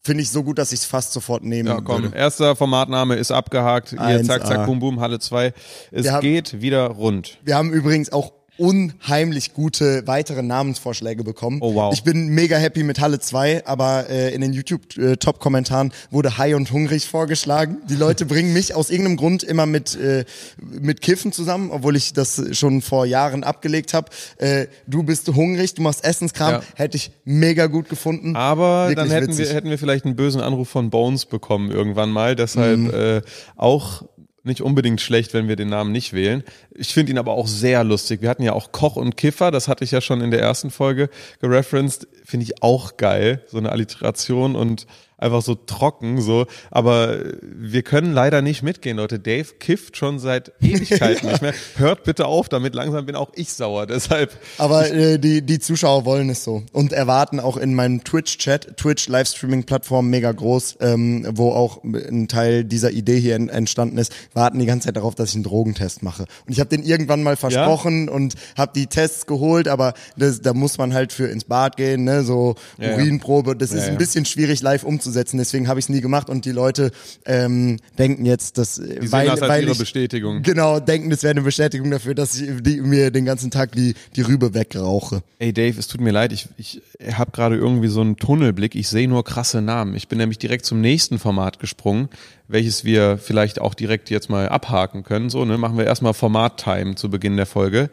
finde 0.03 0.23
ich 0.23 0.31
so 0.31 0.43
gut, 0.43 0.59
dass 0.59 0.73
ich 0.73 0.81
es 0.81 0.85
fast 0.85 1.13
sofort 1.13 1.45
nehmen 1.45 1.69
Ja, 1.69 1.81
komm, 1.81 2.03
würde. 2.03 2.17
erster 2.17 2.57
Formatname 2.57 3.15
ist 3.17 3.31
abgehakt. 3.31 3.91
Hier, 3.91 4.01
1A. 4.01 4.25
zack, 4.25 4.47
zack, 4.47 4.67
bum, 4.67 4.79
bum, 4.81 5.01
Halle 5.01 5.19
2. 5.21 5.53
Es 5.91 6.11
haben- 6.11 6.21
geht 6.23 6.61
wieder 6.61 6.87
rund. 6.89 7.39
Wir 7.45 7.57
haben 7.57 7.73
übrigens 7.73 8.13
auch 8.13 8.33
unheimlich 8.59 9.55
gute 9.55 10.07
weitere 10.07 10.43
Namensvorschläge 10.43 11.25
bekommen. 11.25 11.59
Oh, 11.63 11.75
wow. 11.75 11.93
Ich 11.93 12.03
bin 12.05 12.29
mega 12.29 12.57
happy 12.57 12.83
mit 12.83 13.01
Halle 13.01 13.19
2, 13.19 13.67
aber 13.67 14.09
äh, 14.11 14.35
in 14.35 14.41
den 14.41 14.53
YouTube-Top-Kommentaren 14.53 15.93
wurde 16.11 16.39
High 16.39 16.55
und 16.55 16.71
Hungrig 16.71 17.07
vorgeschlagen. 17.07 17.79
Die 17.89 17.97
Leute 17.97 18.27
bringen 18.27 18.53
mich 18.53 18.75
aus 18.75 18.91
irgendeinem 18.91 19.17
Grund 19.17 19.43
immer 19.43 19.67
mit, 19.67 19.95
äh, 19.97 20.25
mit 20.61 21.01
Kiffen 21.01 21.33
zusammen, 21.33 21.71
obwohl 21.71 21.97
ich 21.97 22.13
das 22.13 22.43
schon 22.57 22.83
vor 22.83 23.07
Jahren 23.07 23.43
abgelegt 23.45 23.95
habe. 23.95 24.11
Äh, 24.39 24.67
du 24.87 25.03
bist 25.03 25.29
hungrig, 25.29 25.75
du 25.75 25.83
machst 25.83 26.05
Essenskram, 26.05 26.53
Ja. 26.55 26.63
hätte 26.77 26.97
ich 26.97 27.11
mega 27.25 27.67
gut 27.67 27.89
gefunden. 27.89 28.37
Aber 28.37 28.89
Wirklich 28.89 28.97
dann 28.97 29.11
hätten 29.11 29.29
witzig. 29.33 29.49
wir, 29.49 29.55
hätten 29.55 29.71
wir 29.71 29.79
vielleicht 29.79 30.05
einen 30.05 30.17
bösen 30.17 30.41
Anruf 30.41 30.69
von 30.69 30.91
Bones 30.91 31.27
bekommen 31.27 31.71
irgendwann 31.71 32.11
mal. 32.11 32.37
Deshalb 32.37 32.79
Mhm. 32.79 32.91
äh, 32.91 33.23
auch 33.57 34.03
nicht 34.45 34.61
unbedingt 34.61 35.01
schlecht, 35.01 35.35
wenn 35.35 35.47
wir 35.47 35.55
den 35.55 35.69
Namen 35.69 35.93
nicht 35.93 36.15
wählen. 36.15 36.43
Ich 36.75 36.95
finde 36.95 37.13
ihn 37.13 37.19
aber 37.19 37.33
auch 37.33 37.47
sehr 37.47 37.85
lustig. 37.85 38.23
Wir 38.23 38.29
hatten 38.31 38.43
ja 38.43 38.53
auch 38.55 38.73
Koch 38.73 38.97
und 38.97 39.17
Kiffer, 39.17 39.51
das 39.51 39.69
hatte 39.69 39.85
ich 39.85 39.91
ja 39.91 40.01
schon 40.01 40.21
in 40.21 40.31
der 40.31 40.41
ersten 40.41 40.71
Folge 40.71 41.11
gereferenced. 41.41 42.07
Finde 42.25 42.45
ich 42.45 42.63
auch 42.63 42.97
geil, 42.97 43.43
so 43.49 43.59
eine 43.59 43.71
Alliteration 43.71 44.57
und 44.57 44.87
einfach 45.19 45.43
so 45.43 45.55
trocken 45.55 46.21
so. 46.21 46.47
Aber 46.73 47.17
wir 47.43 47.83
können 47.83 48.13
leider 48.13 48.43
nicht 48.43 48.63
mitgehen, 48.65 48.97
Leute. 48.97 49.21
Dave 49.21 49.47
kifft 49.61 49.97
schon 49.97 50.19
seit 50.19 50.53
Ewigkeiten 50.61 51.29
nicht 51.29 51.43
mehr. 51.43 51.55
Hört 51.77 52.03
bitte 52.03 52.27
auf 52.27 52.49
damit, 52.49 52.75
langsam 52.75 53.07
bin 53.07 53.15
auch 53.15 53.31
ich 53.37 53.53
sauer. 53.53 53.87
Deshalb 53.87 54.33
Aber 54.59 54.91
äh, 54.91 55.19
die, 55.21 55.43
die 55.43 55.61
Zuschauer 55.61 56.05
wollen 56.07 56.29
es 56.31 56.43
so 56.43 56.65
und 56.73 56.93
erwarten 56.93 57.39
auch 57.39 57.57
in 57.57 57.75
meinem 57.75 58.03
Twitch-Chat, 58.03 58.77
Twitch-Livestreaming-Plattform 58.77 60.09
mega 60.11 60.33
groß, 60.33 60.79
ähm, 60.81 61.27
wo 61.31 61.53
auch 61.53 61.85
ein 61.85 62.27
Teil 62.29 62.65
dieser 62.65 62.91
Idee 62.91 63.21
hier 63.21 63.37
en- 63.37 63.49
entstanden 63.49 63.99
ist, 63.99 64.13
warten 64.35 64.59
die 64.59 64.67
ganze 64.67 64.87
Zeit 64.87 64.97
darauf, 64.97 65.15
dass 65.15 65.31
ich 65.31 65.35
einen 65.37 65.45
Drogentest 65.45 66.03
mache. 66.03 66.25
Und 66.47 66.53
ich 66.53 66.61
habe 66.63 66.75
den 66.77 66.83
irgendwann 66.83 67.23
mal 67.23 67.37
versprochen 67.37 68.09
und 68.09 68.35
habe 68.57 68.73
die 68.75 68.87
Tests 68.87 69.27
geholt, 69.27 69.69
aber 69.69 69.93
das, 70.17 70.41
da 70.41 70.55
muss 70.55 70.79
man 70.79 70.95
halt 70.95 71.13
für 71.13 71.27
ins 71.27 71.45
Bad 71.45 71.77
gehen, 71.77 72.05
ne, 72.05 72.23
so 72.23 72.55
Ja, 72.79 72.91
ja. 72.91 72.95
Urinprobe. 72.97 73.55
Das 73.55 73.73
Ja, 73.73 73.79
ist 73.79 73.85
ein 73.85 73.93
ja. 73.95 73.99
bisschen 73.99 74.25
schwierig 74.25 74.63
live 74.63 74.85
umzusetzen, 74.85 75.37
deswegen 75.39 75.69
habe 75.69 75.79
ich 75.81 75.87
es 75.87 75.89
nie 75.91 76.01
gemacht 76.01 76.31
und 76.31 76.45
die 76.45 76.53
Leute 76.53 76.91
ähm, 77.27 77.79
denken 77.99 78.25
jetzt, 78.25 78.57
dass 78.59 78.77
Die 78.77 78.83
sehen 78.83 79.13
weil, 79.13 79.27
das 79.27 79.43
als 79.43 79.51
weil 79.51 79.63
ihre 79.65 79.73
ich, 79.73 79.79
Bestätigung. 79.79 80.43
Genau, 80.43 80.81
denken, 80.81 81.11
das 81.11 81.23
wäre 81.23 81.33
eine 81.33 81.43
Bestätigung 81.43 81.91
dafür, 81.91 82.15
dass 82.15 82.35
ich 82.41 82.49
die, 82.63 82.81
mir 82.81 83.11
den 83.11 83.25
ganzen 83.25 83.51
Tag 83.51 83.73
die, 83.73 83.95
die 84.17 84.23
Rübe 84.23 84.55
wegrauche. 84.55 85.23
Ey 85.39 85.53
Dave, 85.53 85.79
es 85.79 85.89
tut 85.89 86.01
mir 86.01 86.13
leid, 86.13 86.33
ich, 86.33 86.49
ich 86.57 86.81
habe 87.13 87.31
gerade 87.33 87.57
irgendwie 87.57 87.89
so 87.89 88.01
einen 88.01 88.17
Tunnelblick. 88.17 88.75
Ich 88.75 88.89
sehe 88.89 89.09
nur 89.09 89.25
krasse 89.25 89.61
Namen. 89.61 89.95
Ich 89.95 90.09
bin 90.09 90.19
nämlich 90.19 90.39
direkt 90.39 90.65
zum 90.65 90.81
nächsten 90.81 91.19
Format 91.19 91.59
gesprungen, 91.59 92.09
welches 92.53 92.85
wir 92.85 93.19
vielleicht 93.19 93.61
auch 93.61 93.75
direkt 93.75 94.11
jetzt 94.11 94.31
mal 94.31 94.49
abhaken 94.49 95.03
können. 95.03 95.31
So, 95.31 95.45
ne, 95.45 95.59
machen 95.59 95.79
wir 95.79 95.87
erstmal 95.87 96.15
Format-Time 96.15 96.95
zu 96.95 97.11
Beginn 97.11 97.37
der 97.37 97.47
Folge. 97.47 97.91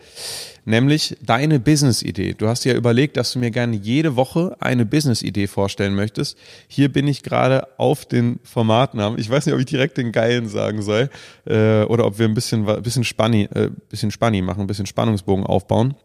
Nämlich 0.66 1.18
deine 1.24 1.60
Business-Idee. 1.60 2.36
Du 2.38 2.48
hast 2.48 2.66
ja 2.66 2.76
überlegt, 2.76 3.18
dass 3.18 3.32
du 3.32 3.40
mir 3.40 3.50
gerne 3.50 3.76
jede 3.76 4.16
Woche 4.16 4.56
eine 4.60 4.86
Business-Idee 4.86 5.48
vorstellen 5.48 5.96
möchtest. 5.96 6.38
Hier 6.68 6.92
bin 6.92 7.08
ich 7.08 7.24
gerade 7.24 7.80
auf 7.80 8.06
den 8.06 8.40
Formatnamen. 8.44 9.18
Ich 9.18 9.30
weiß 9.30 9.46
nicht, 9.46 9.56
ob 9.56 9.60
ich 9.60 9.66
direkt 9.66 9.98
den 9.98 10.12
geilen 10.12 10.48
sagen 10.48 10.82
soll 10.82 11.10
äh, 11.46 11.84
oder 11.84 12.06
ob 12.06 12.20
wir 12.20 12.28
ein 12.28 12.34
bisschen, 12.34 12.66
bisschen 12.84 13.04
Spanni, 13.04 13.44
äh, 13.54 13.70
bisschen 13.90 14.12
Spanni 14.12 14.42
machen, 14.42 14.62
ein 14.62 14.68
bisschen 14.68 14.86
Spannungsbogen 14.86 15.46
aufbauen. 15.46 15.96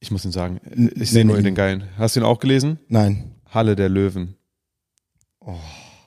Ich 0.00 0.10
muss 0.10 0.24
ihn 0.24 0.32
sagen, 0.32 0.60
ich 0.96 1.10
sehe 1.10 1.24
nur 1.24 1.40
den 1.40 1.54
geilen. 1.54 1.84
Hast 1.96 2.16
du 2.16 2.20
ihn 2.20 2.26
auch 2.26 2.40
gelesen? 2.40 2.80
Nein. 2.88 3.36
Halle 3.48 3.76
der 3.76 3.88
Löwen. 3.88 4.34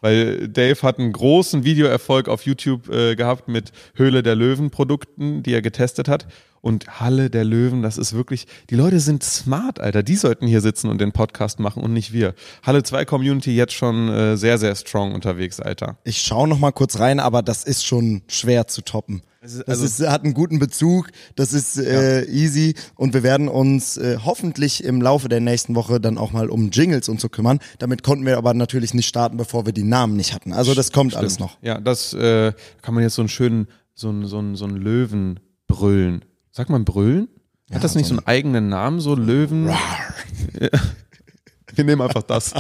Weil 0.05 0.49
Dave 0.49 0.79
hat 0.83 0.99
einen 0.99 1.11
großen 1.11 1.63
Videoerfolg 1.63 2.29
auf 2.29 2.45
YouTube 2.45 2.89
äh, 2.89 3.15
gehabt 3.15 3.47
mit 3.47 3.71
Höhle 3.95 4.21
der 4.21 4.35
Löwen 4.35 4.69
Produkten, 4.69 5.41
die 5.41 5.51
er 5.51 5.63
getestet 5.63 6.07
hat. 6.07 6.27
Und 6.61 6.99
Halle 6.99 7.31
der 7.31 7.43
Löwen, 7.43 7.81
das 7.81 7.97
ist 7.97 8.13
wirklich, 8.13 8.45
die 8.69 8.75
Leute 8.75 8.99
sind 8.99 9.23
smart, 9.23 9.79
Alter. 9.79 10.03
Die 10.03 10.15
sollten 10.15 10.45
hier 10.45 10.61
sitzen 10.61 10.91
und 10.91 11.01
den 11.01 11.11
Podcast 11.11 11.59
machen 11.59 11.81
und 11.81 11.91
nicht 11.91 12.13
wir. 12.13 12.35
Halle 12.61 12.83
2 12.83 13.03
Community 13.05 13.55
jetzt 13.55 13.73
schon 13.73 14.07
äh, 14.09 14.37
sehr, 14.37 14.59
sehr 14.59 14.75
strong 14.75 15.11
unterwegs, 15.11 15.59
Alter. 15.59 15.97
Ich 16.03 16.21
schaue 16.21 16.47
noch 16.47 16.59
mal 16.59 16.71
kurz 16.71 16.99
rein, 16.99 17.19
aber 17.19 17.41
das 17.41 17.63
ist 17.63 17.83
schon 17.83 18.21
schwer 18.27 18.67
zu 18.67 18.83
toppen. 18.83 19.23
Das 19.45 19.61
also- 19.61 19.85
ist, 19.85 20.09
hat 20.09 20.23
einen 20.23 20.33
guten 20.33 20.57
Bezug, 20.57 21.09
das 21.35 21.53
ist 21.53 21.77
äh, 21.77 22.25
easy 22.25 22.73
und 22.95 23.13
wir 23.13 23.21
werden 23.21 23.47
uns 23.47 23.95
äh, 23.97 24.17
hoffentlich 24.23 24.83
im 24.83 25.01
Laufe 25.01 25.29
der 25.29 25.39
nächsten 25.39 25.75
Woche 25.75 25.99
dann 25.99 26.17
auch 26.17 26.31
mal 26.31 26.49
um 26.49 26.71
Jingles 26.71 27.09
und 27.09 27.21
so 27.21 27.29
kümmern. 27.29 27.59
Damit 27.77 28.01
konnten 28.01 28.25
wir 28.25 28.37
aber 28.37 28.55
natürlich 28.55 28.95
nicht 28.95 29.07
starten, 29.07 29.37
bevor 29.37 29.67
wir 29.67 29.73
die 29.73 29.83
Namen 29.83 30.15
nicht 30.15 30.33
hatten. 30.33 30.51
Also 30.51 30.73
das 30.73 30.91
kommt 30.91 31.15
alles 31.15 31.37
noch. 31.37 31.57
Ja, 31.61 31.79
das 31.79 32.13
äh, 32.13 32.53
kann 32.81 32.95
man 32.95 33.03
jetzt 33.03 33.15
so 33.15 33.21
einen 33.21 33.29
schönen, 33.29 33.67
so 33.93 34.09
einen, 34.09 34.25
so 34.25 34.39
einen, 34.39 34.55
so 34.55 34.65
einen 34.65 34.77
Löwen 34.77 35.39
brüllen. 35.67 36.25
Sagt 36.51 36.71
man 36.71 36.83
brüllen? 36.83 37.27
Hat 37.71 37.83
das 37.83 37.95
nicht 37.95 38.07
so 38.07 38.15
einen 38.15 38.25
eigenen 38.25 38.69
Namen, 38.69 38.99
so 38.99 39.15
Löwen? 39.15 39.67
Ja. 39.67 40.69
Wir 41.75 41.83
nehmen 41.83 42.01
einfach 42.01 42.23
das. 42.23 42.53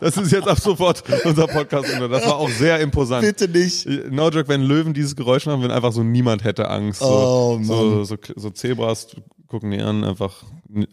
Das 0.00 0.16
ist 0.16 0.32
jetzt 0.32 0.48
ab 0.48 0.58
sofort 0.60 1.02
unser 1.24 1.46
Podcast. 1.46 1.88
Das 1.88 2.26
war 2.26 2.36
auch 2.36 2.50
sehr 2.50 2.80
imposant. 2.80 3.22
Bitte 3.22 3.48
nicht. 3.48 3.86
No 4.10 4.28
joke, 4.30 4.48
wenn 4.48 4.62
Löwen 4.62 4.94
dieses 4.94 5.16
Geräusch 5.16 5.46
machen, 5.46 5.62
wenn 5.62 5.70
einfach 5.70 5.92
so 5.92 6.02
niemand 6.02 6.44
hätte 6.44 6.68
Angst. 6.68 7.00
So, 7.00 7.06
Oh, 7.06 7.54
Mann. 7.56 7.64
so, 7.64 8.04
so, 8.04 8.16
so 8.36 8.50
Zebras 8.50 9.08
gucken 9.48 9.70
die 9.72 9.80
an, 9.80 10.04
einfach 10.04 10.44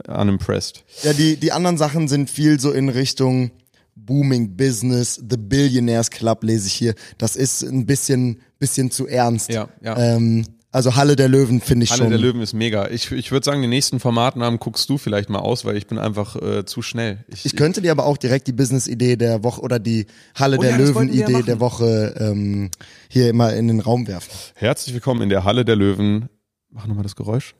unimpressed. 0.07 0.83
Ja, 1.03 1.13
die, 1.13 1.37
die 1.37 1.51
anderen 1.51 1.77
Sachen 1.77 2.07
sind 2.07 2.29
viel 2.29 2.59
so 2.59 2.71
in 2.71 2.89
Richtung 2.89 3.51
Booming 3.95 4.55
Business, 4.55 5.15
The 5.15 5.37
Billionaires 5.37 6.09
Club 6.09 6.43
lese 6.43 6.67
ich 6.67 6.73
hier. 6.73 6.93
Das 7.17 7.35
ist 7.35 7.63
ein 7.63 7.85
bisschen, 7.85 8.41
bisschen 8.59 8.91
zu 8.91 9.07
ernst. 9.07 9.49
Ja, 9.49 9.69
ja. 9.81 9.97
Ähm, 9.97 10.45
also 10.77 10.95
Halle 10.95 11.15
der 11.15 11.27
Löwen 11.27 11.59
finde 11.59 11.85
ich 11.85 11.89
Halle 11.89 12.03
schon. 12.03 12.11
der 12.11 12.19
Löwen 12.19 12.39
ist 12.39 12.53
mega. 12.53 12.87
Ich, 12.89 13.11
ich 13.11 13.31
würde 13.31 13.43
sagen, 13.43 13.61
den 13.61 13.71
nächsten 13.71 13.99
Formatnamen 13.99 14.59
guckst 14.59 14.87
du 14.91 14.99
vielleicht 14.99 15.27
mal 15.27 15.39
aus, 15.39 15.65
weil 15.65 15.75
ich 15.75 15.87
bin 15.87 15.97
einfach 15.97 16.35
äh, 16.35 16.65
zu 16.65 16.83
schnell. 16.83 17.25
Ich 17.43 17.55
könnte 17.55 17.81
dir 17.81 17.89
aber 17.89 18.05
auch 18.05 18.15
direkt 18.15 18.45
die 18.45 18.51
Business-Idee 18.51 19.15
der 19.15 19.43
Woche 19.43 19.61
oder 19.61 19.79
die 19.79 20.05
Halle 20.35 20.59
Oh 20.59 20.61
der 20.61 20.71
ja, 20.71 20.77
Löwen-Idee 20.77 21.41
der 21.41 21.59
Woche 21.59 22.13
ähm, 22.19 22.69
hier 23.09 23.27
immer 23.27 23.55
in 23.55 23.67
den 23.67 23.79
Raum 23.79 24.07
werfen. 24.07 24.29
Herzlich 24.53 24.93
willkommen 24.93 25.23
in 25.23 25.29
der 25.29 25.43
Halle 25.43 25.65
der 25.65 25.75
Löwen. 25.75 26.29
Mach 26.69 26.85
nochmal 26.85 27.01
das 27.01 27.15
Geräusch. 27.15 27.55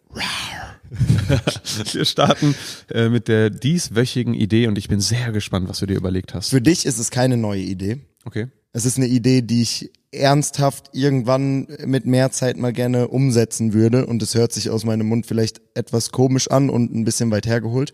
Wir 1.94 2.06
starten 2.06 2.54
äh, 2.92 3.10
mit 3.10 3.28
der 3.28 3.50
dieswöchigen 3.50 4.36
Idee 4.36 4.68
und 4.68 4.78
ich 4.78 4.90
bin 4.90 5.02
sehr 5.02 5.32
gespannt, 5.32 5.68
was 5.68 5.80
du 5.80 5.88
dir 5.88 5.98
überlegt 5.98 6.36
hast. 6.36 6.50
Für 6.50 6.62
dich 6.62 6.86
ist 6.86 7.00
es 7.00 7.10
keine 7.10 7.36
neue 7.36 7.62
Idee. 7.62 7.98
Okay. 8.26 8.48
Es 8.78 8.86
ist 8.86 8.98
eine 8.98 9.08
Idee, 9.08 9.42
die 9.42 9.64
ich 9.64 9.92
ernsthaft 10.12 10.92
irgendwann 10.94 11.68
mit 11.84 12.06
mehr 12.06 12.32
Zeit 12.32 12.58
mal 12.58 12.72
gerne 12.72 13.08
umsetzen 13.08 13.74
würde. 13.74 14.06
Und 14.06 14.22
es 14.22 14.36
hört 14.36 14.54
sich 14.54 14.70
aus 14.70 14.86
meinem 14.86 15.08
Mund 15.08 15.26
vielleicht 15.26 15.62
etwas 15.74 16.12
komisch 16.12 16.52
an 16.52 16.70
und 16.70 16.94
ein 16.94 17.04
bisschen 17.04 17.32
weit 17.32 17.48
hergeholt. 17.48 17.92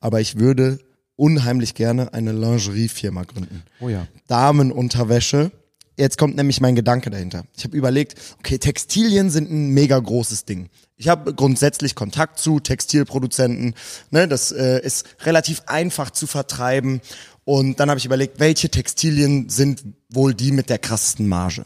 Aber 0.00 0.22
ich 0.22 0.38
würde 0.38 0.78
unheimlich 1.16 1.74
gerne 1.74 2.14
eine 2.14 2.32
Lingeriefirma 2.32 3.24
gründen. 3.24 3.62
Oh 3.78 3.90
ja. 3.90 4.06
Damenunterwäsche. 4.26 5.52
Jetzt 5.98 6.16
kommt 6.16 6.34
nämlich 6.34 6.62
mein 6.62 6.76
Gedanke 6.76 7.10
dahinter. 7.10 7.44
Ich 7.54 7.64
habe 7.64 7.76
überlegt, 7.76 8.14
okay, 8.38 8.56
Textilien 8.56 9.28
sind 9.28 9.50
ein 9.50 9.68
mega 9.68 9.98
großes 9.98 10.46
Ding. 10.46 10.70
Ich 10.96 11.08
habe 11.08 11.34
grundsätzlich 11.34 11.94
Kontakt 11.94 12.38
zu 12.38 12.58
Textilproduzenten. 12.58 13.74
Ne, 14.10 14.26
das 14.28 14.50
äh, 14.50 14.80
ist 14.82 15.04
relativ 15.26 15.64
einfach 15.66 16.10
zu 16.10 16.26
vertreiben. 16.26 17.02
Und 17.44 17.80
dann 17.80 17.90
habe 17.90 17.98
ich 17.98 18.06
überlegt, 18.06 18.40
welche 18.40 18.70
Textilien 18.70 19.50
sind 19.50 19.82
wohl 20.14 20.34
die 20.34 20.52
mit 20.52 20.70
der 20.70 20.78
krassesten 20.78 21.28
Marge? 21.28 21.64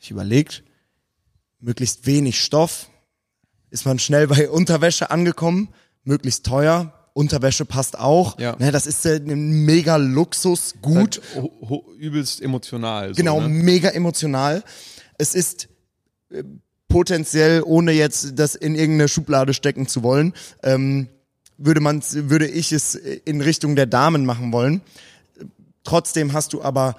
Ich 0.00 0.10
überlegt, 0.10 0.62
möglichst 1.60 2.06
wenig 2.06 2.40
Stoff, 2.40 2.88
ist 3.70 3.86
man 3.86 3.98
schnell 3.98 4.26
bei 4.26 4.50
Unterwäsche 4.50 5.10
angekommen, 5.10 5.68
möglichst 6.04 6.44
teuer, 6.44 6.92
Unterwäsche 7.14 7.64
passt 7.64 7.98
auch. 7.98 8.38
Ja. 8.38 8.56
Ne, 8.58 8.72
das 8.72 8.86
ist 8.86 9.04
ein 9.06 9.64
mega 9.64 9.96
Luxus, 9.96 10.74
gut. 10.80 11.20
Ho 11.34 11.52
ho 11.68 11.84
übelst 11.98 12.40
emotional. 12.40 13.08
So, 13.10 13.14
Genau, 13.16 13.40
Ne? 13.40 13.48
mega 13.48 13.90
emotional. 13.90 14.64
Es 15.18 15.34
ist 15.34 15.68
äh, 16.30 16.42
potenziell, 16.88 17.62
ohne 17.64 17.92
jetzt 17.92 18.38
das 18.38 18.54
in 18.54 18.74
irgendeine 18.74 19.08
Schublade 19.08 19.52
stecken 19.54 19.86
zu 19.86 20.02
wollen, 20.02 20.32
ähm, 20.62 21.08
würde 21.58 21.80
man, 21.80 22.02
würde 22.10 22.46
ich 22.48 22.72
es 22.72 22.94
in 22.94 23.40
Richtung 23.42 23.76
der 23.76 23.86
Damen 23.86 24.24
machen 24.24 24.52
wollen. 24.52 24.80
Trotzdem 25.84 26.32
hast 26.32 26.52
du 26.54 26.62
aber 26.62 26.96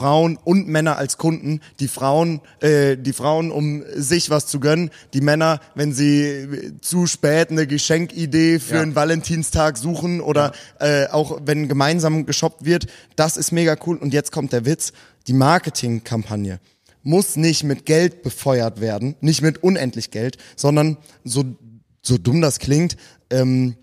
Frauen 0.00 0.36
und 0.44 0.68
Männer 0.68 0.98
als 0.98 1.16
Kunden, 1.16 1.62
die 1.80 1.88
Frauen, 1.88 2.42
äh, 2.60 2.98
die 2.98 3.14
Frauen, 3.14 3.50
um 3.50 3.82
sich 3.94 4.28
was 4.28 4.46
zu 4.46 4.60
gönnen, 4.60 4.90
die 5.14 5.22
Männer, 5.22 5.58
wenn 5.74 5.94
sie 5.94 6.74
zu 6.82 7.06
spät 7.06 7.50
eine 7.50 7.66
Geschenkidee 7.66 8.58
für 8.58 8.74
Ja. 8.74 8.82
einen 8.82 8.94
Valentinstag 8.94 9.78
suchen 9.78 10.20
oder 10.20 10.52
äh, 10.80 11.06
auch 11.06 11.40
wenn 11.46 11.66
gemeinsam 11.66 12.26
geshoppt 12.26 12.66
wird, 12.66 12.88
das 13.16 13.38
ist 13.38 13.52
mega 13.52 13.74
cool. 13.86 13.96
Und 13.96 14.12
jetzt 14.12 14.32
kommt 14.32 14.52
der 14.52 14.66
Witz, 14.66 14.92
die 15.28 15.32
Marketingkampagne 15.32 16.60
muss 17.02 17.36
nicht 17.36 17.64
mit 17.64 17.86
Geld 17.86 18.22
befeuert 18.22 18.82
werden, 18.82 19.14
nicht 19.22 19.40
mit 19.40 19.62
unendlich 19.62 20.10
Geld, 20.10 20.36
sondern 20.56 20.98
so, 21.24 21.42
so 22.02 22.18
dumm 22.18 22.42
das 22.42 22.58
klingt, 22.58 22.98
ähm, 23.30 23.76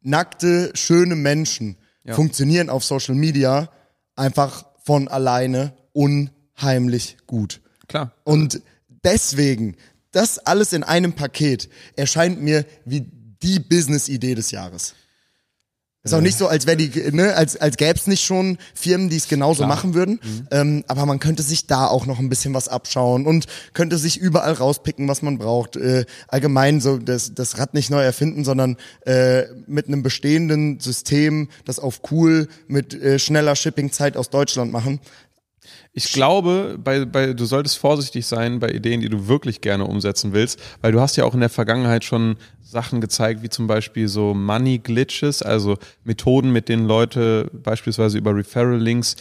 nackte, 0.00 0.70
schöne 0.74 1.16
Menschen 1.16 1.76
Ja. 2.04 2.14
funktionieren 2.14 2.70
auf 2.70 2.82
Social 2.82 3.14
Media 3.14 3.68
einfach 4.16 4.64
von 4.84 5.08
alleine 5.08 5.74
unheimlich 5.92 7.16
gut. 7.26 7.60
Klar. 7.88 8.12
Und 8.24 8.62
deswegen, 9.04 9.76
das 10.10 10.38
alles 10.38 10.72
in 10.72 10.82
einem 10.82 11.12
Paket 11.12 11.68
erscheint 11.96 12.40
mir 12.40 12.64
wie 12.84 13.06
die 13.42 13.58
Business-Idee 13.58 14.34
des 14.34 14.50
Jahres. 14.50 14.94
Ist 16.04 16.14
auch 16.14 16.20
nicht 16.20 16.36
so, 16.36 16.48
als 16.48 16.66
wäre 16.66 16.76
die, 16.76 17.12
ne, 17.12 17.36
als, 17.36 17.56
als 17.56 17.76
gäbe 17.76 17.94
es 17.94 18.08
nicht 18.08 18.24
schon 18.24 18.58
Firmen, 18.74 19.08
die 19.08 19.16
es 19.16 19.28
genauso 19.28 19.58
Klar. 19.58 19.68
machen 19.68 19.94
würden. 19.94 20.18
Ähm, 20.50 20.82
aber 20.88 21.06
man 21.06 21.20
könnte 21.20 21.44
sich 21.44 21.68
da 21.68 21.86
auch 21.86 22.06
noch 22.06 22.18
ein 22.18 22.28
bisschen 22.28 22.54
was 22.54 22.66
abschauen 22.66 23.24
und 23.24 23.46
könnte 23.72 23.98
sich 23.98 24.18
überall 24.18 24.54
rauspicken, 24.54 25.06
was 25.06 25.22
man 25.22 25.38
braucht. 25.38 25.76
Äh, 25.76 26.04
allgemein 26.26 26.80
so 26.80 26.98
das, 26.98 27.34
das 27.34 27.58
Rad 27.58 27.74
nicht 27.74 27.90
neu 27.90 28.02
erfinden, 28.02 28.44
sondern 28.44 28.78
äh, 29.06 29.44
mit 29.68 29.86
einem 29.86 30.02
bestehenden 30.02 30.80
System, 30.80 31.48
das 31.66 31.78
auf 31.78 32.00
cool 32.10 32.48
mit 32.66 32.94
äh, 32.94 33.20
schneller 33.20 33.54
Shippingzeit 33.54 34.16
aus 34.16 34.28
Deutschland 34.28 34.72
machen. 34.72 34.98
Ich 35.94 36.12
glaube, 36.12 36.78
bei, 36.82 37.04
bei, 37.04 37.34
du 37.34 37.44
solltest 37.44 37.76
vorsichtig 37.76 38.26
sein 38.26 38.60
bei 38.60 38.70
Ideen, 38.70 39.02
die 39.02 39.10
du 39.10 39.28
wirklich 39.28 39.60
gerne 39.60 39.84
umsetzen 39.84 40.32
willst, 40.32 40.58
weil 40.80 40.92
du 40.92 41.00
hast 41.00 41.16
ja 41.16 41.24
auch 41.24 41.34
in 41.34 41.40
der 41.40 41.50
Vergangenheit 41.50 42.02
schon 42.02 42.36
Sachen 42.62 43.02
gezeigt, 43.02 43.42
wie 43.42 43.50
zum 43.50 43.66
Beispiel 43.66 44.08
so 44.08 44.32
Money 44.32 44.78
Glitches, 44.78 45.42
also 45.42 45.76
Methoden, 46.04 46.50
mit 46.50 46.70
denen 46.70 46.86
Leute 46.86 47.50
beispielsweise 47.52 48.16
über 48.16 48.34
Referral-Links 48.34 49.16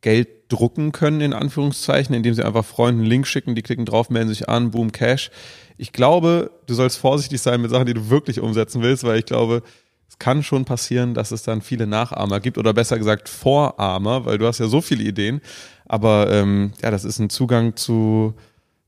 Geld 0.00 0.28
drucken 0.48 0.92
können, 0.92 1.20
in 1.20 1.34
Anführungszeichen, 1.34 2.14
indem 2.14 2.32
sie 2.32 2.44
einfach 2.44 2.64
Freunden 2.64 3.00
einen 3.00 3.10
Link 3.10 3.26
schicken, 3.26 3.54
die 3.54 3.62
klicken 3.62 3.84
drauf, 3.84 4.08
melden 4.08 4.30
sich 4.30 4.48
an, 4.48 4.70
boom, 4.70 4.92
Cash. 4.92 5.30
Ich 5.76 5.92
glaube, 5.92 6.50
du 6.66 6.74
sollst 6.74 6.96
vorsichtig 6.98 7.42
sein 7.42 7.60
mit 7.60 7.70
Sachen, 7.70 7.86
die 7.86 7.94
du 7.94 8.08
wirklich 8.08 8.40
umsetzen 8.40 8.80
willst, 8.80 9.04
weil 9.04 9.18
ich 9.18 9.26
glaube, 9.26 9.62
es 10.08 10.18
kann 10.18 10.42
schon 10.42 10.64
passieren, 10.64 11.12
dass 11.12 11.32
es 11.32 11.42
dann 11.42 11.60
viele 11.60 11.86
Nachahmer 11.86 12.40
gibt 12.40 12.56
oder 12.56 12.72
besser 12.72 12.96
gesagt 12.96 13.28
Vorahmer, 13.28 14.24
weil 14.24 14.38
du 14.38 14.46
hast 14.46 14.58
ja 14.58 14.66
so 14.66 14.80
viele 14.80 15.04
Ideen. 15.04 15.42
Aber 15.88 16.30
ähm, 16.30 16.72
ja, 16.82 16.90
das 16.90 17.04
ist 17.04 17.18
ein 17.18 17.30
Zugang 17.30 17.76
zu, 17.76 18.34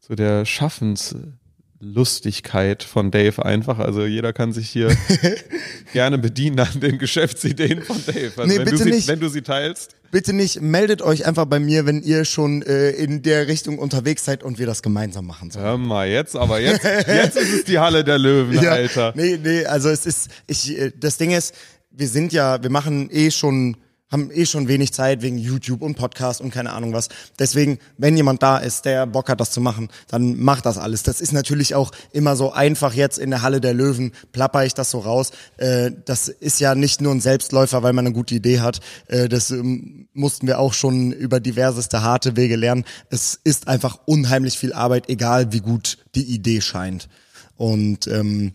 zu 0.01 0.15
der 0.15 0.45
Schaffenslustigkeit 0.45 2.83
von 2.83 3.11
Dave 3.11 3.43
einfach. 3.45 3.79
Also 3.79 4.05
jeder 4.05 4.33
kann 4.35 4.53
sich 4.53 4.69
hier 4.69 4.95
gerne 5.93 6.19
bedienen 6.19 6.59
an 6.61 6.81
den 6.81 6.99
Geschäftsideen 6.99 7.83
von 7.83 7.97
Dave. 8.07 8.33
Also 8.37 8.45
Nee, 8.47 8.59
wenn, 8.59 8.65
bitte 8.67 8.77
du 8.77 8.85
sie, 8.85 8.91
nicht. 8.91 9.09
wenn 9.09 9.21
du 9.21 9.29
sie 9.29 9.43
teilst. 9.43 9.97
Bitte 10.11 10.33
nicht, 10.33 10.61
meldet 10.61 11.03
euch 11.03 11.27
einfach 11.27 11.47
bei 11.47 11.59
mir, 11.59 11.87
wenn 11.87 12.03
ihr 12.03 12.25
schon 12.25 12.63
äh, 12.63 12.91
in 12.91 13.23
der 13.23 13.47
Richtung 13.47 13.79
unterwegs 13.79 14.25
seid 14.25 14.43
und 14.43 14.59
wir 14.59 14.67
das 14.67 14.83
gemeinsam 14.83 15.27
machen 15.27 15.51
sollen. 15.51 15.65
Hör 15.65 15.79
mal, 15.79 16.09
jetzt 16.09 16.37
aber, 16.37 16.61
jetzt, 16.61 16.85
jetzt 16.85 17.37
ist 17.37 17.53
es 17.55 17.65
die 17.65 17.79
Halle 17.79 18.05
der 18.05 18.19
Löwen, 18.19 18.59
Alter. 18.67 19.13
Nee, 19.17 19.39
nee, 19.43 19.65
also 19.65 19.89
es 19.89 20.07
ist, 20.07 20.29
ich, 20.49 20.77
äh, 20.79 20.93
das 20.99 21.17
Ding 21.17 21.31
ist, 21.31 21.55
wir 21.93 22.09
sind 22.09 22.33
ja, 22.33 22.63
wir 22.63 22.71
machen 22.71 23.09
eh 23.11 23.31
schon, 23.31 23.77
haben 24.11 24.31
eh 24.33 24.45
schon 24.45 24.69
wenig 24.69 24.93
Zeit 24.93 25.23
wegen 25.23 25.39
YouTube 25.39 25.83
und 25.83 25.95
Podcast 25.95 26.41
und 26.41 26.51
keine 26.51 26.73
Ahnung 26.73 26.93
was. 26.93 27.09
Deswegen, 27.39 27.79
wenn 27.97 28.17
jemand 28.17 28.43
da 28.43 28.59
ist, 28.59 28.85
der 28.85 29.07
Bock 29.07 29.29
hat, 29.29 29.41
das 29.41 29.53
zu 29.53 29.61
machen, 29.61 29.89
dann 30.09 30.39
macht 30.39 30.67
das 30.67 30.79
alles. 30.79 31.03
Das 31.03 31.21
ist 31.21 31.33
natürlich 31.33 31.75
auch 31.75 31.93
immer 32.13 32.35
so 32.35 32.53
einfach 32.53 32.93
jetzt 32.93 33.19
in 33.19 33.31
der 33.31 33.43
Halle 33.43 33.61
der 33.61 33.73
Löwen, 33.73 34.13
plapper 34.33 34.65
ich 34.65 34.75
das 34.75 34.91
so 34.91 34.99
raus. 34.99 35.31
Äh, 35.59 35.93
das 36.05 36.29
ist 36.29 36.61
ja 36.61 36.75
nicht 36.75 37.01
nur 37.01 37.15
ein 37.15 37.21
Selbstläufer, 37.21 37.83
weil 37.83 37.93
man 37.93 38.07
eine 38.07 38.15
gute 38.15 38.35
Idee 38.35 38.61
hat. 38.61 38.81
Äh, 39.07 39.29
das 39.29 39.51
ähm, 39.51 40.09
mussten 40.13 40.47
wir 40.47 40.59
auch 40.59 40.75
schon 40.75 41.13
über 41.13 41.39
diverseste 41.39 42.03
harte 42.03 42.37
Wege 42.37 42.57
lernen. 42.57 42.85
Es 43.11 43.39
ist 43.45 43.69
einfach 43.69 43.99
unheimlich 44.07 44.59
viel 44.59 44.73
Arbeit, 44.73 45.09
egal 45.09 45.53
wie 45.53 45.61
gut 45.61 45.99
die 46.17 46.25
Idee 46.25 46.61
scheint. 46.61 47.09
Und 47.57 48.07
ähm, 48.09 48.55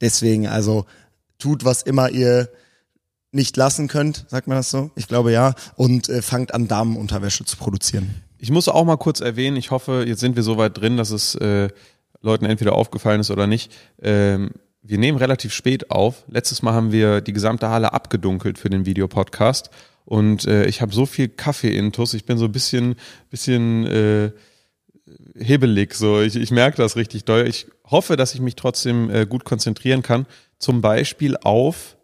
deswegen, 0.00 0.48
also 0.48 0.84
tut, 1.38 1.64
was 1.64 1.82
immer 1.82 2.10
ihr 2.10 2.50
nicht 3.32 3.56
lassen 3.56 3.88
könnt, 3.88 4.26
sagt 4.28 4.46
man 4.46 4.56
das 4.56 4.70
so? 4.70 4.90
Ich 4.94 5.08
glaube 5.08 5.32
ja. 5.32 5.54
Und 5.74 6.08
äh, 6.08 6.22
fangt 6.22 6.54
an, 6.54 6.68
Damenunterwäsche 6.68 7.44
zu 7.44 7.56
produzieren. 7.56 8.22
Ich 8.38 8.50
muss 8.50 8.68
auch 8.68 8.84
mal 8.84 8.96
kurz 8.96 9.20
erwähnen, 9.20 9.56
ich 9.56 9.70
hoffe, 9.70 10.04
jetzt 10.06 10.20
sind 10.20 10.36
wir 10.36 10.42
so 10.42 10.58
weit 10.58 10.78
drin, 10.78 10.96
dass 10.96 11.10
es 11.10 11.34
äh, 11.36 11.68
Leuten 12.20 12.44
entweder 12.44 12.74
aufgefallen 12.74 13.20
ist 13.20 13.30
oder 13.30 13.46
nicht. 13.46 13.72
Ähm, 14.00 14.50
wir 14.82 14.98
nehmen 14.98 15.18
relativ 15.18 15.52
spät 15.52 15.90
auf. 15.90 16.24
Letztes 16.28 16.62
Mal 16.62 16.74
haben 16.74 16.92
wir 16.92 17.20
die 17.20 17.32
gesamte 17.32 17.68
Halle 17.68 17.92
abgedunkelt 17.92 18.58
für 18.58 18.68
den 18.68 18.84
Videopodcast. 18.84 19.70
Und 20.04 20.46
äh, 20.46 20.66
ich 20.66 20.82
habe 20.82 20.92
so 20.92 21.06
viel 21.06 21.28
Kaffee-Intus, 21.28 22.14
ich 22.14 22.24
bin 22.24 22.36
so 22.36 22.46
ein 22.46 22.52
bisschen, 22.52 22.96
bisschen 23.30 23.86
äh, 23.86 24.32
hibbelig. 25.36 25.94
So, 25.94 26.20
ich, 26.20 26.36
ich 26.36 26.50
merke 26.50 26.76
das 26.76 26.96
richtig 26.96 27.24
doll. 27.24 27.46
Ich 27.46 27.66
hoffe, 27.88 28.16
dass 28.16 28.34
ich 28.34 28.40
mich 28.40 28.56
trotzdem 28.56 29.08
äh, 29.10 29.26
gut 29.26 29.44
konzentrieren 29.44 30.02
kann. 30.02 30.26
Zum 30.58 30.80
Beispiel 30.80 31.36
auf 31.36 31.96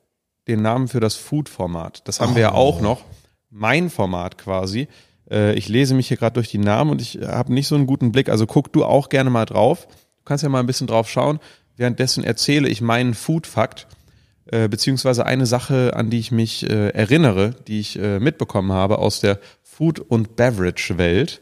den 0.48 0.62
Namen 0.62 0.88
für 0.88 1.00
das 1.00 1.14
Food-Format. 1.14 2.06
Das 2.08 2.20
haben 2.20 2.34
wir 2.34 2.42
ja 2.42 2.52
auch 2.52 2.80
noch. 2.80 3.04
Mein 3.50 3.90
Format 3.90 4.38
quasi. 4.38 4.88
Äh, 5.30 5.54
ich 5.54 5.68
lese 5.68 5.94
mich 5.94 6.08
hier 6.08 6.16
gerade 6.16 6.34
durch 6.34 6.48
die 6.48 6.58
Namen 6.58 6.90
und 6.90 7.00
ich 7.00 7.18
habe 7.22 7.52
nicht 7.52 7.68
so 7.68 7.74
einen 7.74 7.86
guten 7.86 8.12
Blick. 8.12 8.28
Also 8.28 8.46
guck 8.46 8.72
du 8.72 8.84
auch 8.84 9.08
gerne 9.08 9.30
mal 9.30 9.44
drauf. 9.44 9.86
Du 9.86 10.24
kannst 10.24 10.42
ja 10.42 10.48
mal 10.48 10.60
ein 10.60 10.66
bisschen 10.66 10.86
drauf 10.86 11.08
schauen. 11.08 11.38
Währenddessen 11.76 12.24
erzähle 12.24 12.68
ich 12.68 12.80
meinen 12.80 13.14
Food-Fakt, 13.14 13.86
äh, 14.46 14.68
beziehungsweise 14.68 15.24
eine 15.24 15.46
Sache, 15.46 15.92
an 15.94 16.10
die 16.10 16.18
ich 16.18 16.32
mich 16.32 16.68
äh, 16.68 16.88
erinnere, 16.88 17.54
die 17.66 17.80
ich 17.80 17.96
mitbekommen 17.96 18.72
habe 18.72 18.98
aus 18.98 19.20
der 19.20 19.38
Food- 19.78 20.00
und 20.00 20.34
Beverage-Welt. 20.34 21.40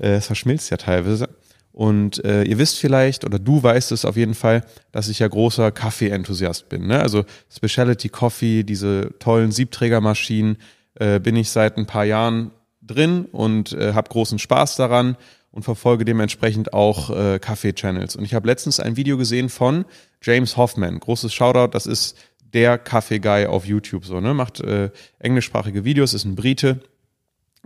Äh, 0.00 0.14
es 0.14 0.26
verschmilzt 0.26 0.70
ja 0.70 0.78
teilweise. 0.78 1.28
Und 1.74 2.24
äh, 2.24 2.44
ihr 2.44 2.58
wisst 2.58 2.78
vielleicht, 2.78 3.24
oder 3.24 3.40
du 3.40 3.60
weißt 3.60 3.90
es 3.90 4.04
auf 4.04 4.16
jeden 4.16 4.34
Fall, 4.34 4.64
dass 4.92 5.08
ich 5.08 5.18
ja 5.18 5.26
großer 5.26 5.72
Kaffee-Enthusiast 5.72 6.68
bin. 6.68 6.86
Ne? 6.86 7.00
Also 7.00 7.24
Specialty 7.50 8.10
Coffee, 8.10 8.62
diese 8.62 9.10
tollen 9.18 9.50
Siebträgermaschinen, 9.50 10.58
äh, 10.94 11.18
bin 11.18 11.34
ich 11.34 11.50
seit 11.50 11.76
ein 11.76 11.86
paar 11.86 12.04
Jahren 12.04 12.52
drin 12.80 13.24
und 13.24 13.72
äh, 13.72 13.92
habe 13.92 14.08
großen 14.08 14.38
Spaß 14.38 14.76
daran 14.76 15.16
und 15.50 15.64
verfolge 15.64 16.04
dementsprechend 16.04 16.72
auch 16.72 17.10
äh, 17.10 17.40
Kaffee-Channels. 17.40 18.14
Und 18.14 18.24
ich 18.24 18.34
habe 18.34 18.46
letztens 18.46 18.78
ein 18.78 18.96
Video 18.96 19.16
gesehen 19.16 19.48
von 19.48 19.84
James 20.22 20.56
Hoffman. 20.56 21.00
Großes 21.00 21.34
Shoutout, 21.34 21.72
das 21.72 21.86
ist 21.86 22.16
der 22.52 22.78
Kaffee-Guy 22.78 23.46
auf 23.46 23.66
YouTube 23.66 24.04
so, 24.04 24.20
ne? 24.20 24.32
Macht 24.32 24.60
äh, 24.60 24.90
englischsprachige 25.18 25.84
Videos, 25.84 26.14
ist 26.14 26.24
ein 26.24 26.36
Brite 26.36 26.78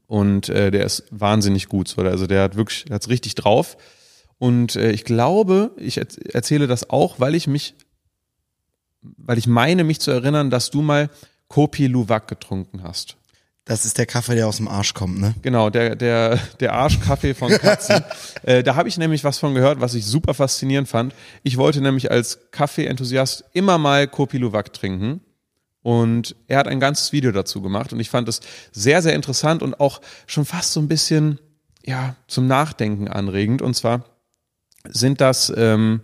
und 0.07 0.49
äh, 0.49 0.71
der 0.71 0.87
ist 0.87 1.05
wahnsinnig 1.11 1.69
gut. 1.69 1.89
So. 1.89 2.01
Also 2.01 2.27
der 2.27 2.43
hat 2.43 2.57
wirklich, 2.57 2.87
hat's 2.91 3.11
richtig 3.11 3.35
drauf. 3.35 3.77
Und 4.39 4.77
äh, 4.77 4.93
ich 4.93 5.05
glaube, 5.05 5.73
ich 5.77 5.99
erz- 5.99 6.19
erzähle 6.33 6.67
das 6.67 6.91
auch, 6.91 7.19
weil 7.19 7.35
ich 7.35 7.47
mich, 7.47 7.75
weil 9.03 9.39
ich 9.39 9.47
meine, 9.47 9.85
mich 9.85 10.01
zu 10.01 10.11
erinnern, 10.11 10.51
dass 10.51 10.71
du 10.71 10.83
mal 10.83 11.11
Kopi 11.49 11.87
Luwak 11.87 12.29
getrunken 12.29 12.83
hast. 12.83 13.17
Das 13.65 13.85
ist 13.85 13.99
der 13.99 14.07
Kaffee, 14.07 14.35
der 14.35 14.49
aus 14.49 14.57
dem 14.57 14.69
Arsch 14.69 14.95
kommt, 14.95 15.21
ne? 15.21 15.35
Genau, 15.43 15.69
der, 15.69 15.95
der, 15.95 16.39
der 16.59 16.73
Arschkaffee 16.73 17.35
von 17.35 17.51
Katzen. 17.51 18.03
äh, 18.45 18.63
da 18.63 18.77
habe 18.77 18.89
ich 18.89 18.97
nämlich 18.97 19.25
was 19.25 19.39
von 19.39 19.55
gehört, 19.55 19.81
was 19.81 19.95
ich 19.95 20.07
super 20.07 20.33
faszinierend 20.33 20.89
fand. 20.89 21.15
Ich 21.43 21.59
wollte 21.59 21.83
nämlich 21.83 22.11
als 22.11 22.51
Kaffee-Enthusiast 22.51 23.45
immer 23.53 23.77
mal 23.77 24.09
Kopi 24.09 24.39
Luwak 24.39 24.73
trinken. 24.73 25.21
Und 25.83 26.35
er 26.47 26.59
hat 26.59 26.67
ein 26.67 26.81
ganzes 26.81 27.13
Video 27.13 27.31
dazu 27.31 27.61
gemacht 27.61 27.93
und 27.93 28.01
ich 28.01 28.11
fand 28.11 28.29
es 28.29 28.41
sehr, 28.73 29.01
sehr 29.03 29.15
interessant 29.15 29.63
und 29.63 29.81
auch 29.81 30.01
schon 30.27 30.45
fast 30.45 30.73
so 30.73 30.81
ein 30.81 30.89
bisschen, 30.89 31.39
ja, 31.85 32.17
zum 32.27 32.47
Nachdenken 32.47 33.07
anregend. 33.07 33.63
Und 33.63 33.75
zwar 33.75 34.05
sind 34.89 35.21
das, 35.21 35.53
ähm, 35.57 36.01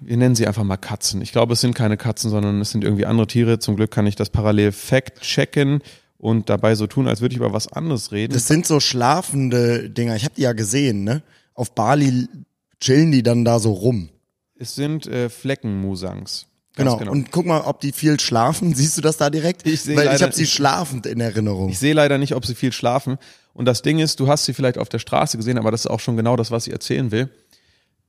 wir 0.00 0.16
nennen 0.16 0.34
sie 0.36 0.46
einfach 0.46 0.62
mal 0.64 0.76
Katzen. 0.76 1.20
Ich 1.22 1.32
glaube, 1.32 1.54
es 1.54 1.60
sind 1.60 1.74
keine 1.74 1.96
Katzen, 1.96 2.30
sondern 2.30 2.60
es 2.60 2.70
sind 2.70 2.84
irgendwie 2.84 3.06
andere 3.06 3.26
Tiere. 3.26 3.58
Zum 3.58 3.76
Glück 3.76 3.90
kann 3.90 4.06
ich 4.06 4.14
das 4.16 4.30
parallel 4.30 4.70
fact-checken 4.72 5.82
und 6.18 6.48
dabei 6.48 6.74
so 6.76 6.86
tun, 6.86 7.08
als 7.08 7.20
würde 7.20 7.32
ich 7.32 7.38
über 7.38 7.52
was 7.52 7.66
anderes 7.72 8.12
reden. 8.12 8.32
Das 8.32 8.46
sind 8.46 8.66
so 8.66 8.78
schlafende 8.80 9.90
Dinger. 9.90 10.14
Ich 10.16 10.24
habe 10.24 10.34
die 10.36 10.42
ja 10.42 10.52
gesehen, 10.52 11.02
ne? 11.04 11.22
Auf 11.54 11.74
Bali 11.74 12.28
chillen 12.80 13.10
die 13.10 13.24
dann 13.24 13.44
da 13.44 13.58
so 13.58 13.72
rum. 13.72 14.10
es 14.56 14.76
sind 14.76 15.06
äh, 15.08 15.28
Fleckenmusangs. 15.28 16.46
Ganz 16.76 16.96
Genau. 16.98 17.10
Und 17.10 17.32
guck 17.32 17.46
mal, 17.46 17.62
ob 17.62 17.80
die 17.80 17.90
viel 17.90 18.20
schlafen. 18.20 18.72
Siehst 18.76 18.96
du 18.96 19.00
das 19.02 19.16
da 19.16 19.30
direkt? 19.30 19.66
Ich 19.66 19.80
sehe 19.82 19.96
Weil 19.96 20.04
ich 20.04 20.12
leider- 20.12 20.26
habe 20.26 20.34
sie 20.34 20.46
schlafend 20.46 21.06
in 21.06 21.20
Erinnerung. 21.20 21.70
Ich 21.70 21.78
sehe 21.80 21.92
leider 21.94 22.18
nicht, 22.18 22.36
ob 22.36 22.46
sie 22.46 22.54
viel 22.54 22.72
schlafen. 22.72 23.18
Und 23.58 23.64
das 23.64 23.82
Ding 23.82 23.98
ist, 23.98 24.20
du 24.20 24.28
hast 24.28 24.44
sie 24.44 24.54
vielleicht 24.54 24.78
auf 24.78 24.88
der 24.88 25.00
Straße 25.00 25.36
gesehen, 25.36 25.58
aber 25.58 25.72
das 25.72 25.80
ist 25.80 25.90
auch 25.90 25.98
schon 25.98 26.16
genau 26.16 26.36
das, 26.36 26.52
was 26.52 26.68
ich 26.68 26.72
erzählen 26.72 27.10
will. 27.10 27.28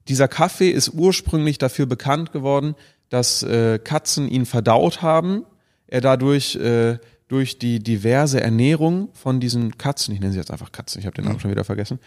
Dieser 0.07 0.27
Kaffee 0.27 0.69
ist 0.69 0.89
ursprünglich 0.89 1.57
dafür 1.57 1.87
bekannt 1.87 2.31
geworden, 2.31 2.75
dass 3.09 3.41
äh, 3.41 3.79
Katzen 3.79 4.29
ihn 4.29 4.45
verdaut 4.45 5.01
haben. 5.01 5.47
Er 5.87 6.01
dadurch 6.01 6.55
äh, 6.57 6.99
durch 7.29 7.57
die 7.57 7.79
diverse 7.79 8.39
Ernährung 8.39 9.09
von 9.13 9.39
diesen 9.39 9.79
Katzen, 9.79 10.13
ich 10.13 10.19
nenne 10.19 10.33
sie 10.33 10.37
jetzt 10.37 10.51
einfach 10.51 10.71
Katzen, 10.71 10.99
ich 10.99 11.07
habe 11.07 11.15
den 11.15 11.25
Namen 11.25 11.39
schon 11.39 11.49
wieder 11.49 11.63
vergessen, 11.63 11.97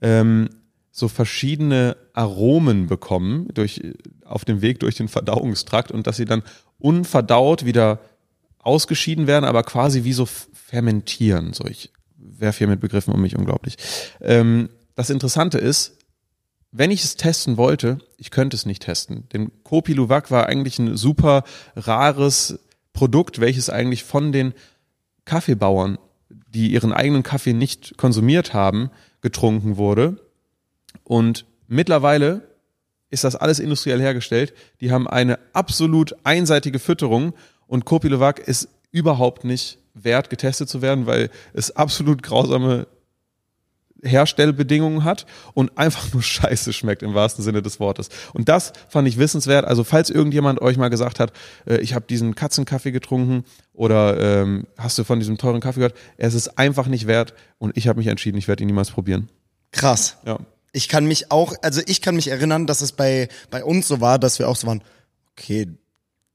ähm, 0.00 0.48
so 0.92 1.08
verschiedene 1.08 1.96
Aromen 2.12 2.86
bekommen 2.86 3.48
durch, 3.52 3.82
auf 4.24 4.44
dem 4.44 4.62
Weg 4.62 4.78
durch 4.78 4.94
den 4.94 5.08
Verdauungstrakt 5.08 5.90
und 5.90 6.06
dass 6.06 6.18
sie 6.18 6.24
dann 6.24 6.44
unverdaut 6.78 7.64
wieder 7.64 7.98
ausgeschieden 8.60 9.26
werden, 9.26 9.44
aber 9.44 9.64
quasi 9.64 10.04
wie 10.04 10.12
so 10.12 10.24
fermentieren. 10.26 11.52
So, 11.52 11.66
ich 11.66 11.90
werfe 12.42 12.58
hier 12.58 12.68
mit 12.68 12.80
Begriffen 12.80 13.14
um 13.14 13.22
mich 13.22 13.36
unglaublich. 13.36 13.76
Ähm, 14.20 14.68
das 14.94 15.08
Interessante 15.08 15.56
ist, 15.56 15.96
wenn 16.70 16.90
ich 16.90 17.04
es 17.04 17.16
testen 17.16 17.56
wollte, 17.56 17.98
ich 18.18 18.30
könnte 18.30 18.56
es 18.56 18.66
nicht 18.66 18.82
testen. 18.82 19.28
Denn 19.32 19.50
Kopi 19.62 19.96
war 19.96 20.46
eigentlich 20.46 20.78
ein 20.78 20.96
super 20.96 21.44
rares 21.76 22.58
Produkt, 22.92 23.40
welches 23.40 23.70
eigentlich 23.70 24.04
von 24.04 24.32
den 24.32 24.52
Kaffeebauern, 25.24 25.98
die 26.48 26.72
ihren 26.72 26.92
eigenen 26.92 27.22
Kaffee 27.22 27.52
nicht 27.52 27.96
konsumiert 27.96 28.52
haben, 28.52 28.90
getrunken 29.20 29.76
wurde. 29.76 30.16
Und 31.04 31.46
mittlerweile 31.68 32.48
ist 33.10 33.24
das 33.24 33.36
alles 33.36 33.58
industriell 33.58 34.00
hergestellt. 34.00 34.54
Die 34.80 34.90
haben 34.90 35.06
eine 35.06 35.38
absolut 35.52 36.16
einseitige 36.24 36.78
Fütterung 36.78 37.34
und 37.66 37.84
Kopi 37.84 38.08
ist 38.44 38.68
überhaupt 38.90 39.44
nicht 39.44 39.78
wert, 39.94 40.30
getestet 40.30 40.68
zu 40.68 40.82
werden, 40.82 41.06
weil 41.06 41.30
es 41.52 41.74
absolut 41.76 42.22
grausame 42.22 42.86
Herstellbedingungen 44.02 45.04
hat 45.04 45.26
und 45.54 45.78
einfach 45.78 46.12
nur 46.12 46.22
scheiße 46.22 46.72
schmeckt 46.72 47.02
im 47.02 47.14
wahrsten 47.14 47.44
Sinne 47.44 47.62
des 47.62 47.80
Wortes. 47.80 48.08
Und 48.32 48.48
das 48.48 48.72
fand 48.88 49.06
ich 49.06 49.18
wissenswert. 49.18 49.64
Also 49.64 49.84
falls 49.84 50.10
irgendjemand 50.10 50.60
euch 50.60 50.76
mal 50.76 50.88
gesagt 50.88 51.20
hat, 51.20 51.32
äh, 51.66 51.78
ich 51.78 51.94
habe 51.94 52.06
diesen 52.08 52.34
Katzenkaffee 52.34 52.90
getrunken 52.90 53.44
oder 53.72 54.42
ähm, 54.42 54.66
hast 54.76 54.98
du 54.98 55.04
von 55.04 55.20
diesem 55.20 55.38
teuren 55.38 55.60
Kaffee 55.60 55.80
gehört, 55.80 55.96
es 56.16 56.34
ist 56.34 56.58
einfach 56.58 56.88
nicht 56.88 57.06
wert 57.06 57.34
und 57.58 57.76
ich 57.76 57.88
habe 57.88 57.98
mich 57.98 58.08
entschieden, 58.08 58.38
ich 58.38 58.48
werde 58.48 58.62
ihn 58.64 58.66
niemals 58.66 58.90
probieren. 58.90 59.28
Krass. 59.70 60.18
Ja. 60.26 60.38
Ich 60.72 60.88
kann 60.88 61.06
mich 61.06 61.30
auch, 61.30 61.54
also 61.62 61.82
ich 61.86 62.00
kann 62.00 62.16
mich 62.16 62.28
erinnern, 62.28 62.66
dass 62.66 62.80
es 62.80 62.92
bei, 62.92 63.28
bei 63.50 63.62
uns 63.62 63.86
so 63.88 64.00
war, 64.00 64.18
dass 64.18 64.38
wir 64.38 64.48
auch 64.48 64.56
so 64.56 64.66
waren, 64.66 64.82
okay, 65.32 65.68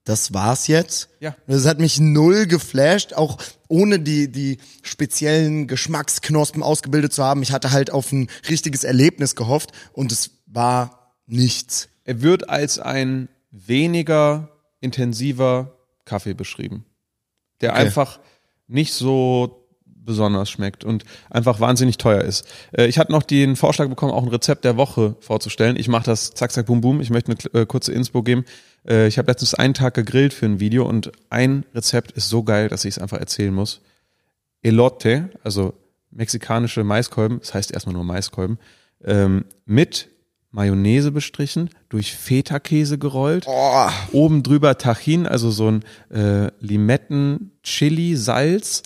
das 0.07 0.33
war's 0.33 0.67
jetzt. 0.67 1.09
Ja. 1.19 1.35
Das 1.47 1.65
hat 1.65 1.79
mich 1.79 1.99
null 1.99 2.45
geflasht, 2.47 3.13
auch 3.13 3.37
ohne 3.67 3.99
die, 3.99 4.31
die 4.31 4.57
speziellen 4.81 5.67
Geschmacksknospen 5.67 6.63
ausgebildet 6.63 7.11
zu 7.11 7.23
haben. 7.23 7.43
Ich 7.43 7.51
hatte 7.51 7.71
halt 7.71 7.91
auf 7.91 8.11
ein 8.11 8.29
richtiges 8.49 8.83
Erlebnis 8.85 9.35
gehofft 9.35 9.71
und 9.91 10.11
es 10.11 10.31
war 10.45 11.13
nichts. 11.25 11.89
Er 12.05 12.21
wird 12.21 12.49
als 12.49 12.79
ein 12.79 13.27
weniger 13.51 14.49
intensiver 14.79 15.77
Kaffee 16.05 16.33
beschrieben, 16.33 16.85
der 17.59 17.71
Okay. 17.71 17.81
einfach 17.81 18.19
nicht 18.67 18.93
so 18.93 19.67
besonders 19.85 20.49
schmeckt 20.49 20.85
und 20.85 21.03
einfach 21.29 21.59
wahnsinnig 21.59 21.97
teuer 21.97 22.21
ist. 22.21 22.47
Äh, 22.71 22.85
ich 22.87 22.97
hatte 22.97 23.11
noch 23.11 23.23
den 23.23 23.57
Vorschlag 23.57 23.89
bekommen, 23.89 24.13
auch 24.13 24.23
ein 24.23 24.29
Rezept 24.29 24.63
der 24.63 24.77
Woche 24.77 25.17
vorzustellen. 25.19 25.75
Ich 25.75 25.89
mache 25.89 26.05
das 26.05 26.31
zack, 26.33 26.51
zack, 26.53 26.65
boom, 26.65 26.79
boom. 26.79 27.01
Ich 27.01 27.09
möchte 27.09 27.33
eine 27.53 27.61
äh, 27.61 27.65
kurze 27.65 27.91
Inspo 27.91 28.23
geben. 28.23 28.45
Äh, 28.85 29.07
ich 29.07 29.17
habe 29.17 29.31
letztens 29.31 29.53
einen 29.53 29.73
Tag 29.73 29.93
gegrillt 29.93 30.33
für 30.33 30.45
ein 30.45 30.59
Video 30.59 30.87
und 30.87 31.11
ein 31.29 31.65
Rezept 31.73 32.11
ist 32.11 32.29
so 32.29 32.43
geil, 32.43 32.67
dass 32.69 32.85
ich 32.85 32.95
es 32.95 32.99
einfach 32.99 33.19
erzählen 33.19 33.53
muss. 33.53 33.81
Elote, 34.61 35.29
also 35.43 35.73
mexikanische 36.11 36.83
Maiskolben, 36.83 37.39
das 37.39 37.53
heißt 37.53 37.71
erstmal 37.71 37.93
nur 37.93 38.03
Maiskolben, 38.03 38.57
ähm, 39.03 39.45
mit 39.65 40.09
Mayonnaise 40.51 41.11
bestrichen, 41.11 41.69
durch 41.89 42.15
Feta-Käse 42.15 42.97
gerollt, 42.97 43.45
Oh, 43.47 43.89
oben 44.11 44.43
drüber 44.43 44.77
Tahin, 44.77 45.27
also 45.27 45.51
so 45.51 45.69
ein 45.69 45.83
äh, 46.09 46.49
Limetten, 46.59 47.51
Chili, 47.63 48.15
Salz, 48.15 48.83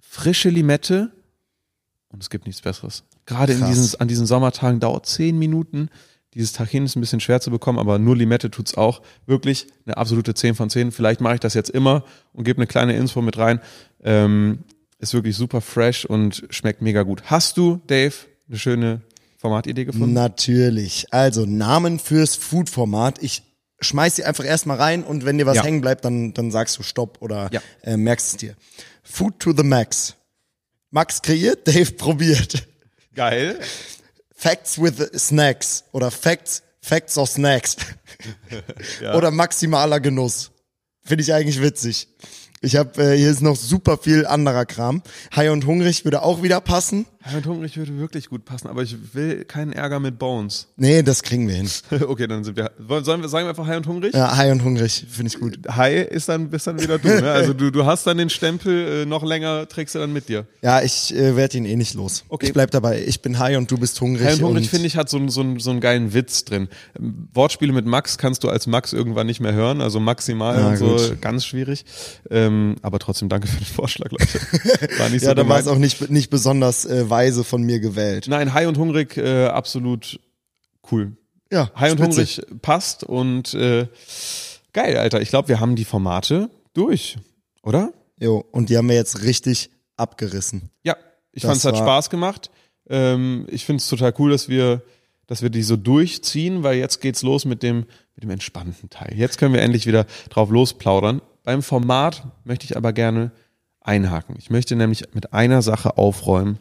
frische 0.00 0.48
Limette 0.48 1.12
und 2.08 2.22
es 2.22 2.30
gibt 2.30 2.46
nichts 2.46 2.62
Besseres. 2.62 3.04
Gerade 3.26 3.52
in 3.52 3.64
diesen, 3.66 4.00
an 4.00 4.08
diesen 4.08 4.26
Sommertagen 4.26 4.80
dauert 4.80 5.06
zehn 5.06 5.38
Minuten. 5.38 5.88
Dieses 6.34 6.52
Tahin 6.52 6.86
ist 6.86 6.96
ein 6.96 7.00
bisschen 7.00 7.20
schwer 7.20 7.40
zu 7.40 7.50
bekommen, 7.50 7.78
aber 7.78 7.98
nur 7.98 8.16
Limette 8.16 8.50
tut's 8.50 8.74
auch. 8.74 9.02
Wirklich 9.26 9.66
eine 9.84 9.96
absolute 9.98 10.32
10 10.34 10.54
von 10.54 10.70
10. 10.70 10.90
Vielleicht 10.92 11.20
mache 11.20 11.34
ich 11.34 11.40
das 11.40 11.52
jetzt 11.54 11.68
immer 11.70 12.04
und 12.32 12.44
gebe 12.44 12.58
eine 12.58 12.66
kleine 12.66 12.96
Info 12.96 13.20
mit 13.20 13.36
rein. 13.36 13.60
Ähm, 14.02 14.60
ist 14.98 15.12
wirklich 15.14 15.36
super 15.36 15.60
fresh 15.60 16.04
und 16.06 16.44
schmeckt 16.50 16.80
mega 16.80 17.02
gut. 17.02 17.24
Hast 17.26 17.56
du, 17.58 17.80
Dave, 17.86 18.14
eine 18.48 18.58
schöne 18.58 19.02
Formatidee 19.36 19.84
gefunden? 19.84 20.12
natürlich. 20.14 21.06
Also 21.10 21.44
Namen 21.44 21.98
fürs 21.98 22.36
Food-Format. 22.36 23.22
Ich 23.22 23.42
schmeiß 23.80 24.16
sie 24.16 24.24
einfach 24.24 24.44
erstmal 24.44 24.76
rein 24.78 25.02
und 25.02 25.24
wenn 25.24 25.36
dir 25.38 25.44
was 25.46 25.56
Ja. 25.56 25.64
hängen 25.64 25.80
bleibt, 25.80 26.04
dann, 26.04 26.32
dann 26.34 26.50
sagst 26.50 26.78
du 26.78 26.82
Stopp 26.82 27.18
oder 27.20 27.50
Ja. 27.52 27.60
äh, 27.82 27.96
merkst 27.96 28.28
es 28.28 28.36
dir. 28.36 28.54
Food 29.02 29.38
to 29.40 29.52
the 29.54 29.64
Max. 29.64 30.14
Max 30.90 31.20
kreiert, 31.20 31.66
Dave 31.66 31.92
probiert. 31.92 32.66
Geil. 33.14 33.58
Facts 34.42 34.76
with 34.76 34.98
Snacks 35.16 35.84
oder 35.92 36.10
Facts, 36.10 36.64
Facts 36.80 37.16
or 37.16 37.28
Snacks. 37.28 37.76
Oder 39.14 39.30
maximaler 39.30 40.00
Genuss. 40.00 40.50
Finde 41.04 41.22
ich 41.22 41.32
eigentlich 41.32 41.62
witzig. 41.62 42.08
Ich 42.60 42.74
habe 42.74 43.00
äh, 43.00 43.16
hier 43.16 43.30
ist 43.30 43.40
noch 43.40 43.54
super 43.54 43.98
viel 43.98 44.26
anderer 44.26 44.66
Kram. 44.66 45.04
High 45.36 45.50
und 45.50 45.64
hungrig 45.64 46.04
würde 46.04 46.22
auch 46.22 46.42
wieder 46.42 46.60
passen. 46.60 47.06
Ja, 47.24 47.36
mit 47.36 47.46
hungrig 47.46 47.76
würde 47.76 47.96
wirklich 47.98 48.28
gut 48.28 48.44
passen, 48.44 48.68
aber 48.68 48.82
ich 48.82 48.96
will 49.14 49.44
keinen 49.44 49.72
Ärger 49.72 50.00
mit 50.00 50.18
Bones. 50.18 50.66
Nee, 50.76 51.02
das 51.02 51.22
kriegen 51.22 51.46
wir 51.48 51.54
hin. 51.54 51.68
okay, 52.08 52.26
dann 52.26 52.42
sind 52.44 52.56
wir. 52.56 52.70
Sollen 53.04 53.22
wir 53.22 53.28
sagen 53.28 53.46
wir 53.46 53.50
einfach 53.50 53.66
High 53.66 53.76
und 53.78 53.86
hungrig? 53.86 54.14
Ja, 54.14 54.36
High 54.36 54.50
und 54.52 54.64
hungrig 54.64 55.06
finde 55.08 55.32
ich 55.32 55.38
gut. 55.40 55.58
High 55.68 56.08
ist 56.08 56.28
dann 56.28 56.50
bist 56.50 56.66
dann 56.66 56.80
wieder 56.80 56.98
du, 56.98 57.08
ne? 57.08 57.30
Also 57.30 57.52
du, 57.52 57.70
du 57.70 57.84
hast 57.86 58.06
dann 58.06 58.18
den 58.18 58.28
Stempel 58.30 59.02
äh, 59.02 59.06
noch 59.06 59.22
länger, 59.22 59.68
trägst 59.68 59.94
du 59.94 59.98
dann 60.00 60.12
mit 60.12 60.28
dir. 60.28 60.46
Ja, 60.62 60.82
ich 60.82 61.14
äh, 61.14 61.36
werde 61.36 61.58
ihn 61.58 61.64
eh 61.64 61.76
nicht 61.76 61.94
los. 61.94 62.24
Okay. 62.28 62.46
Ich 62.46 62.52
bleib 62.52 62.70
dabei. 62.72 63.02
Ich 63.06 63.22
bin 63.22 63.38
high 63.38 63.56
und 63.56 63.70
du 63.70 63.78
bist 63.78 64.00
hungrig. 64.00 64.26
High 64.26 64.36
und 64.40 64.44
hungrig 64.48 64.68
finde 64.70 64.86
ich 64.86 64.96
hat 64.96 65.08
so, 65.08 65.16
einen- 65.16 65.28
so, 65.28 65.44
so 65.58 65.70
einen 65.70 65.80
geilen 65.80 66.14
Witz 66.14 66.44
drin. 66.44 66.68
Ähm, 66.98 67.28
Wortspiele 67.34 67.72
mit 67.72 67.86
Max 67.86 68.18
kannst 68.18 68.42
du 68.44 68.48
als 68.48 68.66
Max 68.66 68.92
irgendwann 68.92 69.26
nicht 69.26 69.40
mehr 69.40 69.52
hören, 69.52 69.80
also 69.80 70.00
maximal 70.00 70.58
Ja, 70.58 70.68
und 70.70 70.76
so 70.76 70.86
gut. 70.96 71.20
ganz 71.22 71.44
schwierig. 71.46 71.84
Ähm, 72.30 72.76
aber 72.82 72.98
trotzdem 72.98 73.28
danke 73.28 73.46
für 73.46 73.58
den 73.58 73.66
Vorschlag, 73.66 74.10
Leute. 74.10 74.40
War 74.98 75.08
nicht 75.08 75.20
so 75.22 75.26
Ja, 75.28 75.34
da 75.34 75.48
war 75.48 75.58
es 75.60 75.66
auch 75.68 75.78
nicht, 75.78 76.10
nicht 76.10 76.30
besonders 76.30 76.84
äh, 76.84 77.08
weise 77.12 77.44
von 77.44 77.62
mir 77.62 77.78
gewählt. 77.78 78.26
Nein, 78.26 78.54
High 78.54 78.66
und 78.66 78.78
hungrig 78.78 79.18
äh, 79.18 79.46
absolut 79.46 80.18
cool. 80.90 81.12
Ja, 81.52 81.70
High 81.78 81.92
und 81.92 82.00
hungrig 82.00 82.40
passt 82.62 83.04
und 83.04 83.52
äh, 83.52 83.86
geil, 84.72 84.96
Alter. 84.96 85.20
Ich 85.20 85.28
glaube, 85.28 85.48
wir 85.48 85.60
haben 85.60 85.76
die 85.76 85.84
Formate 85.84 86.48
durch, 86.72 87.18
oder? 87.62 87.92
Jo, 88.18 88.42
und 88.50 88.70
die 88.70 88.78
haben 88.78 88.88
wir 88.88 88.96
jetzt 88.96 89.22
richtig 89.22 89.70
abgerissen. 89.96 90.70
Ja, 90.82 90.96
ich 91.32 91.42
fand 91.42 91.58
es 91.58 91.64
hat 91.66 91.76
Spaß 91.76 92.08
gemacht. 92.08 92.50
Ähm, 92.88 93.46
ich 93.50 93.66
finde 93.66 93.82
es 93.82 93.88
total 93.88 94.14
cool, 94.18 94.30
dass 94.30 94.48
wir, 94.48 94.82
dass 95.26 95.42
wir 95.42 95.50
die 95.50 95.62
so 95.62 95.76
durchziehen, 95.76 96.62
weil 96.62 96.78
jetzt 96.78 97.00
geht's 97.02 97.22
los 97.22 97.44
mit 97.44 97.62
dem, 97.62 97.86
mit 98.14 98.22
dem 98.22 98.30
entspannten 98.30 98.88
Teil. 98.88 99.12
Jetzt 99.14 99.36
können 99.36 99.52
wir 99.52 99.60
endlich 99.60 99.86
wieder 99.86 100.06
drauf 100.30 100.50
losplaudern. 100.50 101.20
Beim 101.44 101.62
Format 101.62 102.24
möchte 102.44 102.64
ich 102.64 102.76
aber 102.76 102.94
gerne 102.94 103.30
einhaken. 103.80 104.36
Ich 104.38 104.48
möchte 104.48 104.76
nämlich 104.76 105.04
mit 105.12 105.32
einer 105.32 105.60
Sache 105.60 105.98
aufräumen, 105.98 106.58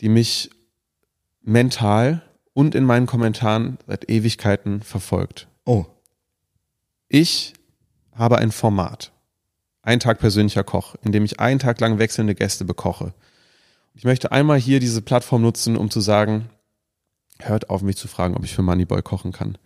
die 0.00 0.08
mich 0.08 0.50
mental 1.42 2.22
und 2.52 2.74
in 2.74 2.84
meinen 2.84 3.06
Kommentaren 3.06 3.78
seit 3.86 4.08
Ewigkeiten 4.10 4.82
verfolgt. 4.82 5.48
Oh, 5.64 5.86
Ich 7.08 7.54
habe 8.12 8.38
ein 8.38 8.50
Format. 8.50 9.12
Ein 9.82 10.00
Tag 10.00 10.18
persönlicher 10.18 10.64
Koch, 10.64 10.96
in 11.02 11.12
dem 11.12 11.24
ich 11.24 11.38
einen 11.38 11.60
Tag 11.60 11.78
lang 11.80 11.98
wechselnde 11.98 12.34
Gäste 12.34 12.64
bekoche. 12.64 13.14
Ich 13.94 14.04
möchte 14.04 14.32
einmal 14.32 14.58
hier 14.58 14.80
diese 14.80 15.02
Plattform 15.02 15.42
nutzen, 15.42 15.76
um 15.76 15.90
zu 15.90 16.00
sagen, 16.00 16.50
hört 17.38 17.70
auf 17.70 17.82
mich 17.82 17.96
zu 17.96 18.08
fragen, 18.08 18.36
ob 18.36 18.44
ich 18.44 18.54
für 18.54 18.62
Moneyboy 18.62 19.02
kochen 19.02 19.32
kann. 19.32 19.58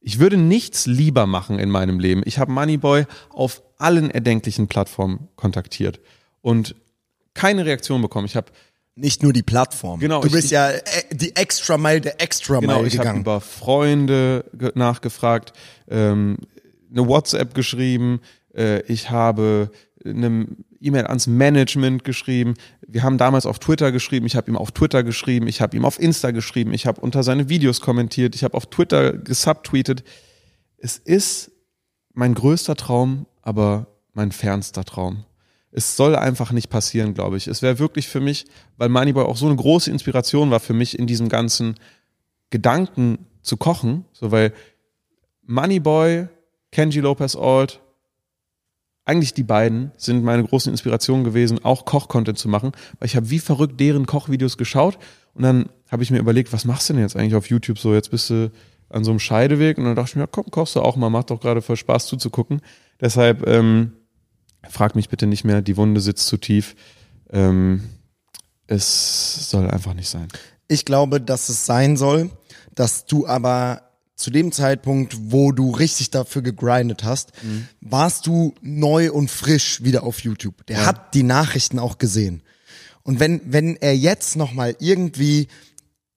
Ich 0.00 0.18
würde 0.18 0.36
nichts 0.36 0.86
lieber 0.86 1.26
machen 1.26 1.58
in 1.58 1.70
meinem 1.70 1.98
Leben. 1.98 2.22
Ich 2.24 2.38
habe 2.38 2.52
Moneyboy 2.52 3.06
auf 3.30 3.62
allen 3.78 4.10
erdenklichen 4.10 4.68
Plattformen 4.68 5.28
kontaktiert 5.36 6.00
und 6.42 6.76
keine 7.34 7.66
Reaktion 7.66 8.00
bekommen. 8.02 8.26
Ich 8.26 8.36
habe 8.36 8.52
nicht 8.96 9.22
nur 9.22 9.32
die 9.32 9.42
Plattform. 9.42 10.00
Genau, 10.00 10.20
Du 10.22 10.26
ich- 10.28 10.32
bist 10.32 10.50
ja 10.50 10.70
äh, 10.70 10.80
die 11.12 11.36
Extra 11.36 11.76
Mile 11.78 12.00
der 12.00 12.20
Extra 12.20 12.60
Genau, 12.60 12.76
Mile 12.78 12.88
ich 12.88 12.94
habe 12.94 13.04
gegangen. 13.04 13.20
über 13.20 13.40
Freunde 13.40 14.44
ge- 14.54 14.72
nachgefragt, 14.74 15.52
ähm, 15.88 16.38
eine 16.90 17.06
WhatsApp 17.06 17.54
geschrieben, 17.54 18.20
äh, 18.54 18.80
ich 18.90 19.10
habe 19.10 19.70
eine 20.04 20.46
E-Mail 20.80 21.06
ans 21.06 21.26
Management 21.26 22.04
geschrieben. 22.04 22.54
Wir 22.86 23.02
haben 23.02 23.18
damals 23.18 23.44
auf 23.44 23.58
Twitter 23.58 23.92
geschrieben, 23.92 24.24
ich 24.26 24.36
habe 24.36 24.50
ihm 24.50 24.56
auf 24.56 24.72
Twitter 24.72 25.02
geschrieben, 25.02 25.46
ich 25.48 25.60
habe 25.60 25.76
ihm 25.76 25.84
auf 25.84 25.98
Insta 25.98 26.30
geschrieben, 26.30 26.72
ich 26.72 26.86
habe 26.86 27.00
unter 27.00 27.22
seine 27.22 27.48
Videos 27.48 27.80
kommentiert, 27.80 28.34
ich 28.34 28.44
habe 28.44 28.54
auf 28.56 28.66
Twitter 28.66 29.12
gesubtweetet. 29.12 30.04
Es 30.78 30.96
ist 30.96 31.50
mein 32.14 32.34
größter 32.34 32.76
Traum, 32.76 33.26
aber 33.42 33.88
mein 34.14 34.32
fernster 34.32 34.84
Traum. 34.84 35.24
Es 35.72 35.96
soll 35.96 36.16
einfach 36.16 36.52
nicht 36.52 36.70
passieren, 36.70 37.14
glaube 37.14 37.36
ich. 37.36 37.48
Es 37.48 37.62
wäre 37.62 37.78
wirklich 37.78 38.08
für 38.08 38.20
mich, 38.20 38.46
weil 38.76 38.88
Moneyboy 38.88 39.24
auch 39.24 39.36
so 39.36 39.46
eine 39.46 39.56
große 39.56 39.90
Inspiration 39.90 40.50
war 40.50 40.60
für 40.60 40.72
mich 40.72 40.98
in 40.98 41.06
diesem 41.06 41.28
ganzen 41.28 41.74
Gedanken 42.50 43.26
zu 43.42 43.56
kochen, 43.56 44.04
so 44.12 44.30
weil 44.30 44.52
Moneyboy, 45.42 46.28
Kenji 46.72 47.00
Lopez 47.00 47.36
Alt, 47.36 47.80
eigentlich 49.04 49.34
die 49.34 49.44
beiden 49.44 49.92
sind 49.96 50.24
meine 50.24 50.42
großen 50.42 50.70
Inspirationen 50.72 51.24
gewesen, 51.24 51.64
auch 51.64 51.84
Koch-Content 51.84 52.38
zu 52.38 52.48
machen, 52.48 52.72
weil 52.98 53.06
ich 53.06 53.16
habe 53.16 53.30
wie 53.30 53.38
verrückt 53.38 53.78
deren 53.78 54.06
Kochvideos 54.06 54.58
geschaut 54.58 54.98
und 55.34 55.42
dann 55.42 55.68
habe 55.90 56.02
ich 56.02 56.10
mir 56.10 56.18
überlegt, 56.18 56.52
was 56.52 56.64
machst 56.64 56.88
du 56.88 56.94
denn 56.94 57.02
jetzt 57.02 57.16
eigentlich 57.16 57.36
auf 57.36 57.48
YouTube 57.48 57.78
so? 57.78 57.94
Jetzt 57.94 58.10
bist 58.10 58.30
du 58.30 58.50
an 58.88 59.04
so 59.04 59.10
einem 59.10 59.20
Scheideweg 59.20 59.78
und 59.78 59.84
dann 59.84 59.94
dachte 59.94 60.10
ich 60.10 60.16
mir, 60.16 60.26
komm, 60.26 60.50
kochst 60.50 60.76
du 60.76 60.80
auch 60.80 60.96
mal, 60.96 61.10
macht 61.10 61.30
doch 61.30 61.40
gerade 61.40 61.62
voll 61.62 61.76
Spaß 61.76 62.06
zuzugucken. 62.06 62.60
Deshalb 63.00 63.46
ähm, 63.46 63.92
frag 64.70 64.94
mich 64.96 65.08
bitte 65.08 65.26
nicht 65.26 65.44
mehr, 65.44 65.62
die 65.62 65.76
Wunde 65.76 66.00
sitzt 66.00 66.26
zu 66.26 66.36
tief. 66.36 66.74
Ähm, 67.30 67.82
es 68.66 69.50
soll 69.50 69.70
einfach 69.70 69.94
nicht 69.94 70.08
sein. 70.08 70.28
Ich 70.68 70.84
glaube, 70.84 71.20
dass 71.20 71.48
es 71.48 71.66
sein 71.66 71.96
soll, 71.96 72.30
dass 72.74 73.06
du 73.06 73.26
aber 73.26 73.82
zu 74.16 74.30
dem 74.30 74.50
Zeitpunkt, 74.50 75.14
wo 75.30 75.52
du 75.52 75.70
richtig 75.70 76.10
dafür 76.10 76.42
gegrindet 76.42 77.04
hast, 77.04 77.32
Mhm. 77.42 77.68
warst 77.80 78.26
du 78.26 78.54
neu 78.62 79.12
und 79.12 79.30
frisch 79.30 79.82
wieder 79.84 80.02
auf 80.04 80.20
YouTube. 80.20 80.66
Der 80.66 80.86
hat 80.86 81.14
die 81.14 81.22
Nachrichten 81.22 81.78
auch 81.78 81.98
gesehen. 81.98 82.42
Und 83.02 83.20
wenn, 83.20 83.40
wenn 83.44 83.76
er 83.76 83.94
jetzt 83.96 84.36
nochmal 84.36 84.74
irgendwie 84.80 85.48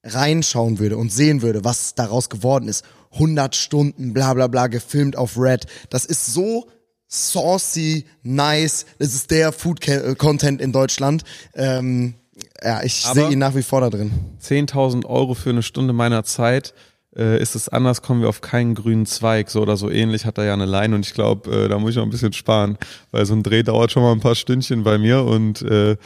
reinschauen 0.04 0.80
würde 0.80 0.98
und 0.98 1.12
sehen 1.12 1.42
würde, 1.42 1.64
was 1.66 1.94
daraus 1.94 2.30
geworden 2.30 2.68
ist, 2.70 2.86
100 3.12 3.56
Stunden, 3.56 4.14
bla 4.14 4.34
bla 4.34 4.48
bla, 4.48 4.68
gefilmt 4.68 5.16
auf 5.18 5.38
Red, 5.38 5.66
das 5.90 6.06
ist 6.06 6.28
so 6.34 6.70
saucy, 7.10 8.06
nice, 8.24 8.86
das 9.00 9.14
ist 9.14 9.32
der 9.32 9.52
Food-Content 9.52 10.62
in 10.62 10.72
Deutschland. 10.72 11.24
Ähm, 11.56 12.14
ja, 12.64 12.84
ich 12.84 13.04
sehe 13.04 13.30
ihn 13.30 13.40
nach 13.40 13.56
wie 13.56 13.64
vor 13.64 13.82
da 13.82 13.90
drin. 13.90 14.12
10.000 14.42 15.06
Euro 15.06 15.34
für 15.34 15.50
eine 15.50 15.64
Stunde 15.64 15.92
meiner 15.92 16.24
Zeit. 16.24 16.74
Äh, 17.16 17.42
ist 17.42 17.56
es 17.56 17.68
anders, 17.68 18.04
kommen 18.04 18.22
wir 18.22 18.30
auf 18.30 18.42
keinen 18.42 18.76
grünen 18.76 19.08
Zweig. 19.08 19.50
So 19.50 19.62
oder 19.62 19.76
so 19.76 19.90
ähnlich 19.90 20.26
hat 20.26 20.38
er 20.38 20.46
ja 20.46 20.54
eine 20.54 20.68
Line 20.68 20.94
und 20.96 21.06
ich 21.06 21.14
glaube, 21.14 21.66
äh, 21.66 21.68
da 21.68 21.80
muss 21.80 21.92
ich 21.92 21.96
noch 21.96 22.04
ein 22.04 22.12
bisschen 22.12 22.34
sparen, 22.34 22.78
weil 23.12 23.26
so 23.26 23.34
ein 23.34 23.42
Dreh 23.42 23.64
dauert 23.64 23.92
schon 23.92 24.04
mal 24.04 24.12
ein 24.12 24.20
paar 24.20 24.36
Stündchen 24.36 24.84
bei 24.84 25.00
mir 25.00 25.24
und 25.24 25.64
äh, 25.64 25.98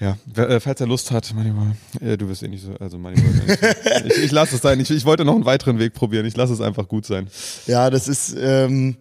ja, 0.00 0.16
äh, 0.34 0.60
falls 0.60 0.80
er 0.80 0.86
Lust 0.86 1.10
hat, 1.10 1.30
Manchmal, 1.34 1.76
äh, 2.00 2.16
du 2.16 2.28
wirst 2.28 2.42
eh 2.42 2.48
nicht 2.48 2.64
so, 2.64 2.72
also 2.78 2.96
Manchmal, 2.96 3.32
ich, 4.06 4.24
ich 4.24 4.30
lasse 4.30 4.54
es 4.54 4.62
sein. 4.62 4.78
Ich, 4.80 4.90
ich 4.90 5.04
wollte 5.04 5.24
noch 5.24 5.34
einen 5.34 5.44
weiteren 5.44 5.78
Weg 5.78 5.92
probieren. 5.92 6.24
Ich 6.24 6.36
lasse 6.36 6.54
es 6.54 6.60
einfach 6.62 6.88
gut 6.88 7.04
sein. 7.04 7.26
Ja, 7.66 7.90
das 7.90 8.08
ist, 8.08 8.34
ähm, 8.40 8.96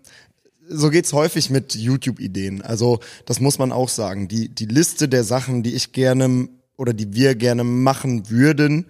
so 0.69 0.89
geht's 0.89 1.13
häufig 1.13 1.49
mit 1.49 1.75
YouTube-Ideen. 1.75 2.61
Also, 2.61 2.99
das 3.25 3.39
muss 3.39 3.59
man 3.59 3.71
auch 3.71 3.89
sagen. 3.89 4.27
Die, 4.27 4.49
die 4.49 4.65
Liste 4.65 5.09
der 5.09 5.23
Sachen, 5.23 5.63
die 5.63 5.73
ich 5.73 5.91
gerne 5.91 6.47
oder 6.77 6.93
die 6.93 7.13
wir 7.13 7.35
gerne 7.35 7.63
machen 7.63 8.29
würden, 8.29 8.85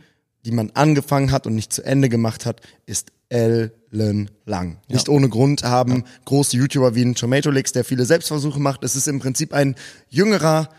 die 0.46 0.52
man 0.52 0.72
angefangen 0.72 1.32
hat 1.32 1.48
und 1.48 1.56
nicht 1.56 1.74
zu 1.74 1.84
Ende 1.84 2.10
gemacht 2.10 2.46
hat, 2.46 2.62
ist 2.86 3.12
ellenlang. 3.30 4.80
Nicht 4.88 5.10
ohne 5.10 5.30
Grund 5.30 5.64
haben 5.64 6.04
große 6.26 6.58
YouTuber 6.58 6.96
wie 6.96 7.04
ein 7.04 7.16
Tomato 7.16 7.52
Licks, 7.52 7.72
der 7.72 7.84
viele 7.84 8.06
Selbstversuche 8.06 8.60
macht. 8.60 8.84
Es 8.84 8.96
ist 8.96 9.08
im 9.08 9.20
Prinzip 9.20 9.54
ein 9.54 9.76
jüngerer 10.10 10.70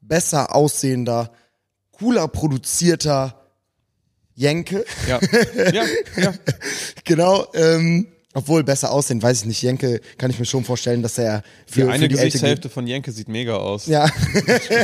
besser 0.00 0.54
aussehender, 0.54 1.32
cooler 1.92 2.28
produzierter 2.28 3.40
Jenke. 4.34 4.84
Ja, 5.08 5.20
ja, 5.72 5.84
ja. 6.16 6.34
genau, 7.04 7.46
ähm, 7.54 8.06
obwohl 8.32 8.62
besser 8.62 8.92
aussehen, 8.92 9.20
weiß 9.22 9.40
ich 9.40 9.46
nicht. 9.46 9.60
Jenke 9.62 10.00
kann 10.16 10.30
ich 10.30 10.38
mir 10.38 10.44
schon 10.44 10.62
vorstellen, 10.64 11.02
dass 11.02 11.18
er 11.18 11.42
für 11.66 11.82
Die 11.82 11.88
eine 11.88 12.02
für 12.04 12.08
die 12.08 12.14
Gesichtshälfte 12.14 12.68
von 12.68 12.86
Jenke 12.86 13.10
sieht 13.10 13.28
mega 13.28 13.56
aus. 13.56 13.86
Ja, 13.86 14.08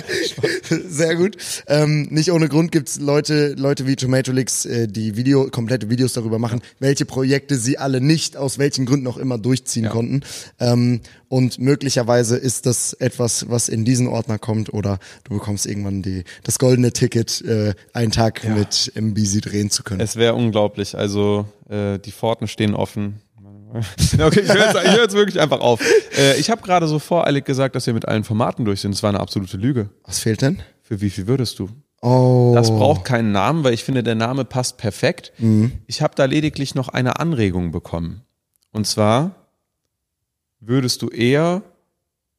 sehr 0.89 1.15
gut. 1.17 1.37
Ähm, 1.69 2.09
nicht 2.11 2.33
ohne 2.33 2.49
Grund 2.49 2.73
gibt's 2.73 2.99
Leute, 2.99 3.55
Leute 3.57 3.87
wie 3.87 3.97
Tomatolix, 3.97 4.65
äh, 4.65 4.89
die 4.89 5.17
Video, 5.17 5.49
komplette 5.51 5.91
Videos 5.91 6.13
darüber 6.15 6.39
machen, 6.39 6.61
welche 6.79 7.05
Projekte 7.05 7.57
sie 7.57 7.79
alle 7.79 8.01
nicht, 8.01 8.37
aus 8.37 8.59
welchen 8.59 8.87
Gründen 8.87 9.07
auch 9.07 9.17
immer, 9.17 9.39
durchziehen 9.39 9.85
Ja. 9.85 9.91
konnten. 9.91 10.23
Ähm, 10.59 11.01
und 11.29 11.59
möglicherweise 11.59 12.37
ist 12.37 12.67
das 12.67 12.93
etwas, 12.95 13.49
was 13.49 13.69
in 13.69 13.85
diesen 13.85 14.07
Ordner 14.09 14.39
kommt, 14.39 14.73
oder 14.73 14.99
du 15.25 15.35
bekommst 15.35 15.67
irgendwann 15.67 16.03
die, 16.03 16.25
das 16.45 16.59
goldene 16.59 16.93
Ticket, 16.93 17.43
äh, 17.43 17.75
einen 17.93 18.13
Tag 18.13 18.43
mit 18.45 18.93
MBZ 18.95 19.41
drehen 19.45 19.71
zu 19.71 19.83
können. 19.83 20.01
Es 20.01 20.17
wäre 20.17 20.35
unglaublich. 20.35 20.97
Also 20.97 21.47
äh, 21.69 21.99
die 21.99 22.13
Pforten 22.13 22.49
stehen 22.49 22.75
offen. 22.75 23.21
Okay, 24.19 24.41
ich 24.41 24.49
höre 24.49 24.67
jetzt, 24.67 24.75
hör 24.75 25.03
jetzt 25.03 25.15
wirklich 25.15 25.41
einfach 25.41 25.61
auf. 25.61 25.81
Äh, 26.17 26.39
ich 26.39 26.51
habe 26.51 26.63
gerade 26.63 26.87
so 26.89 26.99
voreilig 26.99 27.45
gesagt, 27.45 27.75
dass 27.77 27.87
wir 27.87 27.95
mit 27.95 28.07
allen 28.09 28.25
Formaten 28.25 28.65
durch 28.65 28.81
sind. 28.81 28.95
Das 28.95 29.03
war 29.03 29.11
eine 29.11 29.21
absolute 29.21 29.57
Lüge. 29.57 29.91
was 30.05 30.19
fehlt 30.21 30.41
denn? 30.43 30.63
Für 30.83 31.01
wie 31.01 31.11
viel 31.11 31.27
würdest 31.27 31.59
du? 31.59 31.69
Oh. 32.03 32.53
Das 32.55 32.71
braucht 32.71 33.05
keinen 33.05 33.33
Namen, 33.33 33.65
weil 33.65 33.75
ich 33.75 33.83
finde, 33.83 34.03
der 34.03 34.15
Name 34.15 34.45
passt 34.45 34.77
perfekt. 34.77 35.33
Ich 35.87 36.03
habe 36.03 36.15
da 36.15 36.25
lediglich 36.27 36.75
noch 36.75 36.89
eine 36.89 37.19
Anregung 37.19 37.73
bekommen. 37.73 38.23
Und 38.71 38.87
zwar, 38.87 39.35
würdest 40.61 41.03
du 41.03 41.09
eher 41.09 41.63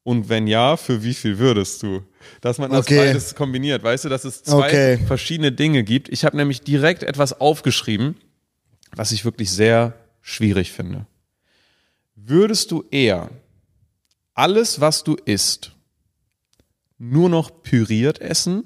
und 0.03 0.29
wenn 0.29 0.47
ja, 0.47 0.77
für 0.77 1.03
wie 1.03 1.13
viel 1.13 1.37
würdest 1.39 1.83
du? 1.83 2.01
Dass 2.41 2.57
man 2.59 2.71
das 2.71 2.85
Okay. 2.85 2.97
beides 2.97 3.35
kombiniert, 3.35 3.83
weißt 3.83 4.05
du, 4.05 4.09
dass 4.09 4.23
es 4.23 4.43
zwei 4.43 4.67
Okay. 4.67 4.97
verschiedene 5.05 5.51
Dinge 5.51 5.83
gibt. 5.83 6.07
Ich 6.09 6.23
habe 6.23 6.37
nämlich 6.37 6.61
direkt 6.61 7.03
etwas 7.03 7.39
aufgeschrieben, 7.41 8.15
was 8.95 9.11
ich 9.11 9.25
wirklich 9.25 9.51
sehr 9.51 9.93
schwierig 10.21 10.71
finde. 10.71 11.07
Würdest 12.29 12.71
du 12.71 12.83
eher 12.91 13.29
alles, 14.33 14.81
was 14.81 15.05
du 15.05 15.15
isst, 15.15 15.71
nur 16.97 17.29
noch 17.29 17.63
püriert 17.63 18.19
essen, 18.19 18.65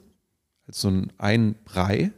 als 0.66 0.82
so 0.82 0.88
ein, 0.88 1.14
ein 1.20 1.56
Brei, 1.64 2.12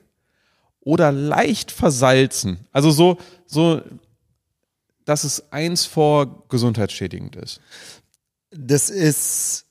oder 0.79 1.11
leicht 1.11 1.69
versalzen? 1.69 2.65
Also 2.71 2.91
so, 2.91 3.17
so, 3.45 3.81
dass 5.03 5.25
es 5.25 5.51
eins 5.51 5.85
vor 5.85 6.47
gesundheitsschädigend 6.47 7.35
ist. 7.35 7.59
Das 8.51 8.89
ist 8.89 9.65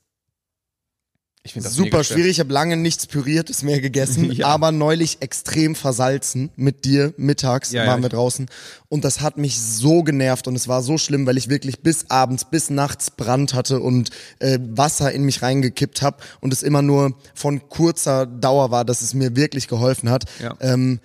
Ich 1.45 1.51
finde 1.51 1.67
das 1.67 1.75
super 1.75 2.05
schwierig. 2.05 2.31
Ich 2.31 2.39
habe 2.39 2.53
lange 2.53 2.77
nichts 2.77 3.05
Püriertes 3.05 3.63
mehr 3.63 3.81
gegessen, 3.81 4.31
Ja. 4.31 4.47
aber 4.47 4.71
neulich 4.71 5.17
extrem 5.21 5.75
versalzen 5.75 6.51
mit 6.55 6.85
dir 6.85 7.13
mittags 7.17 7.73
Ja, 7.73 7.83
ja, 7.83 7.89
waren 7.91 8.01
wir 8.01 8.07
ich- 8.07 8.13
draußen 8.13 8.45
und 8.87 9.03
das 9.03 9.19
hat 9.19 9.37
mich 9.37 9.59
so 9.61 10.03
genervt 10.03 10.47
und 10.47 10.55
es 10.55 10.69
war 10.69 10.81
so 10.81 10.97
schlimm, 10.97 11.25
weil 11.27 11.37
ich 11.37 11.49
wirklich 11.49 11.81
bis 11.81 12.09
abends, 12.09 12.45
bis 12.45 12.69
nachts 12.69 13.11
Brand 13.11 13.53
hatte 13.53 13.81
und 13.81 14.09
äh, 14.39 14.57
Wasser 14.61 15.11
in 15.11 15.23
mich 15.23 15.41
reingekippt 15.41 16.01
habe 16.01 16.17
und 16.39 16.53
es 16.53 16.63
immer 16.63 16.81
nur 16.81 17.17
von 17.33 17.67
kurzer 17.67 18.25
Dauer 18.25 18.71
war, 18.71 18.85
dass 18.85 19.01
es 19.01 19.13
mir 19.13 19.35
wirklich 19.35 19.67
geholfen 19.67 20.09
hat. 20.09 20.23
Ja. 20.41 20.55
Ähm, 20.61 21.01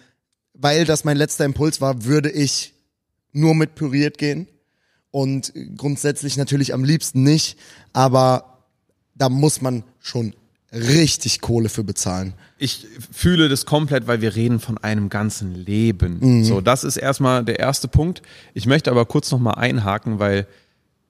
weil 0.55 0.85
das 0.85 1.03
mein 1.03 1.17
letzter 1.17 1.47
Impuls 1.47 1.81
war, 1.81 2.05
würde 2.05 2.31
ich 2.31 2.75
nur 3.33 3.57
mit 3.57 3.75
püriert 3.75 4.19
gehen 4.19 4.47
und 5.11 5.53
grundsätzlich 5.77 6.37
natürlich 6.37 6.75
am 6.75 6.85
liebsten 6.85 7.25
nicht, 7.25 7.59
aber 7.93 8.45
da 9.17 9.29
muss 9.29 9.61
man 9.61 9.83
schon 10.09 10.35
richtig 10.73 11.41
Kohle 11.41 11.69
für 11.69 11.85
bezahlen. 11.85 12.35
Ich 12.59 12.87
fühle 13.11 13.49
das 13.49 13.65
komplett, 13.65 14.07
weil 14.07 14.21
wir 14.21 14.35
reden 14.35 14.61
von 14.61 14.77
einem 14.79 15.09
ganzen 15.09 15.55
Leben. 15.55 16.45
So, 16.45 16.61
das 16.61 16.85
ist 16.85 16.97
erstmal 16.97 17.45
der 17.45 17.59
erste 17.59 17.89
Punkt. 17.89 18.23
Ich 18.53 18.67
möchte 18.67 18.91
aber 18.91 19.07
kurz 19.07 19.31
nochmal 19.31 19.55
einhaken, 19.55 20.19
weil 20.19 20.47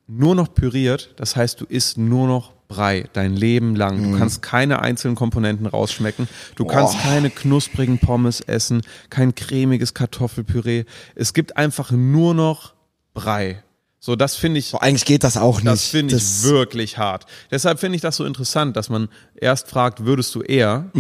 nur 0.07 0.35
noch 0.35 0.55
püriert, 0.55 1.15
das 1.17 1.37
heißt, 1.37 1.61
du 1.61 1.65
isst 1.65 1.99
nur 1.99 2.27
noch 2.27 2.53
Brei 2.69 3.09
dein 3.15 3.35
Leben 3.35 3.75
lang. 3.77 4.13
Du 4.13 4.19
kannst 4.19 4.43
keine 4.43 4.83
einzelnen 4.83 5.17
Komponenten 5.17 5.67
rausschmecken. 5.67 6.29
Du 6.55 6.67
kannst 6.67 6.99
keine 7.01 7.31
knusprigen 7.31 7.99
Pommes 7.99 8.43
essen, 8.43 8.83
kein 9.09 9.35
cremiges 9.35 9.95
Kartoffelpüree. 9.95 10.85
Es 11.15 11.33
gibt 11.33 11.57
einfach 11.57 11.91
nur 11.91 12.35
noch 12.35 12.75
Brei. 13.15 13.63
So, 14.01 14.15
das 14.15 14.37
finde 14.37 14.61
ich 14.61 14.71
Boah, 14.73 14.83
eigentlich 14.83 15.05
geht 15.05 15.25
das 15.25 15.37
auch 15.37 15.57
nicht. 15.57 15.67
das 15.67 15.87
finde 15.87 16.17
ich 16.17 16.43
wirklich 16.45 16.99
hart. 16.99 17.27
Deshalb 17.51 17.81
finde 17.81 17.97
ich 17.97 18.03
das 18.03 18.17
so 18.17 18.25
interessant, 18.25 18.77
dass 18.77 18.89
man 18.91 19.09
erst 19.35 19.69
fragt, 19.69 20.05
würdest 20.05 20.35
du 20.35 20.43
eher? 20.43 20.91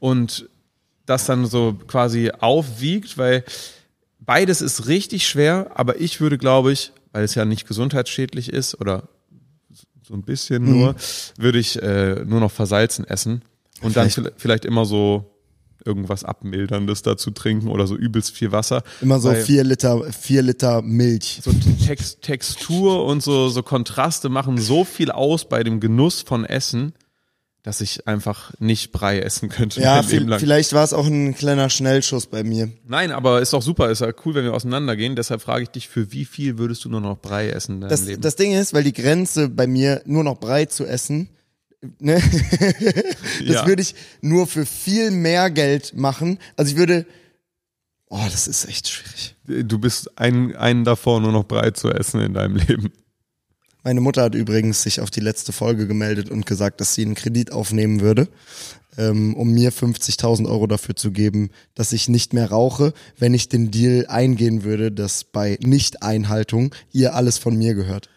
Und 0.00 0.48
das 1.06 1.26
dann 1.26 1.46
so 1.46 1.74
quasi 1.86 2.30
aufwiegt, 2.40 3.16
weil 3.18 3.44
beides 4.18 4.60
ist 4.60 4.86
richtig 4.88 5.26
schwer, 5.26 5.70
aber 5.74 6.00
ich 6.00 6.20
würde, 6.20 6.36
glaube 6.38 6.72
ich, 6.72 6.92
weil 7.12 7.24
es 7.24 7.34
ja 7.34 7.44
nicht 7.44 7.66
gesundheitsschädlich 7.68 8.48
ist 8.52 8.80
oder 8.80 9.08
so 10.06 10.14
ein 10.14 10.22
bisschen 10.22 10.64
nur, 10.64 10.96
würde 11.38 11.58
ich 11.58 11.80
äh, 11.80 12.24
nur 12.24 12.40
noch 12.40 12.50
versalzen 12.52 13.04
essen 13.04 13.42
und 13.82 13.96
dann 13.96 14.10
Vielleicht- 14.10 14.32
vielleicht 14.40 14.64
immer 14.64 14.84
so 14.84 15.31
irgendwas 15.84 16.24
Abmilderndes 16.24 17.02
dazu 17.02 17.30
trinken 17.30 17.68
oder 17.68 17.86
so 17.86 17.96
übelst 17.96 18.30
viel 18.32 18.52
Wasser. 18.52 18.82
Immer 19.00 19.20
so 19.20 19.32
vier 19.32 19.64
Liter, 19.64 20.02
vier 20.12 20.42
Liter 20.42 20.82
Milch. 20.82 21.40
so 21.44 21.52
Text, 21.84 22.22
Textur 22.22 23.04
und 23.04 23.22
so, 23.22 23.48
so 23.48 23.62
Kontraste 23.62 24.28
machen 24.28 24.58
so 24.58 24.84
viel 24.84 25.10
aus 25.10 25.48
bei 25.48 25.62
dem 25.62 25.80
Genuss 25.80 26.22
von 26.22 26.44
Essen, 26.44 26.92
dass 27.62 27.80
ich 27.80 28.08
einfach 28.08 28.52
nicht 28.58 28.90
Brei 28.90 29.20
essen 29.20 29.48
könnte. 29.48 29.80
Ja, 29.80 30.02
viel, 30.02 30.24
lang. 30.24 30.40
vielleicht 30.40 30.72
war 30.72 30.82
es 30.82 30.92
auch 30.92 31.06
ein 31.06 31.34
kleiner 31.34 31.70
Schnellschuss 31.70 32.26
bei 32.26 32.42
mir. 32.42 32.70
Nein, 32.88 33.12
aber 33.12 33.40
ist 33.40 33.52
doch 33.52 33.62
super, 33.62 33.88
ist 33.88 34.00
ja 34.00 34.12
cool, 34.24 34.34
wenn 34.34 34.44
wir 34.44 34.52
auseinandergehen. 34.52 35.14
Deshalb 35.14 35.42
frage 35.42 35.62
ich 35.62 35.68
dich, 35.68 35.88
für 35.88 36.10
wie 36.10 36.24
viel 36.24 36.58
würdest 36.58 36.84
du 36.84 36.88
nur 36.88 37.00
noch 37.00 37.18
Brei 37.18 37.50
essen 37.50 37.76
in 37.76 37.80
deinem 37.82 37.90
Das, 37.90 38.04
Leben? 38.04 38.20
das 38.20 38.34
Ding 38.34 38.52
ist, 38.52 38.74
weil 38.74 38.82
die 38.82 38.92
Grenze 38.92 39.48
bei 39.48 39.68
mir 39.68 40.02
nur 40.06 40.24
noch 40.24 40.38
Brei 40.40 40.64
zu 40.64 40.84
essen, 40.84 41.28
ne? 41.98 42.14
das 43.46 43.54
Ja. 43.54 43.66
würde 43.66 43.82
ich 43.82 43.94
nur 44.20 44.46
für 44.46 44.66
viel 44.66 45.10
mehr 45.10 45.50
Geld 45.50 45.94
machen. 45.96 46.38
Also 46.56 46.72
ich 46.72 46.76
würde, 46.78 47.06
oh, 48.08 48.24
das 48.30 48.48
ist 48.48 48.64
echt 48.66 48.88
schwierig. 48.88 49.34
du 49.68 49.78
bist 49.78 50.18
ein, 50.18 50.54
einen 50.56 50.84
davor, 50.84 51.20
nur 51.20 51.32
noch 51.32 51.44
Brei 51.44 51.70
zu 51.72 51.90
essen 51.90 52.20
in 52.20 52.34
deinem 52.34 52.56
Leben. 52.56 52.92
Meine 53.84 54.00
Mutter 54.00 54.22
hat 54.22 54.36
übrigens 54.36 54.82
sich 54.82 55.00
auf 55.00 55.10
die 55.10 55.20
letzte 55.20 55.52
Folge 55.52 55.88
gemeldet 55.88 56.30
und 56.30 56.46
gesagt, 56.46 56.80
dass 56.80 56.94
sie 56.94 57.02
einen 57.04 57.16
Kredit 57.16 57.50
aufnehmen 57.50 58.00
würde, 58.00 58.28
ähm, 58.96 59.34
um 59.34 59.50
mir 59.50 59.72
50.000 59.72 60.46
Euro 60.48 60.68
dafür 60.68 60.94
zu 60.94 61.10
geben, 61.10 61.50
dass 61.74 61.92
ich 61.92 62.08
nicht 62.08 62.32
mehr 62.32 62.48
rauche, 62.50 62.92
wenn 63.18 63.34
ich 63.34 63.48
den 63.48 63.72
Deal 63.72 64.06
eingehen 64.06 64.62
würde, 64.62 64.92
dass 64.92 65.24
bei 65.24 65.58
Nicht-Einhaltung 65.60 66.72
ihr 66.92 67.16
alles 67.16 67.38
von 67.38 67.56
mir 67.56 67.74
gehört. 67.74 68.08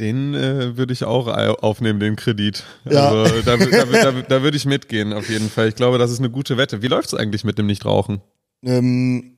Den 0.00 0.34
äh, 0.34 0.76
würde 0.76 0.92
ich 0.92 1.04
auch 1.04 1.26
au- 1.28 1.54
aufnehmen, 1.60 2.00
den 2.00 2.16
Kredit. 2.16 2.64
Ja. 2.90 3.10
Also 3.10 3.42
da, 3.42 3.56
da, 3.56 3.84
da, 3.84 4.12
da 4.22 4.42
würde 4.42 4.56
ich 4.56 4.64
mitgehen, 4.64 5.12
auf 5.12 5.28
jeden 5.28 5.50
Fall. 5.50 5.68
Ich 5.68 5.74
glaube, 5.76 5.98
das 5.98 6.10
ist 6.10 6.18
eine 6.18 6.30
gute 6.30 6.56
Wette. 6.56 6.80
Wie 6.82 6.88
läuft's 6.88 7.14
eigentlich 7.14 7.44
mit 7.44 7.58
dem 7.58 7.66
Nichtrauchen? 7.66 8.22
Ähm, 8.64 9.36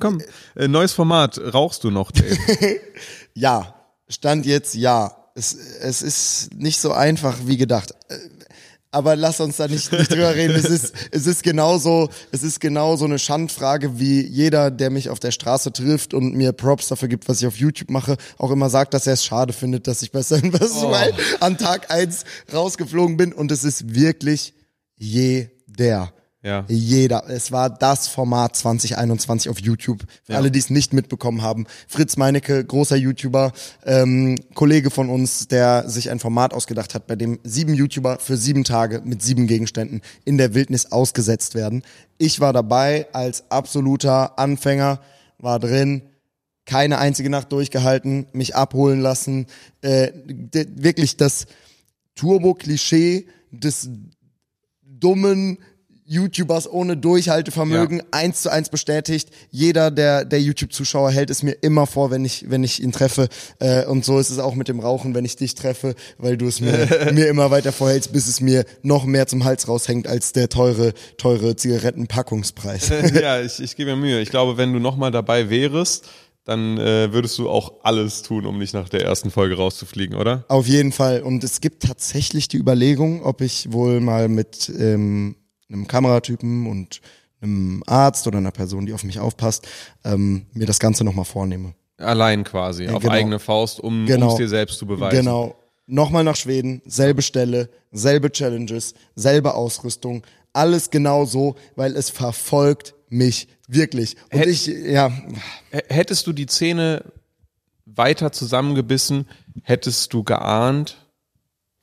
Komm, 0.00 0.22
äh, 0.56 0.66
neues 0.68 0.92
Format. 0.94 1.38
Rauchst 1.52 1.84
du 1.84 1.90
noch, 1.90 2.10
Dave? 2.10 2.36
ja, 3.34 3.74
stand 4.08 4.46
jetzt 4.46 4.74
ja. 4.74 5.14
Es, 5.34 5.54
es 5.54 6.02
ist 6.02 6.54
nicht 6.54 6.80
so 6.80 6.92
einfach 6.92 7.36
wie 7.46 7.56
gedacht. 7.58 7.94
Aber 8.94 9.16
lass 9.16 9.40
uns 9.40 9.56
da 9.56 9.68
nicht, 9.68 9.90
nicht 9.90 10.12
drüber 10.12 10.34
reden. 10.34 10.54
Es 10.54 10.66
ist, 10.66 10.92
es 11.10 11.26
ist 11.26 11.42
genauso, 11.42 12.10
es 12.30 12.42
ist 12.42 12.60
genauso 12.60 13.06
eine 13.06 13.18
Schandfrage, 13.18 13.98
wie 13.98 14.20
jeder, 14.20 14.70
der 14.70 14.90
mich 14.90 15.08
auf 15.08 15.18
der 15.18 15.30
Straße 15.30 15.72
trifft 15.72 16.12
und 16.12 16.34
mir 16.34 16.52
Props 16.52 16.88
dafür 16.88 17.08
gibt, 17.08 17.26
was 17.26 17.40
ich 17.40 17.46
auf 17.46 17.56
YouTube 17.56 17.90
mache, 17.90 18.18
auch 18.36 18.50
immer 18.50 18.68
sagt, 18.68 18.92
dass 18.92 19.06
er 19.06 19.14
es 19.14 19.24
schade 19.24 19.54
findet, 19.54 19.86
dass 19.86 20.02
ich 20.02 20.12
besser 20.12 20.36
in 20.36 20.52
was 20.52 20.82
weil 20.82 21.14
an 21.40 21.56
Tag 21.56 21.90
eins 21.90 22.24
rausgeflogen 22.52 23.16
bin. 23.16 23.32
Und 23.32 23.50
es 23.50 23.64
ist 23.64 23.94
wirklich 23.94 24.52
jeder. 24.96 26.12
Ja. 26.42 26.64
Jeder. 26.68 27.28
Es 27.28 27.52
war 27.52 27.70
das 27.70 28.08
Format 28.08 28.56
2021 28.56 29.48
auf 29.48 29.60
YouTube. 29.60 30.02
Für 30.24 30.36
alle, 30.36 30.50
die 30.50 30.58
es 30.58 30.70
nicht 30.70 30.92
mitbekommen 30.92 31.42
haben. 31.42 31.66
Fritz 31.86 32.16
Meinecke, 32.16 32.64
großer 32.64 32.96
YouTuber, 32.96 33.52
ähm, 33.84 34.36
Kollege 34.54 34.90
von 34.90 35.08
uns, 35.08 35.46
der 35.46 35.88
sich 35.88 36.10
ein 36.10 36.18
Format 36.18 36.52
ausgedacht 36.52 36.94
hat, 36.94 37.06
bei 37.06 37.14
dem 37.14 37.38
sieben 37.44 37.74
YouTuber 37.74 38.18
für 38.18 38.36
sieben 38.36 38.64
Tage 38.64 39.02
mit 39.04 39.22
sieben 39.22 39.46
Gegenständen 39.46 40.02
in 40.24 40.36
der 40.36 40.52
Wildnis 40.54 40.90
ausgesetzt 40.90 41.54
werden. 41.54 41.84
Ich 42.18 42.40
war 42.40 42.52
dabei 42.52 43.06
als 43.12 43.48
absoluter 43.50 44.36
Anfänger, 44.36 45.00
war 45.38 45.60
drin, 45.60 46.02
keine 46.64 46.98
einzige 46.98 47.30
Nacht 47.30 47.52
durchgehalten, 47.52 48.26
mich 48.32 48.56
abholen 48.56 49.00
lassen. 49.00 49.46
Äh, 49.80 50.10
wirklich 50.24 51.16
das 51.16 51.46
Turbo-Klischee 52.16 53.26
des 53.52 53.90
dummen 54.82 55.58
YouTubers 56.12 56.70
ohne 56.70 56.96
Durchhaltevermögen 56.96 57.98
Ja. 57.98 58.04
eins 58.10 58.42
zu 58.42 58.50
eins 58.50 58.68
bestätigt. 58.68 59.30
Jeder 59.50 59.90
der, 59.90 60.24
der 60.24 60.40
YouTube-Zuschauer 60.42 61.10
hält 61.10 61.30
es 61.30 61.42
mir 61.42 61.52
immer 61.62 61.86
vor, 61.86 62.10
wenn 62.10 62.24
ich, 62.24 62.50
wenn 62.50 62.62
ich 62.64 62.82
ihn 62.82 62.92
treffe. 62.92 63.28
Äh, 63.58 63.86
und 63.86 64.04
so 64.04 64.18
ist 64.18 64.30
es 64.30 64.38
auch 64.38 64.54
mit 64.54 64.68
dem 64.68 64.80
Rauchen, 64.80 65.14
wenn 65.14 65.24
ich 65.24 65.36
dich 65.36 65.54
treffe, 65.54 65.94
weil 66.18 66.36
du 66.36 66.46
es 66.46 66.60
mir, 66.60 66.88
mir 67.12 67.28
immer 67.28 67.50
weiter 67.50 67.72
vorhältst, 67.72 68.12
bis 68.12 68.28
es 68.28 68.40
mir 68.40 68.64
noch 68.82 69.04
mehr 69.04 69.26
zum 69.26 69.44
Hals 69.44 69.68
raushängt 69.68 70.06
als 70.06 70.32
der 70.32 70.48
teure, 70.50 70.92
teure 71.16 71.56
Zigarettenpackungspreis. 71.56 72.90
ja, 73.20 73.40
ich, 73.42 73.60
ich 73.60 73.76
gebe 73.76 73.96
mir 73.96 73.96
Mühe. 73.96 74.20
Ich 74.20 74.30
glaube, 74.30 74.56
wenn 74.58 74.72
du 74.72 74.78
nochmal 74.78 75.10
dabei 75.10 75.48
wärst, 75.48 76.04
dann 76.44 76.76
äh, 76.76 77.12
würdest 77.12 77.38
du 77.38 77.48
auch 77.48 77.84
alles 77.84 78.22
tun, 78.22 78.46
um 78.46 78.58
nicht 78.58 78.74
nach 78.74 78.88
der 78.88 79.02
ersten 79.04 79.30
Folge 79.30 79.56
rauszufliegen, 79.56 80.16
oder? 80.16 80.44
Auf 80.48 80.66
jeden 80.66 80.90
Fall. 80.90 81.22
Und 81.22 81.44
es 81.44 81.60
gibt 81.60 81.84
tatsächlich 81.84 82.48
die 82.48 82.56
Überlegung, 82.58 83.24
ob 83.24 83.40
ich 83.40 83.72
wohl 83.72 84.00
mal 84.00 84.28
mit 84.28 84.70
ähm, 84.76 85.36
einem 85.72 85.86
Kameratypen 85.86 86.66
und 86.66 87.00
einem 87.40 87.82
Arzt 87.86 88.26
oder 88.26 88.38
einer 88.38 88.50
Person, 88.52 88.86
die 88.86 88.92
auf 88.92 89.04
mich 89.04 89.18
aufpasst, 89.18 89.66
ähm, 90.04 90.46
mir 90.52 90.66
das 90.66 90.78
Ganze 90.78 91.04
nochmal 91.04 91.24
vornehme. 91.24 91.74
Allein 91.98 92.44
quasi, 92.44 92.88
auf 92.88 93.02
genau. 93.02 93.12
eigene 93.14 93.38
Faust, 93.38 93.80
um 93.80 94.06
Genau. 94.06 94.30
es 94.30 94.36
dir 94.36 94.48
selbst 94.48 94.78
zu 94.78 94.86
beweisen. 94.86 95.18
Genau. 95.18 95.56
Nochmal 95.86 96.24
nach 96.24 96.36
Schweden, 96.36 96.80
selbe 96.86 97.22
Stelle, 97.22 97.68
selbe 97.90 98.30
Challenges, 98.30 98.94
selbe 99.16 99.54
Ausrüstung, 99.54 100.22
alles 100.52 100.90
genau 100.90 101.24
so, 101.24 101.56
weil 101.76 101.96
es 101.96 102.10
verfolgt 102.10 102.94
mich 103.08 103.48
wirklich. 103.68 104.16
Und 104.32 104.38
Hätt- 104.40 104.48
ich, 104.48 104.66
ja, 104.66 105.10
Hättest 105.88 106.26
du 106.26 106.32
die 106.32 106.46
Zähne 106.46 107.04
weiter 107.84 108.32
zusammengebissen, 108.32 109.26
hättest 109.64 110.12
du 110.12 110.22
geahnt, 110.22 111.01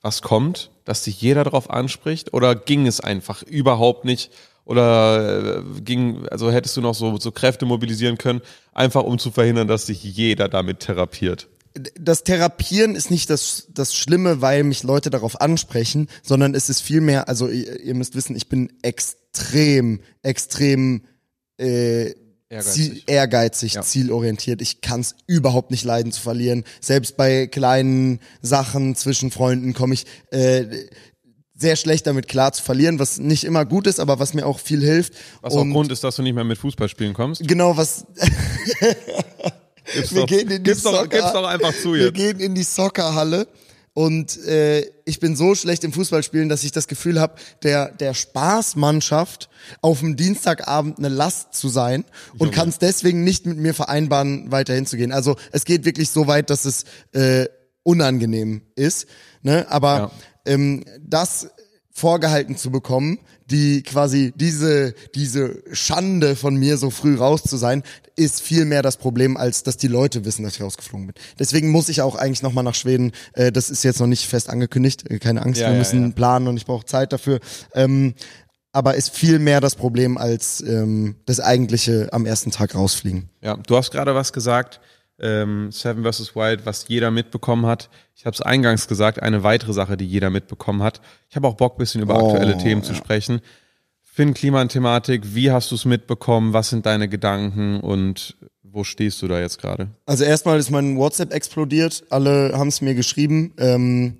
was 0.02 0.22
kommt, 0.22 0.70
dass 0.84 1.04
dich 1.04 1.20
jeder 1.20 1.44
darauf 1.44 1.70
anspricht? 1.70 2.32
Oder 2.32 2.54
ging 2.54 2.86
es 2.86 3.00
einfach 3.00 3.42
überhaupt 3.42 4.04
nicht? 4.04 4.30
Oder 4.64 5.58
äh, 5.58 5.80
ging, 5.80 6.26
also 6.28 6.50
hättest 6.50 6.76
du 6.76 6.80
noch 6.80 6.94
so, 6.94 7.18
so 7.18 7.32
Kräfte 7.32 7.66
mobilisieren 7.66 8.18
können, 8.18 8.40
einfach 8.72 9.02
um 9.02 9.18
zu 9.18 9.30
verhindern, 9.30 9.68
dass 9.68 9.86
dich 9.86 10.02
jeder 10.02 10.48
damit 10.48 10.80
therapiert? 10.80 11.48
das 11.74 12.24
Therapieren 12.24 12.94
ist 12.96 13.10
nicht 13.10 13.30
das, 13.30 13.68
das 13.72 13.94
Schlimme, 13.94 14.40
weil 14.40 14.64
mich 14.64 14.82
Leute 14.82 15.10
darauf 15.10 15.40
ansprechen, 15.40 16.08
sondern 16.22 16.54
es 16.54 16.68
ist 16.68 16.80
vielmehr, 16.80 17.28
also 17.28 17.48
ihr, 17.48 17.80
ihr 17.80 17.94
müsst 17.94 18.14
wissen, 18.16 18.34
ich 18.34 18.48
bin 18.48 18.72
extrem, 18.82 20.00
extrem 20.22 21.04
äh, 21.58 22.14
Ehrgeizig. 22.50 22.74
Ziel, 22.74 23.02
ehrgeizig 23.06 23.72
Ja. 23.74 23.82
zielorientiert. 23.82 24.60
Ich 24.60 24.80
kann 24.80 25.00
es 25.00 25.14
überhaupt 25.28 25.70
nicht 25.70 25.84
leiden 25.84 26.10
zu 26.10 26.20
verlieren. 26.20 26.64
Selbst 26.80 27.16
bei 27.16 27.46
kleinen 27.46 28.18
Sachen 28.42 28.96
zwischen 28.96 29.30
Freunden 29.30 29.72
komme 29.72 29.94
ich 29.94 30.04
äh, 30.32 30.64
sehr 31.54 31.76
schlecht 31.76 32.06
damit 32.08 32.26
klar 32.26 32.52
zu 32.52 32.62
verlieren, 32.62 32.98
was 32.98 33.18
nicht 33.18 33.44
immer 33.44 33.64
gut 33.64 33.86
ist, 33.86 34.00
aber 34.00 34.18
was 34.18 34.34
mir 34.34 34.46
auch 34.46 34.58
viel 34.58 34.80
hilft. 34.82 35.12
Was 35.42 35.54
auch 35.54 35.60
Und 35.60 35.72
Grund 35.72 35.92
ist, 35.92 36.02
dass 36.02 36.16
du 36.16 36.22
nicht 36.22 36.34
mehr 36.34 36.42
mit 36.44 36.58
Fußball 36.58 36.88
spielen 36.88 37.14
kommst? 37.14 37.46
genau 37.46 37.76
was 37.76 38.04
Gib's 39.94 40.14
wir 40.14 40.20
doch, 40.22 40.26
gehen 40.28 40.40
in 40.40 40.48
die 40.48 40.62
gib's 40.70 40.82
doch, 40.82 41.08
gib's 41.08 41.32
doch 41.32 41.46
einfach 41.46 41.72
zu 41.74 41.94
Wir 41.94 42.06
jetzt. 42.06 42.14
gehen 42.14 42.40
in 42.40 42.54
die 42.54 42.62
Soccerhalle 42.62 43.46
und 44.00 44.42
äh, 44.46 44.90
ich 45.04 45.20
bin 45.20 45.36
so 45.36 45.54
schlecht 45.54 45.84
im 45.84 45.92
Fußballspielen, 45.92 46.48
dass 46.48 46.64
ich 46.64 46.72
das 46.72 46.88
Gefühl 46.88 47.20
habe, 47.20 47.34
der 47.62 47.90
der 47.92 48.14
Spaßmannschaft 48.14 49.50
auf 49.82 50.00
dem 50.00 50.16
Dienstagabend 50.16 50.96
eine 50.98 51.10
Last 51.10 51.52
zu 51.52 51.68
sein 51.68 52.06
und 52.38 52.50
kann 52.50 52.70
es 52.70 52.78
deswegen 52.78 53.24
nicht 53.24 53.44
mit 53.44 53.58
mir 53.58 53.74
vereinbaren, 53.74 54.50
weiterhin 54.50 54.86
zu 54.86 54.96
gehen. 54.96 55.12
Also 55.12 55.36
es 55.52 55.66
geht 55.66 55.84
wirklich 55.84 56.08
so 56.08 56.26
weit, 56.26 56.48
dass 56.48 56.64
es 56.64 56.84
äh, 57.12 57.46
unangenehm 57.82 58.62
ist. 58.74 59.06
Ne? 59.42 59.66
Aber 59.68 59.96
Ja. 59.98 60.10
ähm, 60.46 60.82
das 61.06 61.50
vorgehalten 61.90 62.56
zu 62.56 62.70
bekommen, 62.70 63.18
die 63.50 63.82
quasi 63.82 64.32
diese 64.36 64.94
diese 65.14 65.62
Schande 65.72 66.36
von 66.36 66.56
mir 66.56 66.76
so 66.76 66.90
früh 66.90 67.16
raus 67.16 67.42
zu 67.42 67.56
sein, 67.56 67.82
ist 68.16 68.40
viel 68.42 68.64
mehr 68.64 68.82
das 68.82 68.96
Problem, 68.96 69.36
als 69.36 69.62
dass 69.62 69.76
die 69.76 69.88
Leute 69.88 70.24
wissen, 70.24 70.42
dass 70.42 70.54
ich 70.56 70.62
rausgeflogen 70.62 71.06
bin. 71.08 71.14
Deswegen 71.38 71.70
muss 71.70 71.88
ich 71.88 72.02
auch 72.02 72.16
eigentlich 72.16 72.42
nochmal 72.42 72.64
nach 72.64 72.74
Schweden. 72.74 73.12
Äh, 73.32 73.50
das 73.52 73.70
ist 73.70 73.82
jetzt 73.82 74.00
noch 74.00 74.06
nicht 74.06 74.26
fest 74.26 74.50
angekündigt. 74.50 75.10
Äh, 75.10 75.18
keine 75.18 75.42
Angst, 75.42 75.60
Ja, 75.60 75.68
wir 75.68 75.72
ja, 75.72 75.78
müssen 75.78 76.02
ja. 76.02 76.10
planen 76.10 76.48
und 76.48 76.56
ich 76.56 76.66
brauche 76.66 76.84
Zeit 76.84 77.12
dafür. 77.12 77.40
Ähm, 77.74 78.14
aber 78.72 78.94
ist 78.94 79.10
viel 79.10 79.38
mehr 79.38 79.60
das 79.60 79.74
Problem 79.74 80.16
als 80.16 80.60
ähm, 80.60 81.16
das 81.26 81.40
eigentliche 81.40 82.08
am 82.12 82.26
ersten 82.26 82.50
Tag 82.50 82.74
rausfliegen. 82.74 83.28
Ja, 83.42 83.56
du 83.56 83.76
hast 83.76 83.90
gerade 83.90 84.14
was 84.14 84.32
gesagt, 84.32 84.80
ähm, 85.20 85.70
Seven 85.72 86.04
vs. 86.04 86.34
Wild, 86.34 86.66
was 86.66 86.88
jeder 86.88 87.10
mitbekommen 87.10 87.66
hat. 87.66 87.90
Ich 88.14 88.26
habe 88.26 88.34
es 88.34 88.40
eingangs 88.40 88.88
gesagt, 88.88 89.22
eine 89.22 89.42
weitere 89.42 89.72
Sache, 89.72 89.96
die 89.96 90.06
jeder 90.06 90.30
mitbekommen 90.30 90.82
hat. 90.82 91.00
Ich 91.28 91.36
habe 91.36 91.48
auch 91.48 91.54
Bock, 91.54 91.78
bisschen 91.78 92.02
über 92.02 92.20
Oh, 92.20 92.28
aktuelle 92.30 92.58
Themen 92.58 92.82
zu 92.82 92.94
sprechen. 92.94 93.40
Finn, 94.02 94.34
Klimathematik, 94.34 95.34
wie 95.34 95.50
hast 95.50 95.70
du 95.70 95.76
es 95.76 95.84
mitbekommen? 95.84 96.52
Was 96.52 96.70
sind 96.70 96.84
deine 96.84 97.08
Gedanken 97.08 97.80
und 97.80 98.36
wo 98.62 98.84
stehst 98.84 99.22
du 99.22 99.28
da 99.28 99.40
jetzt 99.40 99.60
gerade? 99.60 99.88
Also 100.06 100.24
erstmal 100.24 100.58
ist 100.58 100.70
mein 100.70 100.96
WhatsApp 100.96 101.32
explodiert. 101.32 102.04
Alle 102.10 102.52
haben 102.54 102.68
es 102.68 102.80
mir 102.80 102.94
geschrieben. 102.94 103.52
Ähm, 103.58 104.18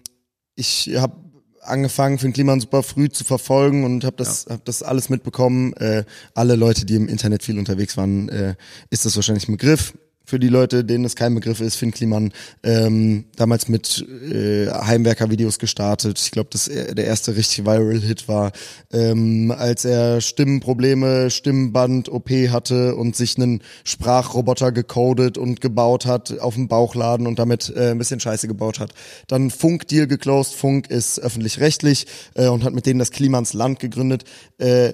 ich 0.54 0.90
habe 0.96 1.14
angefangen, 1.62 2.18
für 2.18 2.26
den 2.26 2.32
Kliman 2.32 2.60
super 2.60 2.82
früh 2.82 3.08
zu 3.08 3.24
verfolgen 3.24 3.84
und 3.84 4.04
habe 4.04 4.16
das, 4.16 4.46
hab 4.48 4.64
das 4.64 4.82
alles 4.82 5.08
mitbekommen. 5.08 5.72
Äh, 5.74 6.04
alle 6.34 6.56
Leute, 6.56 6.84
die 6.86 6.96
im 6.96 7.08
Internet 7.08 7.42
viel 7.42 7.58
unterwegs 7.58 7.96
waren, 7.96 8.28
äh, 8.28 8.54
ist 8.90 9.04
das 9.04 9.16
wahrscheinlich 9.16 9.48
ein 9.48 9.52
Begriff. 9.52 9.94
Für 10.30 10.38
die 10.38 10.46
Leute, 10.46 10.84
denen 10.84 11.04
es 11.04 11.16
kein 11.16 11.34
Begriff 11.34 11.60
ist, 11.60 11.74
Finn 11.74 11.90
Kliman 11.90 12.32
ähm, 12.62 13.24
damals 13.34 13.66
mit 13.66 14.06
äh, 14.32 14.68
Heimwerker-Videos 14.68 15.58
gestartet. 15.58 16.20
Ich 16.20 16.30
glaube, 16.30 16.50
dass 16.52 16.68
er 16.68 16.94
der 16.94 17.06
erste 17.06 17.34
richtig 17.34 17.66
Viral-Hit 17.66 18.28
war, 18.28 18.52
ähm, 18.92 19.50
als 19.50 19.84
er 19.84 20.20
Stimmenprobleme, 20.20 21.30
Stimmband-OP 21.30 22.30
hatte 22.48 22.94
und 22.94 23.16
sich 23.16 23.38
einen 23.38 23.60
Sprachroboter 23.82 24.70
gecodet 24.70 25.36
und 25.36 25.60
gebaut 25.60 26.06
hat 26.06 26.38
auf 26.38 26.54
dem 26.54 26.68
Bauchladen 26.68 27.26
und 27.26 27.40
damit 27.40 27.72
äh, 27.74 27.90
ein 27.90 27.98
bisschen 27.98 28.20
Scheiße 28.20 28.46
gebaut 28.46 28.78
hat. 28.78 28.92
Dann 29.26 29.50
Funk-Deal 29.50 30.06
geclosed. 30.06 30.54
Funk 30.54 30.88
ist 30.90 31.18
öffentlich-rechtlich 31.18 32.06
äh, 32.34 32.46
und 32.46 32.62
hat 32.62 32.72
mit 32.72 32.86
denen 32.86 33.00
das 33.00 33.10
Klimans 33.10 33.52
Land 33.52 33.80
gegründet. 33.80 34.22
Äh, 34.58 34.92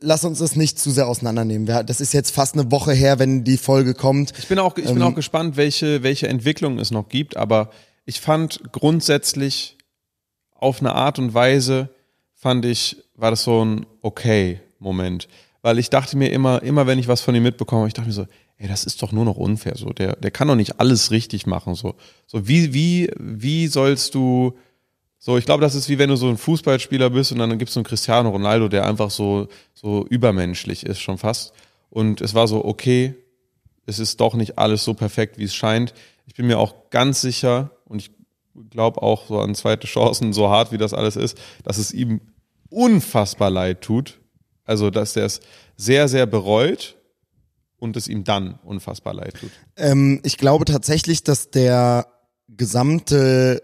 lass 0.00 0.24
uns 0.24 0.38
das 0.38 0.56
nicht 0.56 0.78
zu 0.78 0.90
sehr 0.90 1.08
auseinandernehmen. 1.08 1.66
Das 1.86 2.00
ist 2.00 2.12
jetzt 2.12 2.34
fast 2.34 2.54
eine 2.54 2.70
Woche 2.70 2.92
her, 2.92 3.18
wenn 3.18 3.44
die 3.44 3.56
Folge 3.56 3.94
kommt. 3.94 4.32
Ich 4.38 4.48
bin 4.48 4.58
auch, 4.58 4.76
ich 4.76 4.84
bin 4.84 4.96
Ähm, 4.96 5.02
auch 5.02 5.14
gespannt, 5.14 5.56
welche, 5.56 6.02
welche 6.02 6.28
Entwicklungen 6.28 6.78
es 6.78 6.90
noch 6.90 7.08
gibt, 7.08 7.36
aber 7.36 7.70
ich 8.04 8.20
fand 8.20 8.60
grundsätzlich 8.72 9.78
auf 10.54 10.80
eine 10.80 10.94
Art 10.94 11.18
und 11.18 11.32
Weise 11.32 11.88
fand 12.34 12.64
ich, 12.64 12.96
war 13.14 13.30
das 13.30 13.42
so 13.44 13.64
ein 13.64 13.86
okay 14.02 14.60
Moment. 14.78 15.28
Weil 15.62 15.78
ich 15.78 15.90
dachte 15.90 16.16
mir 16.16 16.30
immer, 16.30 16.62
immer 16.62 16.86
wenn 16.86 16.98
ich 16.98 17.08
was 17.08 17.20
von 17.20 17.34
ihm 17.34 17.42
mitbekomme, 17.42 17.86
ich 17.86 17.92
dachte 17.92 18.08
mir 18.08 18.14
so, 18.14 18.26
ey, 18.56 18.68
das 18.68 18.84
ist 18.84 19.02
doch 19.02 19.12
nur 19.12 19.24
noch 19.24 19.36
unfair, 19.36 19.74
so. 19.76 19.90
Der, 19.90 20.16
der 20.16 20.30
kann 20.30 20.48
doch 20.48 20.54
nicht 20.54 20.80
alles 20.80 21.10
richtig 21.10 21.46
machen, 21.46 21.74
so. 21.74 21.94
So, 22.26 22.46
wie, 22.48 22.74
wie, 22.74 23.10
wie 23.18 23.66
sollst 23.66 24.14
du, 24.14 24.54
so, 25.22 25.36
ich 25.36 25.44
glaube, 25.44 25.60
das 25.60 25.74
ist 25.74 25.90
wie 25.90 25.98
wenn 25.98 26.08
du 26.08 26.16
so 26.16 26.30
ein 26.30 26.38
Fußballspieler 26.38 27.10
bist 27.10 27.30
und 27.30 27.38
dann 27.38 27.58
gibt's 27.58 27.74
so 27.74 27.80
einen 27.80 27.84
Cristiano 27.84 28.30
Ronaldo, 28.30 28.68
der 28.68 28.86
einfach 28.86 29.10
so, 29.10 29.48
so 29.74 30.06
übermenschlich 30.06 30.86
ist 30.86 31.00
schon 31.00 31.18
fast. 31.18 31.52
Und 31.90 32.22
es 32.22 32.32
war 32.34 32.48
so, 32.48 32.64
okay, 32.64 33.14
es 33.84 33.98
ist 33.98 34.18
doch 34.20 34.34
nicht 34.34 34.56
alles 34.56 34.82
so 34.82 34.94
perfekt, 34.94 35.36
wie 35.36 35.44
es 35.44 35.54
scheint. 35.54 35.92
Ich 36.24 36.34
bin 36.34 36.46
mir 36.46 36.58
auch 36.58 36.88
ganz 36.88 37.20
sicher 37.20 37.70
und 37.84 38.00
ich 38.00 38.10
glaube 38.70 39.02
auch 39.02 39.26
so 39.26 39.40
an 39.40 39.54
zweite 39.54 39.86
Chancen, 39.86 40.32
so 40.32 40.48
hart 40.48 40.72
wie 40.72 40.78
das 40.78 40.94
alles 40.94 41.16
ist, 41.16 41.36
dass 41.64 41.76
es 41.76 41.92
ihm 41.92 42.22
unfassbar 42.70 43.50
leid 43.50 43.82
tut. 43.82 44.20
Also, 44.64 44.88
dass 44.88 45.16
er 45.16 45.26
es 45.26 45.40
sehr, 45.76 46.08
sehr 46.08 46.24
bereut 46.24 46.96
und 47.78 47.94
es 47.96 48.08
ihm 48.08 48.24
dann 48.24 48.58
unfassbar 48.64 49.12
leid 49.12 49.34
tut. 49.38 49.50
Ähm, 49.76 50.20
ich 50.22 50.38
glaube 50.38 50.64
tatsächlich, 50.64 51.24
dass 51.24 51.50
der 51.50 52.06
gesamte 52.48 53.62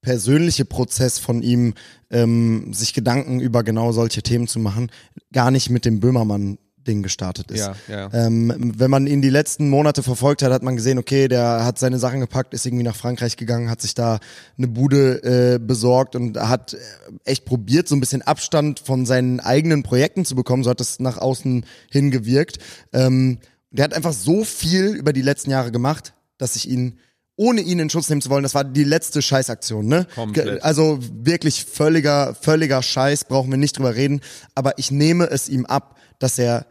persönliche 0.00 0.64
Prozess 0.64 1.18
von 1.18 1.42
ihm, 1.42 1.74
ähm, 2.10 2.72
sich 2.72 2.94
Gedanken 2.94 3.40
über 3.40 3.62
genau 3.62 3.92
solche 3.92 4.22
Themen 4.22 4.48
zu 4.48 4.58
machen, 4.58 4.90
gar 5.32 5.50
nicht 5.50 5.70
mit 5.70 5.84
dem 5.84 6.00
Böhmermann 6.00 6.58
Ding 6.86 7.02
gestartet 7.02 7.50
ist. 7.50 7.60
Ja, 7.60 7.74
ja. 7.88 8.10
Ähm, 8.12 8.72
wenn 8.76 8.90
man 8.90 9.06
ihn 9.06 9.22
die 9.22 9.30
letzten 9.30 9.68
Monate 9.68 10.02
verfolgt 10.02 10.42
hat, 10.42 10.52
hat 10.52 10.62
man 10.62 10.76
gesehen, 10.76 10.98
okay, 10.98 11.28
der 11.28 11.64
hat 11.64 11.78
seine 11.78 11.98
Sachen 11.98 12.20
gepackt, 12.20 12.54
ist 12.54 12.66
irgendwie 12.66 12.84
nach 12.84 12.96
Frankreich 12.96 13.36
gegangen, 13.36 13.70
hat 13.70 13.82
sich 13.82 13.94
da 13.94 14.18
eine 14.56 14.68
Bude 14.68 15.22
äh, 15.22 15.58
besorgt 15.58 16.16
und 16.16 16.38
hat 16.38 16.74
äh, 16.74 16.78
echt 17.24 17.44
probiert, 17.44 17.86
so 17.86 17.94
ein 17.94 18.00
bisschen 18.00 18.22
Abstand 18.22 18.80
von 18.80 19.06
seinen 19.06 19.40
eigenen 19.40 19.82
Projekten 19.82 20.24
zu 20.24 20.34
bekommen. 20.34 20.64
So 20.64 20.70
hat 20.70 20.80
das 20.80 21.00
nach 21.00 21.18
außen 21.18 21.64
hingewirkt. 21.90 22.58
Ähm, 22.92 23.38
der 23.70 23.84
hat 23.84 23.94
einfach 23.94 24.12
so 24.12 24.44
viel 24.44 24.88
über 24.88 25.12
die 25.12 25.22
letzten 25.22 25.50
Jahre 25.50 25.70
gemacht, 25.70 26.14
dass 26.38 26.56
ich 26.56 26.68
ihn 26.68 26.98
ohne 27.40 27.62
ihn 27.62 27.78
in 27.78 27.88
Schutz 27.88 28.10
nehmen 28.10 28.20
zu 28.20 28.28
wollen, 28.28 28.42
das 28.42 28.54
war 28.54 28.64
die 28.64 28.84
letzte 28.84 29.22
Scheißaktion, 29.22 29.86
ne? 29.86 30.06
Komplett. 30.14 30.62
Also 30.62 30.98
wirklich 31.00 31.64
völliger, 31.64 32.34
völliger 32.38 32.82
Scheiß, 32.82 33.24
brauchen 33.24 33.50
wir 33.50 33.56
nicht 33.56 33.78
drüber 33.78 33.94
reden. 33.94 34.20
Aber 34.54 34.76
ich 34.76 34.90
nehme 34.90 35.24
es 35.24 35.48
ihm 35.48 35.64
ab, 35.64 35.96
dass 36.18 36.38
er 36.38 36.66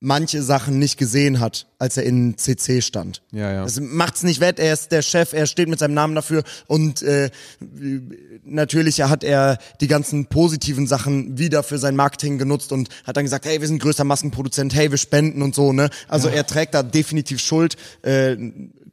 manche 0.00 0.42
Sachen 0.42 0.78
nicht 0.78 0.98
gesehen 0.98 1.40
hat, 1.40 1.66
als 1.78 1.96
er 1.96 2.04
in 2.04 2.36
CC 2.36 2.82
stand. 2.82 3.22
Ja, 3.32 3.50
ja. 3.50 3.64
Das 3.64 3.80
macht's 3.80 4.22
nicht 4.22 4.40
wett, 4.40 4.58
er 4.58 4.72
ist 4.72 4.92
der 4.92 5.02
Chef, 5.02 5.32
er 5.32 5.46
steht 5.46 5.68
mit 5.68 5.78
seinem 5.78 5.94
Namen 5.94 6.14
dafür 6.14 6.42
und 6.66 7.02
äh, 7.02 7.30
natürlich 8.44 9.00
hat 9.00 9.24
er 9.24 9.58
die 9.80 9.88
ganzen 9.88 10.26
positiven 10.26 10.86
Sachen 10.86 11.38
wieder 11.38 11.62
für 11.62 11.78
sein 11.78 11.96
Marketing 11.96 12.36
genutzt 12.38 12.72
und 12.72 12.88
hat 13.04 13.16
dann 13.16 13.24
gesagt, 13.24 13.46
hey, 13.46 13.60
wir 13.60 13.68
sind 13.68 13.80
größter 13.80 14.04
Maskenproduzent, 14.04 14.74
hey, 14.74 14.90
wir 14.90 14.98
spenden 14.98 15.40
und 15.42 15.54
so, 15.54 15.72
ne? 15.72 15.88
Also 16.08 16.28
er 16.28 16.46
trägt 16.46 16.74
da 16.74 16.82
definitiv 16.82 17.40
Schuld, 17.40 17.76
äh, 18.02 18.36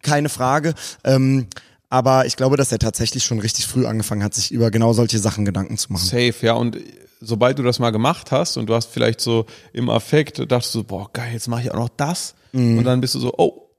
keine 0.02 0.30
Frage. 0.30 0.74
Ähm, 1.04 1.48
aber 1.90 2.26
ich 2.26 2.38
glaube, 2.38 2.58
dass 2.58 2.72
er 2.72 2.80
tatsächlich 2.80 3.24
schon 3.24 3.38
richtig 3.38 3.68
früh 3.68 3.86
angefangen 3.86 4.24
hat, 4.24 4.34
sich 4.34 4.52
über 4.52 4.72
genau 4.72 4.94
solche 4.94 5.20
Sachen 5.20 5.46
Gedanken 5.46 5.78
zu 5.78 5.94
machen. 5.94 6.06
Safe, 6.06 6.34
ja. 6.42 6.54
Und 6.54 6.78
sobald 7.26 7.58
du 7.58 7.64
das 7.64 7.80
mal 7.80 7.92
gemacht 7.92 8.32
hast 8.32 8.58
und 8.58 8.68
du 8.68 8.76
hast 8.76 8.88
vielleicht 8.92 9.22
so 9.22 9.46
im 9.72 9.90
Affekt, 9.90 10.40
dachtest 10.52 10.76
du, 10.76 10.80
so, 10.80 10.84
boah, 10.84 11.10
geil, 11.14 11.32
jetzt 11.34 11.48
mache 11.48 11.62
ich 11.64 11.72
auch 11.72 11.78
noch 11.78 11.90
das. 11.90 12.36
Und 12.78 12.84
dann 12.84 13.02
bist 13.02 13.16
du 13.16 13.20
so, 13.20 13.34
oh, 13.38 13.70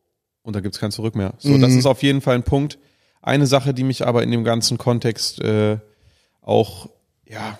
und 0.42 0.56
da 0.56 0.60
gibt's 0.60 0.78
kein 0.80 0.90
Zurück 0.90 1.14
mehr. 1.14 1.34
So, 1.38 1.56
das 1.58 1.72
ist 1.72 1.86
auf 1.86 2.02
jeden 2.02 2.20
Fall 2.20 2.34
ein 2.34 2.42
Punkt. 2.42 2.78
Eine 3.22 3.46
Sache, 3.46 3.72
die 3.74 3.84
mich 3.84 4.06
aber 4.06 4.22
in 4.22 4.30
dem 4.30 4.44
ganzen 4.44 4.78
Kontext 4.78 5.40
äh, 5.40 5.78
auch, 6.42 6.88
ja, 7.26 7.58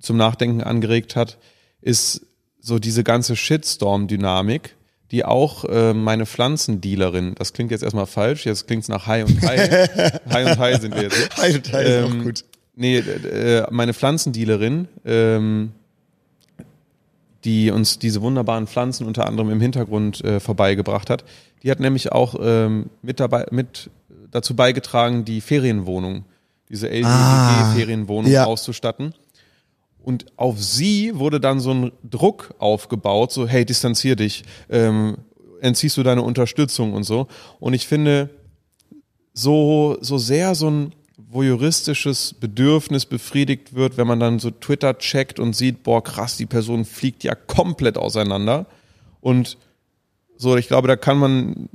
zum 0.00 0.16
Nachdenken 0.16 0.62
angeregt 0.62 1.14
hat, 1.16 1.38
ist 1.80 2.26
so 2.60 2.78
diese 2.78 3.04
ganze 3.04 3.36
Shitstorm-Dynamik, 3.36 4.76
die 5.10 5.24
auch 5.24 5.64
äh, 5.66 5.92
meine 5.94 6.26
Pflanzendealerin, 6.26 7.34
das 7.36 7.52
klingt 7.52 7.70
jetzt 7.70 7.82
erstmal 7.82 8.06
falsch, 8.06 8.46
jetzt 8.46 8.66
klingt's 8.66 8.88
nach 8.88 9.06
High 9.06 9.26
und 9.26 9.42
High. 9.42 9.70
High 10.32 10.46
und 10.50 10.58
High 10.58 10.80
sind 10.80 10.94
wir 10.94 11.02
jetzt. 11.02 11.36
Hi, 11.36 11.52
hi, 11.52 11.58
ist 11.58 12.04
auch 12.04 12.10
Ähm, 12.10 12.24
gut. 12.24 12.44
Nee, 12.74 12.98
äh, 12.98 13.66
meine 13.70 13.92
Pflanzendealerin, 13.92 14.88
ähm, 15.04 15.72
die 17.44 17.70
uns 17.70 17.98
diese 17.98 18.22
wunderbaren 18.22 18.66
Pflanzen 18.66 19.06
unter 19.06 19.26
anderem 19.26 19.50
im 19.50 19.60
Hintergrund 19.60 20.24
äh, 20.24 20.40
vorbeigebracht 20.40 21.10
hat, 21.10 21.24
die 21.62 21.70
hat 21.70 21.80
nämlich 21.80 22.12
auch 22.12 22.34
ähm, 22.40 22.90
mit 23.02 23.20
dabei 23.20 23.46
mit 23.50 23.90
dazu 24.30 24.56
beigetragen, 24.56 25.24
die 25.24 25.40
Ferienwohnung, 25.40 26.24
diese 26.68 26.88
Ah, 26.88 27.72
LGG-Ferienwohnung 27.74 28.30
ja. 28.30 28.46
auszustatten. 28.46 29.14
Und 30.02 30.26
auf 30.36 30.60
sie 30.60 31.16
wurde 31.16 31.38
dann 31.38 31.60
so 31.60 31.72
ein 31.72 31.92
Druck 32.02 32.54
aufgebaut, 32.58 33.30
so 33.30 33.46
hey, 33.46 33.64
distanzier 33.64 34.16
dich, 34.16 34.42
ähm, 34.68 35.18
entziehst 35.60 35.96
du 35.96 36.02
deine 36.02 36.22
Unterstützung 36.22 36.94
und 36.94 37.04
so. 37.04 37.28
Und 37.60 37.74
ich 37.74 37.86
finde, 37.86 38.30
so, 39.32 39.96
so 40.00 40.18
sehr 40.18 40.54
so 40.54 40.70
ein 40.70 40.94
voyeuristisches 41.32 42.34
Bedürfnis 42.34 43.06
befriedigt 43.06 43.74
wird, 43.74 43.96
wenn 43.96 44.06
man 44.06 44.20
dann 44.20 44.38
so 44.38 44.50
Twitter 44.50 44.98
checkt 44.98 45.38
und 45.40 45.54
sieht, 45.56 45.82
boah, 45.82 46.02
krass, 46.02 46.36
die 46.36 46.46
Person 46.46 46.84
fliegt 46.84 47.24
ja 47.24 47.34
komplett 47.34 47.96
auseinander. 47.96 48.66
Und 49.20 49.56
so, 50.36 50.56
ich 50.56 50.68
glaube, 50.68 50.88
da 50.88 50.96
kann 50.96 51.18
man 51.18 51.68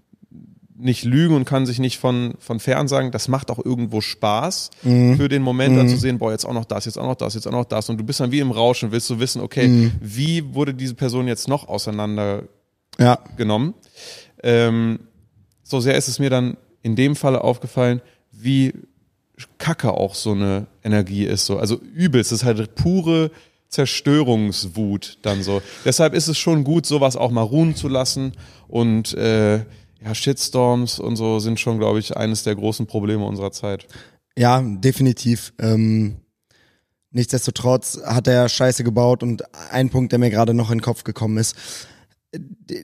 nicht 0.79 1.05
lügen 1.05 1.33
und 1.35 1.45
kann 1.45 1.65
sich 1.65 1.79
nicht 1.79 1.97
von, 1.97 2.35
von 2.37 2.59
fern 2.59 2.87
sagen, 2.87 3.09
das 3.11 3.27
macht 3.27 3.49
auch 3.49 3.57
irgendwo 3.63 3.99
Spaß 3.99 4.69
für 5.17 5.27
den 5.27 5.41
Moment 5.41 5.75
dann 5.75 5.89
zu 5.89 5.97
sehen, 5.97 6.19
boah, 6.19 6.31
jetzt 6.31 6.45
auch 6.45 6.53
noch 6.53 6.65
das, 6.65 6.85
jetzt 6.85 6.99
auch 6.99 7.03
noch 7.03 7.15
das, 7.15 7.33
jetzt 7.33 7.47
auch 7.47 7.51
noch 7.51 7.65
das. 7.65 7.89
Und 7.89 7.97
du 7.97 8.03
bist 8.03 8.19
dann 8.19 8.31
wie 8.31 8.39
im 8.39 8.51
Rauschen, 8.51 8.91
willst 8.91 9.09
du 9.09 9.17
wissen, 9.19 9.41
okay, 9.41 9.91
wie 9.99 10.53
wurde 10.53 10.75
diese 10.75 10.93
Person 10.93 11.27
jetzt 11.27 11.47
noch 11.47 11.67
auseinander 11.67 12.43
Ja. 12.99 13.17
genommen. 13.37 13.73
Ähm, 14.43 14.99
so 15.63 15.79
sehr 15.79 15.95
ist 15.97 16.07
es 16.09 16.19
mir 16.19 16.29
dann 16.29 16.57
in 16.83 16.95
dem 16.95 17.15
Falle 17.15 17.43
aufgefallen, 17.43 18.01
wie 18.31 18.71
kacke 19.57 19.91
auch 19.91 20.15
so 20.15 20.31
eine 20.31 20.67
Energie 20.83 21.25
ist. 21.25 21.45
So. 21.45 21.57
Also 21.57 21.77
übelst, 21.77 22.31
das 22.31 22.39
ist 22.39 22.45
halt 22.45 22.75
pure 22.75 23.31
Zerstörungswut 23.69 25.19
dann 25.21 25.43
so. 25.43 25.61
Deshalb 25.85 26.13
ist 26.13 26.27
es 26.27 26.37
schon 26.37 26.63
gut, 26.63 26.85
sowas 26.85 27.15
auch 27.15 27.31
mal 27.31 27.41
ruhen 27.41 27.75
zu 27.75 27.87
lassen 27.87 28.33
und 28.67 29.13
äh, 29.13 29.57
ja, 29.57 30.13
Shitstorms 30.13 30.99
und 30.99 31.15
so 31.15 31.39
sind 31.39 31.59
schon, 31.59 31.79
glaube 31.79 31.99
ich, 31.99 32.15
eines 32.15 32.43
der 32.43 32.55
großen 32.55 32.87
Probleme 32.87 33.25
unserer 33.25 33.51
Zeit. 33.51 33.87
Ja, 34.37 34.61
definitiv. 34.61 35.53
Ähm, 35.59 36.17
nichtsdestotrotz 37.11 37.99
hat 38.05 38.27
er 38.27 38.47
Scheiße 38.47 38.83
gebaut 38.83 39.23
und 39.23 39.43
ein 39.71 39.89
Punkt, 39.89 40.11
der 40.11 40.19
mir 40.19 40.29
gerade 40.29 40.53
noch 40.53 40.69
in 40.69 40.77
den 40.77 40.83
Kopf 40.83 41.03
gekommen 41.03 41.37
ist. 41.37 41.55
äh, 42.33 42.83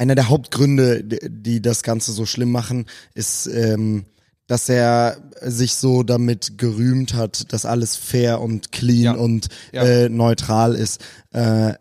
Einer 0.00 0.14
der 0.14 0.30
Hauptgründe, 0.30 1.04
die- 1.04 1.60
das 1.60 1.82
Ganze 1.82 2.12
so 2.12 2.24
schlimm 2.24 2.50
machen, 2.50 2.86
ist, 3.14 3.46
ähm, 3.48 4.06
dass 4.46 4.68
er 4.70 5.18
sich 5.42 5.74
so 5.74 6.02
damit 6.02 6.56
gerühmt 6.56 7.12
hat, 7.12 7.52
dass 7.52 7.66
alles 7.66 7.96
fair 7.96 8.40
und 8.40 8.72
clean 8.72 9.02
Ja. 9.02 9.12
und 9.12 9.48
Ja. 9.72 9.84
Äh, 9.84 10.08
neutral 10.08 10.74
ist. 10.74 11.02
Äh, 11.32 11.74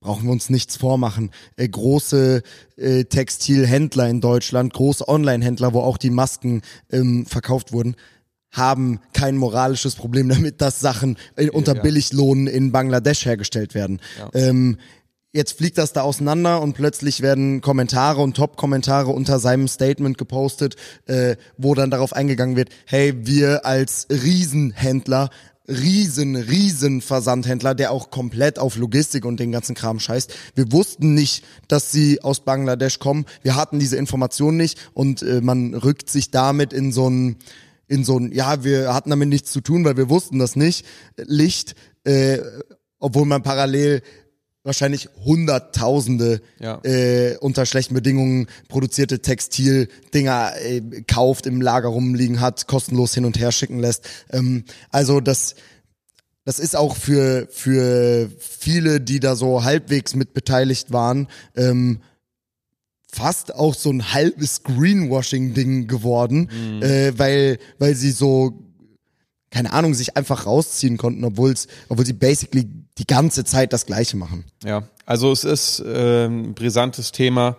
brauchen 0.00 0.24
wir 0.24 0.32
uns 0.32 0.50
nichts 0.50 0.76
vormachen. 0.76 1.30
Äh, 1.56 1.68
große 1.68 2.42
äh, 2.76 3.04
Textilhändler 3.04 4.08
in 4.08 4.20
Deutschland, 4.20 4.72
große 4.74 5.06
Online-Händler, 5.08 5.72
wo 5.74 5.80
auch 5.82 5.98
die 5.98 6.10
Masken 6.10 6.62
ähm, 6.90 7.24
verkauft 7.24 7.72
wurden, 7.72 7.94
haben 8.50 8.98
kein 9.12 9.36
moralisches 9.36 9.94
Problem 9.94 10.28
damit, 10.50 10.60
dass 10.60 10.80
Sachen 10.80 11.16
äh, 11.36 11.50
unter 11.50 11.76
ja. 11.76 11.82
Billiglohnen 11.82 12.48
in 12.48 12.72
Bangladesch 12.72 13.24
hergestellt 13.26 13.74
werden. 13.74 14.00
Ähm, 14.34 14.78
jetzt 15.36 15.58
fliegt 15.58 15.78
das 15.78 15.92
da 15.92 16.02
auseinander 16.02 16.60
und 16.60 16.72
plötzlich 16.72 17.20
werden 17.20 17.60
Kommentare 17.60 18.20
und 18.20 18.36
Top-Kommentare 18.36 19.10
unter 19.10 19.38
seinem 19.38 19.68
Statement 19.68 20.18
gepostet, 20.18 20.76
äh, 21.06 21.36
wo 21.56 21.74
dann 21.74 21.90
darauf 21.90 22.12
eingegangen 22.12 22.56
wird, 22.56 22.70
hey, 22.86 23.14
wir 23.26 23.64
als 23.64 24.08
Riesenhändler 24.10 25.30
riesen, 25.68 26.36
riesen 26.36 27.00
Versandhändler, 27.00 27.74
der 27.74 27.90
auch 27.90 28.10
komplett 28.10 28.58
auf 28.58 28.76
Logistik 28.76 29.24
und 29.24 29.40
den 29.40 29.52
ganzen 29.52 29.74
Kram 29.74 29.98
scheißt. 29.98 30.32
Wir 30.54 30.72
wussten 30.72 31.14
nicht, 31.14 31.44
dass 31.68 31.90
sie 31.90 32.22
aus 32.22 32.40
Bangladesch 32.40 32.98
kommen. 32.98 33.26
Wir 33.42 33.56
hatten 33.56 33.78
diese 33.78 33.96
Information 33.96 34.56
nicht 34.56 34.78
und 34.94 35.22
äh, 35.22 35.40
man 35.40 35.74
rückt 35.74 36.08
sich 36.08 36.30
damit 36.30 36.72
in 36.72 36.92
so 36.92 37.10
ein, 37.10 37.36
in 37.88 38.04
so 38.04 38.18
ein, 38.18 38.32
ja, 38.32 38.64
wir 38.64 38.94
hatten 38.94 39.10
damit 39.10 39.28
nichts 39.28 39.52
zu 39.52 39.60
tun, 39.60 39.84
weil 39.84 39.96
wir 39.96 40.08
wussten 40.08 40.38
das 40.38 40.56
nicht, 40.56 40.86
Licht, 41.16 41.74
äh, 42.04 42.38
obwohl 42.98 43.26
man 43.26 43.42
parallel 43.42 44.02
wahrscheinlich 44.66 45.08
Hunderttausende 45.24 46.42
Ja. 46.60 46.80
äh, 46.84 47.36
unter 47.38 47.64
schlechten 47.64 47.94
Bedingungen 47.94 48.48
produzierte 48.68 49.20
Textildinger 49.20 50.52
äh, 50.60 50.82
kauft, 51.06 51.46
im 51.46 51.60
Lager 51.62 51.88
rumliegen 51.88 52.40
hat, 52.40 52.66
kostenlos 52.66 53.14
hin 53.14 53.24
und 53.24 53.38
her 53.38 53.52
schicken 53.52 53.78
lässt. 53.78 54.06
Ähm, 54.30 54.64
also 54.90 55.20
das, 55.20 55.54
das 56.44 56.58
ist 56.58 56.76
auch 56.76 56.96
für, 56.96 57.48
für 57.50 58.28
viele, 58.38 59.00
die 59.00 59.20
da 59.20 59.36
so 59.36 59.64
halbwegs 59.64 60.14
mit 60.14 60.34
beteiligt 60.34 60.92
waren, 60.92 61.28
ähm, 61.56 62.00
fast 63.10 63.54
auch 63.54 63.74
so 63.74 63.90
ein 63.90 64.12
halbes 64.12 64.62
Greenwashing-Ding 64.64 65.86
geworden, 65.86 66.50
äh, 66.82 67.12
weil, 67.16 67.58
weil 67.78 67.94
sie 67.94 68.10
so 68.10 68.62
keine 69.50 69.72
Ahnung, 69.72 69.94
sich 69.94 70.16
einfach 70.16 70.44
rausziehen 70.44 70.98
konnten, 70.98 71.24
obwohl's, 71.24 71.66
obwohl 71.88 72.04
sie 72.04 72.12
basically 72.12 72.68
die 72.98 73.06
ganze 73.06 73.44
Zeit 73.44 73.72
das 73.72 73.86
Gleiche 73.86 74.16
machen. 74.16 74.44
Ja, 74.64 74.84
also 75.04 75.30
es 75.32 75.44
ist 75.44 75.80
äh, 75.80 76.26
ein 76.26 76.54
brisantes 76.54 77.12
Thema. 77.12 77.56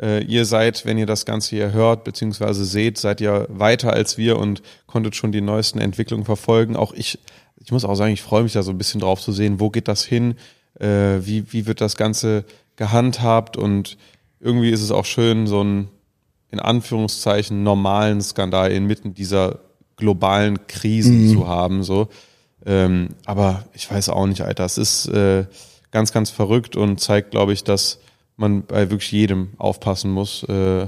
Äh, 0.00 0.24
ihr 0.24 0.44
seid, 0.44 0.84
wenn 0.84 0.98
ihr 0.98 1.06
das 1.06 1.24
Ganze 1.24 1.56
hier 1.56 1.72
hört 1.72 2.04
bzw. 2.04 2.52
seht, 2.52 2.98
seid 2.98 3.20
ihr 3.20 3.46
weiter 3.48 3.92
als 3.92 4.18
wir 4.18 4.38
und 4.38 4.62
konntet 4.86 5.14
schon 5.14 5.32
die 5.32 5.40
neuesten 5.40 5.78
Entwicklungen 5.78 6.24
verfolgen. 6.24 6.76
Auch 6.76 6.92
ich, 6.92 7.18
ich 7.56 7.70
muss 7.70 7.84
auch 7.84 7.94
sagen, 7.94 8.12
ich 8.12 8.22
freue 8.22 8.42
mich 8.42 8.52
da 8.52 8.62
so 8.62 8.70
ein 8.70 8.78
bisschen 8.78 9.00
drauf 9.00 9.20
zu 9.20 9.32
sehen, 9.32 9.60
wo 9.60 9.70
geht 9.70 9.88
das 9.88 10.04
hin, 10.04 10.34
äh, 10.78 11.18
wie, 11.20 11.52
wie 11.52 11.66
wird 11.66 11.80
das 11.80 11.96
Ganze 11.96 12.44
gehandhabt 12.76 13.56
und 13.56 13.98
irgendwie 14.40 14.70
ist 14.70 14.80
es 14.82 14.90
auch 14.90 15.04
schön, 15.04 15.46
so 15.46 15.60
einen 15.60 15.88
in 16.50 16.58
Anführungszeichen 16.58 17.62
normalen 17.62 18.20
Skandal 18.20 18.72
inmitten 18.72 19.14
dieser 19.14 19.60
globalen 19.96 20.66
Krisen 20.66 21.32
zu 21.32 21.46
haben. 21.46 21.82
So. 21.84 22.08
Ähm, 22.66 23.10
aber 23.24 23.64
ich 23.72 23.90
weiß 23.90 24.08
auch 24.10 24.26
nicht, 24.26 24.42
Alter. 24.42 24.64
Es 24.64 24.78
ist 24.78 25.06
äh, 25.08 25.46
ganz, 25.90 26.12
ganz 26.12 26.30
verrückt 26.30 26.76
und 26.76 27.00
zeigt, 27.00 27.30
glaube 27.32 27.52
ich, 27.52 27.64
dass 27.64 27.98
man 28.36 28.64
bei 28.64 28.90
wirklich 28.90 29.12
jedem 29.12 29.50
aufpassen 29.58 30.10
muss. 30.10 30.42
Äh, 30.44 30.86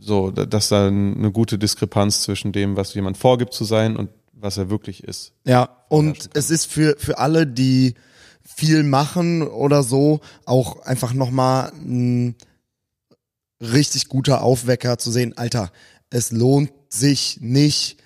so, 0.00 0.30
da- 0.30 0.46
dass 0.46 0.68
da 0.68 0.88
eine 0.88 1.30
gute 1.30 1.58
Diskrepanz 1.58 2.22
zwischen 2.22 2.52
dem, 2.52 2.76
was 2.76 2.94
jemand 2.94 3.16
vorgibt 3.18 3.54
zu 3.54 3.64
sein 3.64 3.96
und 3.96 4.10
was 4.32 4.56
er 4.58 4.70
wirklich 4.70 5.04
ist. 5.04 5.32
Ja, 5.44 5.68
und 5.88 6.30
es 6.34 6.50
ist 6.50 6.66
für, 6.66 6.96
für 6.98 7.18
alle, 7.18 7.46
die 7.46 7.94
viel 8.44 8.82
machen 8.82 9.42
oder 9.46 9.84
so, 9.84 10.20
auch 10.44 10.80
einfach 10.82 11.12
nochmal 11.14 11.72
ein 11.74 12.34
richtig 13.60 14.08
guter 14.08 14.42
Aufwecker 14.42 14.98
zu 14.98 15.10
sehen, 15.12 15.36
Alter, 15.38 15.70
es 16.10 16.32
lohnt 16.32 16.72
sich 16.88 17.38
nicht, 17.40 17.98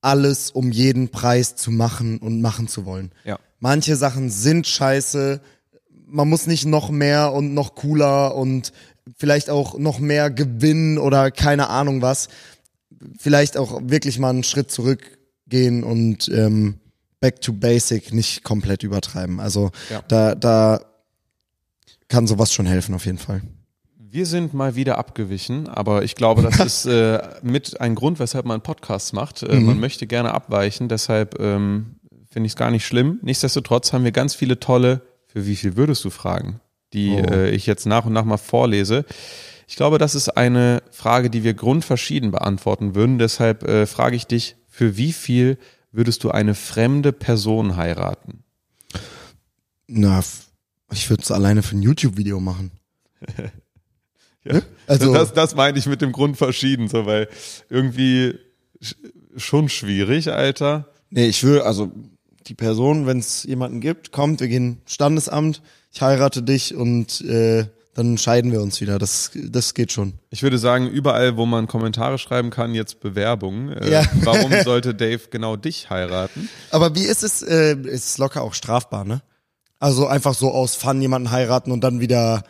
alles 0.00 0.50
um 0.50 0.70
jeden 0.72 1.08
Preis 1.10 1.56
zu 1.56 1.70
machen 1.70 2.18
und 2.18 2.40
machen 2.40 2.68
zu 2.68 2.84
wollen. 2.86 3.12
Ja. 3.24 3.38
Manche 3.58 3.96
Sachen 3.96 4.30
sind 4.30 4.66
scheiße. 4.66 5.40
Man 6.06 6.28
muss 6.28 6.46
nicht 6.46 6.64
noch 6.66 6.90
mehr 6.90 7.32
und 7.32 7.54
noch 7.54 7.74
cooler 7.74 8.34
und 8.34 8.72
vielleicht 9.16 9.50
auch 9.50 9.78
noch 9.78 9.98
mehr 9.98 10.30
gewinnen 10.30 10.98
oder 10.98 11.30
keine 11.30 11.68
Ahnung 11.68 12.00
was. 12.02 12.28
Vielleicht 13.18 13.56
auch 13.56 13.80
wirklich 13.84 14.18
mal 14.18 14.30
einen 14.30 14.44
Schritt 14.44 14.70
zurückgehen 14.70 15.84
und 15.84 16.28
ähm, 16.28 16.80
back 17.20 17.40
to 17.42 17.52
basic, 17.52 18.12
nicht 18.14 18.44
komplett 18.44 18.82
übertreiben. 18.82 19.40
Also 19.40 19.70
Ja. 19.90 20.02
da, 20.08 20.34
da 20.34 20.80
kann 22.08 22.26
sowas 22.26 22.52
schon 22.52 22.66
helfen 22.66 22.94
auf 22.94 23.04
jeden 23.06 23.18
Fall. 23.18 23.42
Wir 24.12 24.26
sind 24.26 24.54
mal 24.54 24.74
wieder 24.74 24.98
abgewichen, 24.98 25.68
aber 25.68 26.02
ich 26.02 26.16
glaube, 26.16 26.42
das 26.42 26.58
ist 26.84 26.86
äh, 26.86 27.20
mit 27.42 27.80
ein 27.80 27.94
Grund, 27.94 28.18
weshalb 28.18 28.44
man 28.44 28.60
Podcasts 28.60 29.12
macht. 29.12 29.42
Äh, 29.44 29.60
Man 29.60 29.78
möchte 29.78 30.06
gerne 30.08 30.34
abweichen, 30.34 30.88
deshalb 30.88 31.38
ähm, 31.38 31.96
finde 32.30 32.46
ich 32.46 32.52
es 32.52 32.56
gar 32.56 32.70
nicht 32.72 32.84
schlimm. 32.84 33.20
Nichtsdestotrotz 33.22 33.92
haben 33.92 34.02
wir 34.04 34.10
ganz 34.12 34.34
viele 34.34 34.58
tolle, 34.58 35.02
für 35.26 35.46
wie 35.46 35.54
viel 35.54 35.76
würdest 35.76 36.04
du 36.04 36.10
fragen, 36.10 36.60
die 36.92 37.10
Oh. 37.10 37.18
äh, 37.32 37.50
ich 37.50 37.66
jetzt 37.66 37.86
nach 37.86 38.04
und 38.04 38.12
nach 38.12 38.24
mal 38.24 38.36
vorlese. 38.36 39.04
Ich 39.68 39.76
glaube, 39.76 39.98
das 39.98 40.16
ist 40.16 40.28
eine 40.36 40.82
Frage, 40.90 41.30
die 41.30 41.44
wir 41.44 41.54
grundverschieden 41.54 42.32
beantworten 42.32 42.96
würden. 42.96 43.18
Deshalb 43.20 43.62
äh, 43.62 43.86
frage 43.86 44.16
ich 44.16 44.26
dich, 44.26 44.56
für 44.66 44.96
wie 44.96 45.12
viel 45.12 45.56
würdest 45.92 46.24
du 46.24 46.32
eine 46.32 46.56
fremde 46.56 47.12
Person 47.12 47.76
heiraten? 47.76 48.42
Na, 49.86 50.20
ich 50.92 51.08
würde 51.10 51.22
es 51.22 51.30
alleine 51.30 51.62
für 51.62 51.76
ein 51.76 51.82
YouTube-Video 51.82 52.40
machen. 52.40 52.72
Ja. 54.44 54.60
Also- 54.86 55.12
das, 55.12 55.32
das 55.32 55.54
meine 55.54 55.78
ich 55.78 55.86
mit 55.86 56.00
dem 56.00 56.12
Grund 56.12 56.36
verschieden, 56.36 56.88
so 56.88 57.06
weil 57.06 57.28
irgendwie 57.68 58.34
sch- 58.82 58.96
schon 59.36 59.68
schwierig, 59.68 60.32
Alter. 60.32 60.86
Nee, 61.10 61.26
ich 61.26 61.42
will, 61.44 61.60
also 61.60 61.90
die 62.46 62.54
Person, 62.54 63.06
wenn 63.06 63.18
es 63.18 63.42
jemanden 63.44 63.80
gibt, 63.80 64.12
kommt, 64.12 64.40
wir 64.40 64.48
gehen 64.48 64.78
Standesamt, 64.86 65.60
ich 65.92 66.00
heirate 66.02 66.42
dich 66.42 66.74
und 66.74 67.20
äh, 67.22 67.66
dann 67.94 68.16
scheiden 68.16 68.52
wir 68.52 68.62
uns 68.62 68.80
wieder. 68.80 68.98
Das, 68.98 69.32
das 69.34 69.74
geht 69.74 69.90
schon. 69.92 70.14
Ich 70.30 70.42
würde 70.44 70.58
sagen, 70.58 70.88
überall, 70.88 71.36
wo 71.36 71.44
man 71.44 71.66
Kommentare 71.66 72.18
schreiben 72.18 72.50
kann, 72.50 72.74
jetzt 72.74 73.00
Bewerbungen. 73.00 73.72
Äh, 73.72 73.90
Ja. 73.90 74.04
Warum 74.22 74.52
sollte 74.64 74.94
Dave 74.94 75.20
genau 75.30 75.56
dich 75.56 75.90
heiraten? 75.90 76.48
Aber 76.70 76.94
wie 76.94 77.02
ist 77.02 77.24
es, 77.24 77.42
äh, 77.42 77.74
ist 77.74 78.16
locker 78.18 78.42
auch 78.42 78.54
strafbar, 78.54 79.04
ne? 79.04 79.22
Also 79.80 80.06
einfach 80.06 80.34
so 80.34 80.50
aus 80.52 80.76
Fun 80.76 81.02
jemanden 81.02 81.30
heiraten 81.30 81.72
und 81.72 81.82
dann 81.82 82.00
wieder 82.00 82.44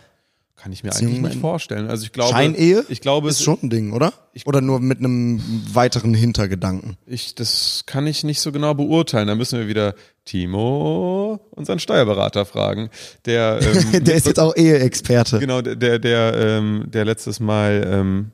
Kann 0.63 0.73
ich 0.73 0.83
mir 0.83 0.91
Beziehung 0.91 1.13
eigentlich 1.15 1.23
nicht 1.33 1.41
vorstellen. 1.41 1.89
Also 1.89 2.05
ich 2.05 2.13
glaube, 2.13 2.33
Scheinehe? 2.33 2.85
Ich 2.91 3.01
glaube, 3.01 3.29
ist 3.31 3.37
es- 3.39 3.43
schon 3.45 3.59
ein 3.63 3.71
Ding, 3.71 3.93
oder? 3.93 4.13
Oder 4.45 4.61
nur 4.61 4.79
mit 4.81 4.99
einem 4.99 5.41
weiteren 5.73 6.13
Hintergedanken. 6.15 6.97
Ich, 7.07 7.35
das 7.35 7.85
kann 7.87 8.07
ich 8.07 8.25
nicht 8.25 8.41
so 8.41 8.53
genau 8.53 8.75
beurteilen. 8.75 9.27
Da 9.27 9.35
müssen 9.35 9.59
wir 9.59 9.69
wieder 9.69 9.95
Timo, 10.27 11.41
unseren 11.51 11.79
Steuerberater, 11.79 12.45
fragen. 12.45 12.91
Der, 13.27 13.61
ähm, 13.93 14.05
Der 14.05 14.15
ist 14.15 14.27
jetzt 14.27 14.39
auch 14.41 14.55
Eheexperte. 14.57 15.39
genau, 15.39 15.63
der, 15.63 15.77
der, 15.77 15.99
der, 15.99 16.35
ähm, 16.37 16.85
der 16.89 17.05
letztes 17.05 17.41
Mal 17.41 17.87
ähm, 17.91 18.31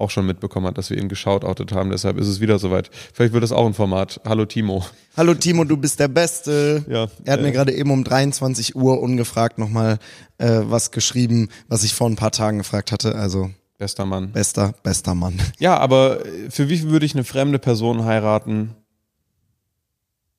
auch 0.00 0.10
schon 0.10 0.26
mitbekommen 0.26 0.66
hat, 0.66 0.78
dass 0.78 0.90
wir 0.90 0.98
ihn 0.98 1.08
geschautoutet 1.08 1.72
haben. 1.72 1.90
Deshalb 1.90 2.18
ist 2.18 2.26
es 2.28 2.40
wieder 2.40 2.58
soweit. 2.58 2.90
Vielleicht 3.12 3.32
wird 3.32 3.42
das 3.42 3.52
auch 3.52 3.66
ein 3.66 3.74
Format. 3.74 4.20
Hallo 4.26 4.44
Timo. 4.46 4.84
Hallo 5.16 5.34
Timo, 5.34 5.64
du 5.64 5.76
bist 5.76 6.00
der 6.00 6.08
Beste. 6.08 6.84
Ja, 6.88 7.08
er 7.24 7.32
hat 7.34 7.40
äh, 7.40 7.42
mir 7.42 7.52
gerade 7.52 7.72
eben 7.72 7.90
um 7.90 8.04
23 8.04 8.76
Uhr 8.76 9.00
ungefragt 9.00 9.58
nochmal 9.58 9.98
äh, 10.38 10.60
was 10.64 10.90
geschrieben, 10.90 11.48
was 11.68 11.84
ich 11.84 11.94
vor 11.94 12.08
ein 12.08 12.16
paar 12.16 12.32
Tagen 12.32 12.58
gefragt 12.58 12.92
hatte. 12.92 13.14
Also 13.14 13.50
Bester 13.78 14.04
Mann. 14.04 14.32
bester, 14.32 14.74
bester 14.82 15.14
Mann. 15.14 15.40
Ja, 15.58 15.78
aber 15.78 16.24
äh, 16.26 16.50
für 16.50 16.68
wie 16.68 16.78
viel 16.78 16.90
würde 16.90 17.06
ich 17.06 17.14
eine 17.14 17.24
fremde 17.24 17.58
Person 17.58 18.04
heiraten? 18.04 18.74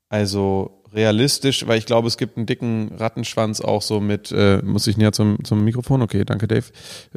Also 0.10 0.81
realistisch, 0.94 1.66
weil 1.68 1.78
ich 1.78 1.86
glaube, 1.86 2.08
es 2.08 2.18
gibt 2.18 2.38
einen 2.38 2.46
dicken 2.46 2.92
Rattenschwanz 2.98 3.62
auch 3.62 3.82
so 3.82 4.00
mit, 4.00 4.32
äh, 4.32 4.62
muss 4.64 4.88
ich 4.88 4.98
näher 4.98 5.12
zum, 5.14 5.44
zum 5.44 5.64
Mikrofon? 5.64 6.02
Okay, 6.02 6.26
danke 6.26 6.48
Dave. 6.48 6.66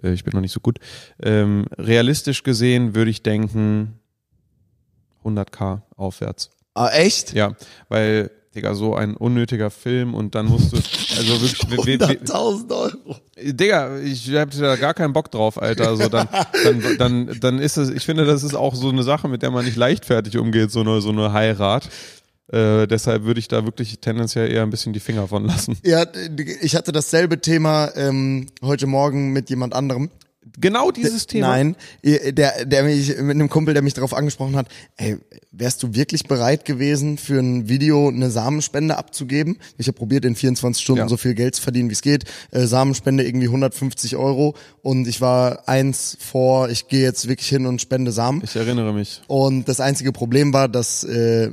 Äh, 0.03 0.13
ich 0.13 0.25
bin 0.25 0.33
noch 0.33 0.41
nicht 0.41 0.53
so 0.53 0.61
gut. 0.61 0.79
Ähm, 1.23 1.67
realistisch 1.79 2.43
gesehen 2.43 2.95
würde 2.95 3.11
ich 3.11 3.23
denken 3.23 3.99
100k 5.25 5.81
aufwärts. 5.97 6.51
Ah, 6.75 6.89
echt? 6.91 7.33
Ja, 7.33 7.55
weil, 7.89 8.31
Digga, 8.55 8.75
so 8.75 8.95
ein 8.95 9.17
unnötiger 9.17 9.71
Film 9.71 10.15
und 10.15 10.35
dann 10.35 10.47
musst 10.47 10.73
du, 10.73 10.77
also 10.77 11.41
wirklich, 11.41 11.71
we- 11.71 11.79
we- 11.79 12.01
we- 12.01 12.19
100.000 12.25 12.73
Euro. 12.73 13.17
Digga, 13.41 13.99
ich 13.99 14.29
hab 14.35 14.51
da 14.51 14.77
gar 14.77 14.95
keinen 14.95 15.13
Bock 15.13 15.31
drauf, 15.31 15.61
Alter. 15.61 15.89
Also 15.89 16.09
dann, 16.09 16.29
dann, 16.65 16.83
dann, 16.99 17.41
dann 17.41 17.59
ist 17.59 17.77
es, 17.77 17.91
ich 17.91 18.05
finde, 18.05 18.25
das 18.25 18.43
ist 18.43 18.55
auch 18.55 18.75
so 18.75 18.89
eine 18.91 19.03
Sache, 19.03 19.29
mit 19.29 19.43
der 19.43 19.51
man 19.51 19.65
nicht 19.65 19.77
leichtfertig 19.77 20.37
umgeht, 20.37 20.71
so 20.71 20.81
eine, 20.81 21.01
so 21.01 21.11
eine 21.11 21.33
Heirat. 21.33 21.89
Äh, 22.53 22.87
deshalb 22.87 23.25
würde 23.25 23.41
ich 23.41 23.49
da 23.49 23.65
wirklich 23.65 23.99
tendenziell 24.01 24.51
eher 24.51 24.63
ein 24.63 24.71
bisschen 24.71 24.93
die 24.93 25.01
Finger 25.01 25.29
von 25.29 25.45
lassen. 25.47 25.79
Ja, 25.83 26.05
ich 26.61 26.77
hatte 26.77 26.93
dasselbe 26.93 27.41
Thema 27.41 27.91
ähm, 27.97 28.47
heute 28.63 28.87
Morgen 28.87 29.33
mit 29.33 29.49
jemand 29.51 29.75
anderem. 29.75 30.11
Genau 30.59 30.91
dieses 30.91 31.27
Thema. 31.27 31.49
Nein, 31.49 31.77
der, 32.03 32.65
der 32.65 32.85
mich, 32.85 33.09
mit 33.19 33.31
einem 33.31 33.49
Kumpel, 33.49 33.75
der 33.75 33.83
mich 33.83 33.95
darauf 33.95 34.15
angesprochen 34.15 34.57
hat, 34.57 34.69
ey, 34.97 35.19
wärst 35.51 35.83
du 35.83 35.95
wirklich 35.95 36.25
bereit 36.25 36.65
gewesen, 36.65 37.19
für 37.19 37.39
ein 37.41 37.69
Video 37.69 38.09
eine 38.09 38.31
Samenspende 38.31 38.97
abzugeben? 38.97 39.59
Ich 39.79 39.87
habe 39.87 39.97
probiert, 39.97 40.25
in 40.25 40.35
24 40.37 40.83
Stunden 40.83 41.01
Ja. 41.01 41.09
so 41.09 41.17
viel 41.17 41.35
Geld 41.35 41.55
zu 41.55 41.63
verdienen, 41.63 41.89
wie 41.89 41.95
es 41.95 42.03
geht. 42.03 42.25
Äh, 42.51 42.67
Samenspende 42.67 43.25
irgendwie 43.25 43.47
150 43.47 44.17
Euro 44.17 44.55
und 44.83 45.09
ich 45.09 45.21
war 45.21 45.69
eins 45.69 46.17
vor, 46.21 46.69
ich 46.69 46.89
gehe 46.89 47.03
jetzt 47.03 47.29
wirklich 47.29 47.49
hin 47.49 47.67
und 47.67 47.81
spende 47.81 48.13
Samen. 48.13 48.43
Ich 48.45 48.55
erinnere 48.57 48.93
mich. 48.93 49.23
Und 49.27 49.69
das 49.69 49.81
einzige 49.81 50.13
Problem 50.13 50.53
war, 50.53 50.69
dass 50.69 51.05
äh, 51.05 51.49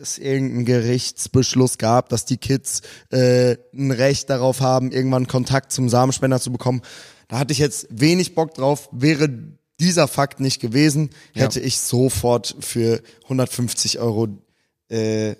es 0.00 0.18
irgendeinen 0.18 0.64
Gerichtsbeschluss 0.64 1.78
gab, 1.78 2.08
dass 2.08 2.24
die 2.24 2.38
Kids 2.38 2.82
äh, 3.10 3.56
ein 3.74 3.90
Recht 3.90 4.30
darauf 4.30 4.60
haben, 4.60 4.90
irgendwann 4.92 5.26
Kontakt 5.26 5.72
zum 5.72 5.88
Samenspender 5.88 6.40
zu 6.40 6.50
bekommen. 6.50 6.82
Da 7.28 7.38
hatte 7.38 7.52
ich 7.52 7.58
jetzt 7.58 7.86
wenig 7.90 8.34
Bock 8.34 8.54
drauf. 8.54 8.88
Wäre 8.92 9.28
dieser 9.80 10.08
Fakt 10.08 10.40
nicht 10.40 10.60
gewesen, 10.60 11.10
hätte 11.34 11.60
ich 11.60 11.78
sofort 11.78 12.56
für 12.60 13.02
150 13.24 13.98
Euro 13.98 14.28
äh, 14.88 15.34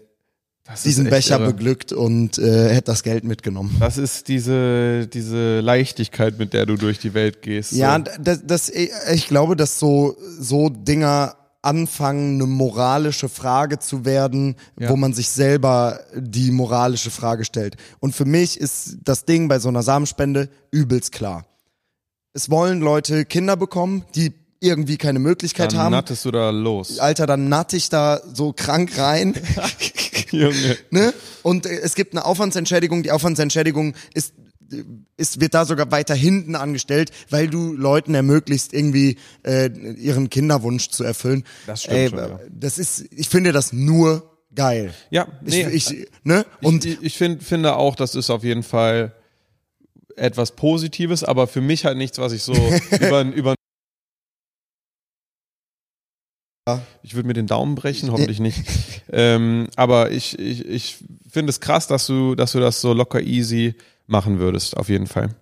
Das 0.65 0.83
diesen 0.83 1.09
Becher 1.09 1.39
irre. 1.41 1.53
beglückt 1.53 1.93
und 1.93 2.37
äh, 2.39 2.69
hätte 2.75 2.91
das 2.91 3.03
Geld 3.03 3.25
mitgenommen. 3.25 3.77
Das 3.81 3.97
ist 3.99 4.29
diese, 4.29 5.07
diese 5.07 5.61
Leichtigkeit, 5.61 6.39
mit 6.39 6.53
der 6.53 6.67
du 6.67 6.77
durch 6.77 6.99
die 6.99 7.15
Welt 7.15 7.41
gehst. 7.41 7.73
Ja, 7.73 7.97
so. 7.99 8.13
das, 8.23 8.41
das, 8.45 8.69
ich 8.69 9.29
glaube, 9.29 9.57
dass 9.57 9.79
so, 9.79 10.17
so 10.39 10.69
Dinger 10.69 11.37
anfangen, 11.63 12.35
eine 12.35 12.47
moralische 12.47 13.29
Frage 13.29 13.79
zu 13.79 14.05
werden, 14.05 14.55
Ja. 14.79 14.91
wo 14.91 14.97
man 14.97 15.15
sich 15.15 15.29
selber 15.31 16.01
die 16.15 16.51
moralische 16.51 17.11
Frage 17.11 17.45
stellt. 17.45 17.77
Und 18.01 18.15
für 18.15 18.25
mich 18.25 18.61
ist 18.61 18.99
das 19.03 19.25
Ding 19.25 19.49
bei 19.49 19.59
so 19.61 19.69
einer 19.69 19.83
Samenspende 19.83 20.49
übelst 20.71 21.11
klar. 21.13 21.47
Es 22.37 22.51
wollen 22.51 22.83
Leute 22.83 23.25
Kinder 23.25 23.57
bekommen, 23.57 24.05
die 24.15 24.35
irgendwie 24.61 24.99
keine 24.99 25.19
Möglichkeit 25.19 25.73
dann 25.73 25.79
haben. 25.79 25.93
nattest 25.93 26.27
du 26.27 26.31
da 26.31 26.51
los. 26.51 26.99
Alter, 26.99 27.27
dann 27.27 27.49
natt 27.49 27.73
ich 27.73 27.89
da 27.89 28.21
so 28.31 28.53
krank 28.53 28.99
rein. 28.99 29.33
Junge. 30.33 30.77
ne? 30.91 31.15
Und 31.43 31.65
äh, 31.65 31.81
es 31.81 31.95
gibt 31.95 32.13
eine 32.13 32.27
Aufwandsentschädigung. 32.27 33.03
Die 33.03 33.11
Aufwandsentschädigung 33.11 33.95
ist, 34.13 34.35
äh, 34.71 34.83
ist, 35.17 35.41
wird 35.41 35.55
da 35.55 35.65
sogar 35.65 35.91
weiter 35.93 36.15
hinten 36.15 36.57
angestellt, 36.57 37.11
weil 37.31 37.49
du 37.49 37.73
Leuten 37.73 38.15
ermöglicht, 38.15 38.75
irgendwie 38.75 39.17
äh, 39.43 39.71
ihren 39.71 40.29
Kinderwunsch 40.29 40.91
zu 40.91 41.05
erfüllen. 41.05 41.43
Das 41.67 41.85
stimmt 41.85 41.97
Ey, 41.97 42.09
schon, 42.11 42.19
ja. 42.19 42.41
Das 42.51 42.77
ist, 42.79 43.07
ich 43.13 43.31
finde 43.31 43.53
das 43.53 43.73
nur 43.73 44.31
geil. 44.55 44.93
Ja, 45.09 45.27
nee, 45.41 45.69
ich, 45.69 45.91
ich, 45.91 46.09
ne? 46.23 46.45
Und 46.61 46.85
ich, 46.85 47.01
ich 47.01 47.17
find, 47.17 47.43
finde 47.43 47.77
auch, 47.77 47.97
das 47.97 48.15
ist 48.15 48.29
auf 48.29 48.45
jeden 48.45 48.63
Fall 48.63 49.16
etwas 50.17 50.53
Positives, 50.53 51.25
aber 51.25 51.47
für 51.47 51.61
mich 51.61 51.85
halt 51.85 51.99
nichts, 51.99 52.19
was 52.19 52.33
ich 52.33 52.43
so 52.43 52.55
über, 53.01 53.23
über 53.23 53.55
Ich 57.03 57.15
würde 57.15 57.29
mir 57.29 57.35
den 57.35 57.47
Daumen 57.47 57.77
brechen, 57.77 58.11
hoffentlich 58.11 58.41
nicht. 58.41 58.63
Ähm, 59.09 59.69
aber 59.77 60.11
ich, 60.11 60.37
ich, 60.37 60.67
ich 60.67 60.99
finde 61.31 61.51
es 61.51 61.61
krass, 61.61 61.87
dass 61.87 62.09
du, 62.09 62.35
dass 62.35 62.51
du 62.51 62.59
das 62.59 62.81
so 62.81 62.93
locker 62.93 63.23
easy 63.23 63.77
machen 64.09 64.41
würdest, 64.41 64.77
auf 64.77 64.89
jeden 64.89 65.07
Fall. 65.07 65.37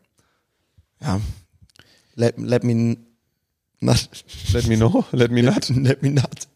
ja, 1.01 1.19
let, 2.15 2.39
let 2.39 2.63
me 2.63 2.99
not, 3.81 4.09
Let 4.53 4.67
me 4.67 4.77
know, 4.77 5.05
let 5.13 5.31
me 5.31 5.43
not. 5.43 5.69
let 5.77 6.03
me 6.03 6.09
not. 6.11 6.47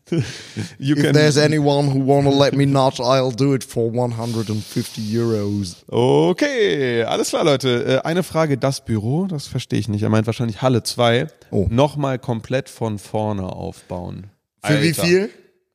You 0.79 0.97
If 0.97 1.03
can, 1.03 1.13
there's 1.15 1.37
anyone 1.37 1.89
who 1.91 1.99
wanna 2.01 2.31
let 2.31 2.55
me 2.55 2.65
not, 2.65 2.99
I'll 2.99 3.31
do 3.31 3.53
it 3.53 3.63
for 3.63 3.91
150 3.91 5.03
Euros. 5.15 5.77
Okay, 5.89 7.03
alles 7.05 7.29
klar, 7.29 7.45
Leute. 7.45 7.85
Äh, 8.03 8.07
Eine 8.07 8.23
Frage, 8.23 8.57
das 8.57 8.85
Büro, 8.85 9.27
das 9.27 9.47
verstehe 9.47 9.79
ich 9.79 9.89
nicht. 9.89 10.03
Er 10.03 10.09
meint 10.09 10.27
wahrscheinlich 10.27 10.63
Halle 10.63 10.83
2. 10.83 11.27
Oh. 11.51 11.67
Nochmal 11.71 12.19
komplett 12.19 12.71
von 12.71 12.99
vorne 12.99 13.45
aufbauen. 13.45 14.29
Für 14.65 14.83
wie 14.83 14.89
Alter. 14.89 15.03
viel? 15.05 15.31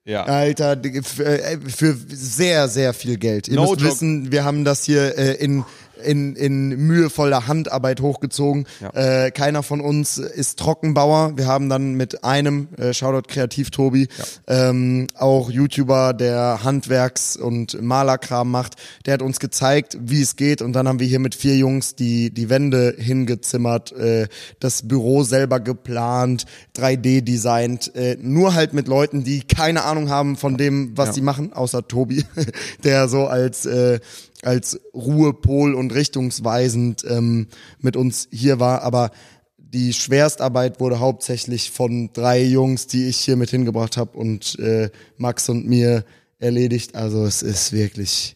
Ja. 0.05 0.23
Alter, 0.23 0.77
für, 1.03 1.25
äh, 1.25 1.57
für 1.59 1.95
sehr, 2.09 2.67
sehr 2.67 2.93
viel 2.93 3.17
Geld. 3.17 3.47
Ihr 3.47 3.55
No 3.55 3.61
müsst 3.69 3.81
joke. 3.81 3.93
wissen, 3.93 4.31
wir 4.31 4.43
haben 4.43 4.65
das 4.65 4.83
hier 4.83 5.17
äh, 5.17 5.35
in 5.35 5.63
in, 6.03 6.35
in 6.35 6.69
mühevoller 6.69 7.47
Handarbeit 7.47 8.01
hochgezogen. 8.01 8.65
Ja. 8.81 9.25
Äh, 9.25 9.31
keiner 9.31 9.63
von 9.63 9.81
uns 9.81 10.17
ist 10.17 10.59
Trockenbauer. 10.59 11.33
Wir 11.37 11.47
haben 11.47 11.69
dann 11.69 11.93
mit 11.95 12.23
einem, 12.23 12.67
äh, 12.77 12.93
Shoutout 12.93 13.27
Kreativ 13.27 13.71
Tobi, 13.71 14.07
ähm, 14.47 15.07
auch 15.17 15.49
YouTuber, 15.49 16.13
der 16.13 16.59
Handwerks- 16.63 17.37
und 17.37 17.81
Malerkram 17.81 18.51
macht. 18.51 18.75
Der 19.05 19.15
hat 19.15 19.21
uns 19.21 19.39
gezeigt, 19.39 19.97
wie 20.01 20.21
es 20.21 20.35
geht 20.35 20.61
und 20.61 20.73
dann 20.73 20.87
haben 20.87 20.99
wir 20.99 21.07
hier 21.07 21.19
mit 21.19 21.35
vier 21.35 21.55
Jungs 21.57 21.95
die, 21.95 22.31
die 22.31 22.49
Wände 22.49 22.95
hingezimmert, 22.97 23.91
äh, 23.93 24.27
das 24.59 24.87
Büro 24.87 25.23
selber 25.23 25.59
geplant, 25.59 26.45
3D 26.75 27.21
designt, 27.21 27.95
äh, 27.95 28.17
nur 28.21 28.53
halt 28.53 28.73
mit 28.73 28.87
Leuten, 28.87 29.23
die 29.23 29.41
keine 29.41 29.83
Ahnung 29.83 30.09
haben 30.09 30.35
von 30.37 30.57
dem, 30.57 30.97
was 30.97 31.07
Ja. 31.09 31.13
die 31.13 31.21
machen, 31.21 31.53
außer 31.53 31.87
Tobi, 31.87 32.23
der 32.83 33.07
so 33.07 33.27
als 33.27 33.65
äh, 33.65 33.99
als 34.45 34.79
Ruhepol 34.93 35.73
und 35.73 35.93
richtungsweisend 35.93 37.03
ähm, 37.07 37.47
mit 37.79 37.95
uns 37.95 38.27
hier 38.31 38.59
war, 38.59 38.81
aber 38.81 39.11
die 39.57 39.93
Schwerstarbeit 39.93 40.79
wurde 40.79 40.99
hauptsächlich 40.99 41.71
von 41.71 42.11
drei 42.13 42.43
Jungs, 42.43 42.85
die 42.85 43.07
ich 43.07 43.17
hier 43.17 43.35
mit 43.35 43.49
hingebracht 43.49 43.97
habe 43.97 44.15
und 44.17 44.57
äh, 44.59 44.91
Max 45.17 45.49
und 45.49 45.65
mir 45.67 46.05
erledigt. 46.37 46.95
Also 46.95 47.25
es 47.25 47.41
ist 47.41 47.73
wirklich 47.73 48.35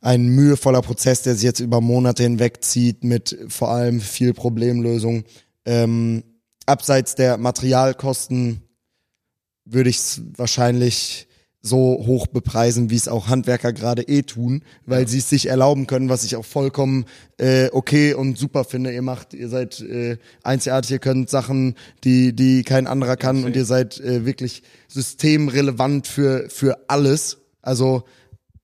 ein 0.00 0.26
mühevoller 0.26 0.82
Prozess, 0.82 1.22
der 1.22 1.34
sich 1.34 1.42
jetzt 1.42 1.60
über 1.60 1.80
Monate 1.80 2.22
hinweg 2.22 2.62
zieht 2.62 3.02
mit 3.02 3.36
vor 3.48 3.70
allem 3.70 4.00
viel 4.00 4.32
Problemlösung. 4.32 5.24
Ähm, 5.64 6.22
abseits 6.66 7.14
der 7.14 7.36
Materialkosten 7.38 8.62
würde 9.64 9.90
ich 9.90 9.96
es 9.96 10.22
wahrscheinlich 10.36 11.26
so 11.66 12.04
hoch 12.06 12.26
bepreisen, 12.26 12.90
wie 12.90 12.96
es 12.96 13.08
auch 13.08 13.28
Handwerker 13.28 13.72
gerade 13.72 14.02
eh 14.02 14.20
tun, 14.20 14.62
weil 14.84 15.08
sie 15.08 15.18
es 15.18 15.30
sich 15.30 15.48
erlauben 15.48 15.86
können, 15.86 16.10
was 16.10 16.22
ich 16.22 16.36
auch 16.36 16.44
vollkommen 16.44 17.06
äh, 17.38 17.70
okay 17.72 18.12
und 18.12 18.36
super 18.36 18.64
finde. 18.64 18.92
Ihr 18.92 19.00
macht, 19.00 19.32
ihr 19.32 19.48
seid 19.48 19.80
äh, 19.80 20.18
einzigartig, 20.42 20.90
ihr 20.90 20.98
könnt 20.98 21.30
Sachen, 21.30 21.74
die 22.04 22.34
die 22.34 22.64
kein 22.64 22.86
anderer 22.86 23.16
kann 23.16 23.44
und 23.44 23.56
ihr 23.56 23.64
seid 23.64 23.98
äh, 23.98 24.26
wirklich 24.26 24.62
systemrelevant 24.88 26.06
für 26.06 26.50
für 26.50 26.78
alles. 26.88 27.38
Also 27.62 28.04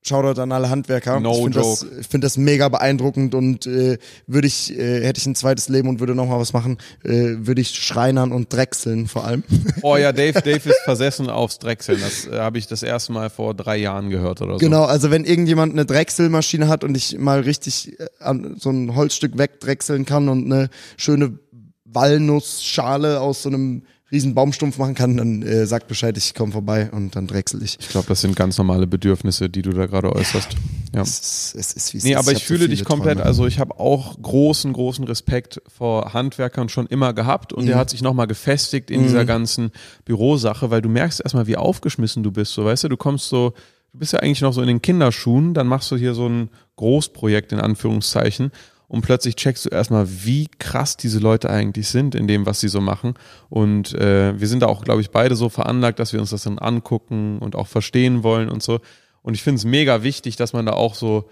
Shoutout 0.03 0.41
an 0.41 0.51
alle 0.51 0.69
Handwerker. 0.71 1.19
No 1.19 1.31
ich 1.31 1.43
finde 1.43 1.59
das, 1.59 1.85
ich 1.99 2.07
find 2.07 2.23
das 2.23 2.35
mega 2.35 2.69
beeindruckend 2.69 3.35
und 3.35 3.67
äh, 3.67 3.99
würde 4.25 4.47
ich, 4.47 4.75
äh, 4.75 5.05
hätte 5.05 5.19
ich 5.19 5.27
ein 5.27 5.35
zweites 5.35 5.69
Leben 5.69 5.89
und 5.89 5.99
würde 5.99 6.15
nochmal 6.15 6.39
was 6.39 6.53
machen, 6.53 6.79
äh, 7.03 7.35
würde 7.37 7.61
ich 7.61 7.69
Schreinern 7.69 8.31
und 8.31 8.51
Drechseln 8.51 9.07
vor 9.07 9.25
allem. 9.25 9.43
Oh 9.83 9.97
ja, 9.97 10.11
Dave, 10.11 10.41
Dave 10.43 10.69
ist 10.69 10.81
versessen 10.83 11.29
aufs 11.29 11.59
Drechseln. 11.59 11.99
Das 12.01 12.27
äh, 12.27 12.39
habe 12.39 12.57
ich 12.57 12.67
das 12.67 12.81
erste 12.83 13.11
Mal 13.11 13.29
vor 13.29 13.53
drei 13.53 13.77
Jahren 13.77 14.09
gehört 14.09 14.41
oder 14.41 14.53
so. 14.53 14.57
Genau, 14.57 14.83
also 14.83 15.11
wenn 15.11 15.23
irgendjemand 15.23 15.73
eine 15.73 15.85
Drechselmaschine 15.85 16.67
hat 16.67 16.83
und 16.83 16.95
ich 16.97 17.17
mal 17.17 17.41
richtig 17.41 17.99
äh, 17.99 18.07
an 18.19 18.55
so 18.59 18.71
ein 18.71 18.95
Holzstück 18.95 19.37
wegdrechseln 19.37 20.05
kann 20.05 20.29
und 20.29 20.51
eine 20.51 20.69
schöne 20.97 21.37
Walnussschale 21.85 23.19
aus 23.19 23.43
so 23.43 23.49
einem 23.49 23.83
riesen 24.11 24.35
Baumstumpf 24.35 24.77
machen 24.77 24.93
kann, 24.95 25.17
dann 25.17 25.41
äh, 25.41 25.65
sagt 25.65 25.87
Bescheid, 25.87 26.17
ich 26.17 26.33
komme 26.33 26.51
vorbei 26.51 26.89
und 26.91 27.15
dann 27.15 27.27
drechsel 27.27 27.63
ich. 27.63 27.77
Ich 27.79 27.89
glaube, 27.89 28.07
das 28.07 28.21
sind 28.21 28.35
ganz 28.35 28.57
normale 28.57 28.85
Bedürfnisse, 28.87 29.49
die 29.49 29.61
du 29.61 29.71
da 29.71 29.85
gerade 29.85 30.13
äußerst. 30.13 30.49
Ja. 30.93 31.01
Es 31.01 31.19
ist, 31.19 31.55
es 31.55 31.71
ist 31.73 31.93
wie 31.93 31.97
es 31.99 32.03
Nee, 32.03 32.11
ist. 32.11 32.17
aber 32.17 32.31
ich, 32.33 32.39
so 32.39 32.43
fühle 32.45 32.67
dich 32.67 32.79
viele 32.79 32.87
komplett, 32.89 33.15
Träume. 33.19 33.25
also 33.25 33.47
ich 33.47 33.59
habe 33.59 33.79
auch 33.79 34.21
großen, 34.21 34.73
großen 34.73 35.05
Respekt 35.05 35.61
vor 35.67 36.13
Handwerkern 36.13 36.67
schon 36.67 36.87
immer 36.87 37.13
gehabt 37.13 37.53
und 37.53 37.65
der 37.65 37.77
hat 37.77 37.89
sich 37.89 38.01
nochmal 38.01 38.27
gefestigt 38.27 38.91
in 38.91 39.03
dieser 39.03 39.23
ganzen 39.23 39.71
Bürosache, 40.03 40.69
weil 40.69 40.81
du 40.81 40.89
merkst 40.89 41.21
erstmal, 41.21 41.47
wie 41.47 41.55
aufgeschmissen 41.55 42.23
du 42.23 42.31
bist, 42.31 42.53
so 42.53 42.65
weißt 42.65 42.83
du, 42.83 42.89
du 42.89 42.97
kommst 42.97 43.29
so, 43.29 43.53
du 43.93 43.99
bist 43.99 44.11
ja 44.11 44.19
eigentlich 44.19 44.41
noch 44.41 44.51
so 44.53 44.61
in 44.61 44.67
den 44.67 44.81
Kinderschuhen, 44.81 45.53
dann 45.53 45.67
machst 45.67 45.89
du 45.91 45.95
hier 45.95 46.13
so 46.13 46.27
ein 46.27 46.49
Großprojekt 46.75 47.53
in 47.53 47.59
Anführungszeichen 47.61 48.51
und 48.91 49.03
plötzlich 49.03 49.37
checkst 49.37 49.65
du 49.65 49.69
erstmal, 49.69 50.05
wie 50.25 50.49
krass 50.59 50.97
diese 50.97 51.19
Leute 51.19 51.49
eigentlich 51.49 51.87
sind 51.87 52.13
in 52.13 52.27
dem, 52.27 52.45
was 52.45 52.59
sie 52.59 52.67
so 52.67 52.81
machen. 52.81 53.13
Und 53.47 53.93
äh, 53.93 54.37
wir 54.37 54.49
sind 54.49 54.63
da 54.63 54.65
auch, 54.65 54.83
glaube 54.83 54.99
ich, 54.99 55.11
beide 55.11 55.37
so 55.37 55.47
veranlagt, 55.47 55.97
dass 55.97 56.11
wir 56.11 56.19
uns 56.19 56.31
das 56.31 56.43
dann 56.43 56.59
angucken 56.59 57.39
und 57.39 57.55
auch 57.55 57.67
verstehen 57.67 58.21
wollen 58.23 58.49
und 58.49 58.61
so. 58.61 58.81
Und 59.21 59.33
ich 59.33 59.43
finde 59.43 59.59
es 59.59 59.63
mega 59.63 60.03
wichtig, 60.03 60.35
dass 60.35 60.51
man 60.51 60.65
da 60.65 60.73
auch 60.73 60.95
so 60.95 61.29